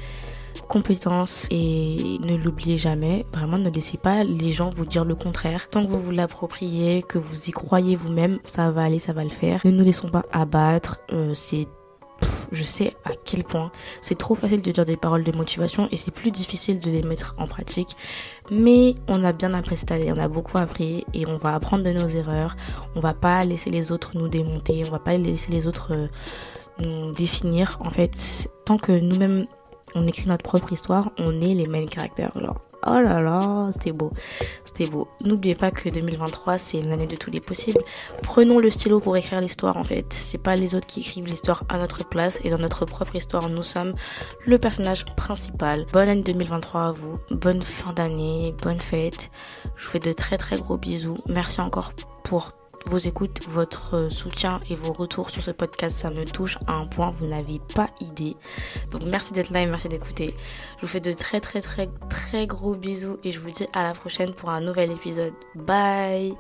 compétences 0.65 1.47
et 1.51 2.19
ne 2.21 2.37
l'oubliez 2.37 2.77
jamais. 2.77 3.25
Vraiment, 3.33 3.59
ne 3.59 3.71
laissez 3.71 3.99
pas 3.99 4.25
les 4.25 4.51
gens 4.51 4.71
vous 4.71 4.87
dire 4.87 5.05
le 5.05 5.15
contraire. 5.15 5.69
Tant 5.71 5.83
que 5.83 5.89
vous 5.89 6.01
vous 6.01 6.11
l'appropriez, 6.11 7.03
que 7.03 7.19
vous 7.19 7.49
y 7.49 7.53
croyez 7.53 7.97
vous-même, 7.97 8.39
ça 8.45 8.71
va 8.71 8.85
aller, 8.85 8.99
ça 8.99 9.13
va 9.13 9.25
le 9.25 9.31
faire. 9.31 9.61
Ne 9.65 9.71
nous 9.71 9.85
laissons 9.85 10.09
pas 10.09 10.25
abattre. 10.33 11.01
Euh, 11.13 11.35
c'est 11.35 11.69
je 12.53 12.63
sais 12.63 12.95
à 13.05 13.11
quel 13.25 13.45
point 13.45 13.71
c'est 14.03 14.17
trop 14.17 14.35
facile 14.35 14.63
de 14.63 14.71
dire 14.71 14.87
des 14.87 14.97
paroles 14.97 15.25
de 15.25 15.33
motivation 15.33 15.89
et 15.91 15.97
c'est 15.97 16.11
plus 16.11 16.31
difficile 16.31 16.81
de 16.81 16.91
les 16.91 17.03
mettre 17.03 17.35
en 17.39 17.47
pratique. 17.47 17.97
Mais 18.51 18.95
on 19.09 19.25
a 19.25 19.33
bien 19.33 19.55
appris 19.55 19.77
cette 19.77 19.93
année, 19.93 20.13
on 20.13 20.19
a 20.19 20.29
beaucoup 20.29 20.59
appris 20.59 21.05
et 21.13 21.27
on 21.27 21.37
va 21.37 21.55
apprendre 21.55 21.85
de 21.85 21.93
nos 21.93 22.09
erreurs. 22.09 22.57
On 22.95 23.01
va 23.01 23.15
pas 23.15 23.45
laisser 23.45 23.71
les 23.71 23.93
autres 23.93 24.13
nous 24.15 24.29
démonter, 24.29 24.83
on 24.87 24.91
va 24.91 24.99
pas 24.99 25.17
laisser 25.17 25.51
les 25.51 25.67
autres 25.67 25.93
euh, 25.93 26.07
nous 26.79 27.13
définir. 27.13 27.79
En 27.81 27.91
fait, 27.91 28.49
tant 28.65 28.79
que 28.79 28.93
nous-mêmes 28.93 29.47
on 29.95 30.07
écrit 30.07 30.29
notre 30.29 30.43
propre 30.43 30.73
histoire, 30.73 31.11
on 31.19 31.41
est 31.41 31.55
les 31.55 31.67
main 31.67 31.87
caractères. 31.87 32.33
Oh 32.87 33.01
là 33.01 33.21
là, 33.21 33.71
c'était 33.73 33.93
beau, 33.93 34.11
c'était 34.65 34.87
beau. 34.87 35.09
N'oubliez 35.23 35.55
pas 35.55 35.71
que 35.71 35.89
2023, 35.89 36.59
c'est 36.59 36.79
une 36.79 36.93
année 36.93 37.07
de 37.07 37.17
tous 37.17 37.31
les 37.31 37.41
possibles. 37.41 37.81
Prenons 38.23 38.59
le 38.59 38.71
stylo 38.71 39.01
pour 39.01 39.17
écrire 39.17 39.41
l'histoire, 39.41 39.77
en 39.79 39.85
fait. 39.85 40.07
C'est 40.11 40.43
pas 40.43 40.55
les 40.55 40.75
autres 40.75 40.87
qui 40.87 41.01
écrivent 41.01 41.25
l'histoire 41.25 41.63
à 41.71 41.79
notre 41.79 42.07
place 42.07 42.39
et 42.45 42.51
dans 42.51 42.59
notre 42.59 42.85
propre 42.85 43.17
histoire, 43.17 43.49
nous 43.49 43.63
sommes 43.63 43.95
le 44.45 44.59
personnage 44.59 45.07
principal. 45.17 45.87
Bonne 45.93 46.09
année 46.09 46.23
2023 46.23 46.83
à 46.83 46.93
vous, 46.93 47.19
bonne 47.31 47.63
fin 47.63 47.93
d'année, 47.93 48.55
bonne 48.63 48.81
fête. 48.81 49.31
Je 49.77 49.85
vous 49.85 49.91
fais 49.91 50.01
de 50.01 50.13
très 50.13 50.37
très 50.37 50.59
gros 50.59 50.77
bisous. 50.77 51.19
Merci 51.27 51.61
encore 51.61 51.93
pour 52.23 52.51
vos 52.87 52.99
écoutes, 52.99 53.47
votre 53.49 54.09
soutien 54.11 54.61
et 54.71 54.75
vos 54.75 54.93
retours 54.93 55.31
sur 55.31 55.43
ce 55.43 55.51
podcast, 55.51 55.97
ça 55.97 56.11
me 56.11 56.25
touche 56.25 56.59
à 56.67 56.75
un 56.75 56.87
point, 56.87 57.11
vous 57.11 57.27
n'avez 57.27 57.61
pas 57.75 57.89
idée. 58.01 58.37
Donc 58.91 59.03
merci 59.05 59.33
d'être 59.33 59.51
là 59.51 59.63
et 59.63 59.67
merci 59.67 59.89
d'écouter. 59.89 60.35
Je 60.77 60.83
vous 60.83 60.89
fais 60.89 61.01
de 61.01 61.13
très 61.13 61.41
très 61.41 61.61
très 61.61 61.89
très 62.09 62.47
gros 62.47 62.75
bisous 62.75 63.19
et 63.25 63.33
je 63.33 63.41
vous 63.41 63.51
dis 63.51 63.67
à 63.73 63.83
la 63.83 63.93
prochaine 63.93 64.35
pour 64.35 64.51
un 64.51 64.61
nouvel 64.61 64.91
épisode. 64.91 65.35
Bye 65.55 66.35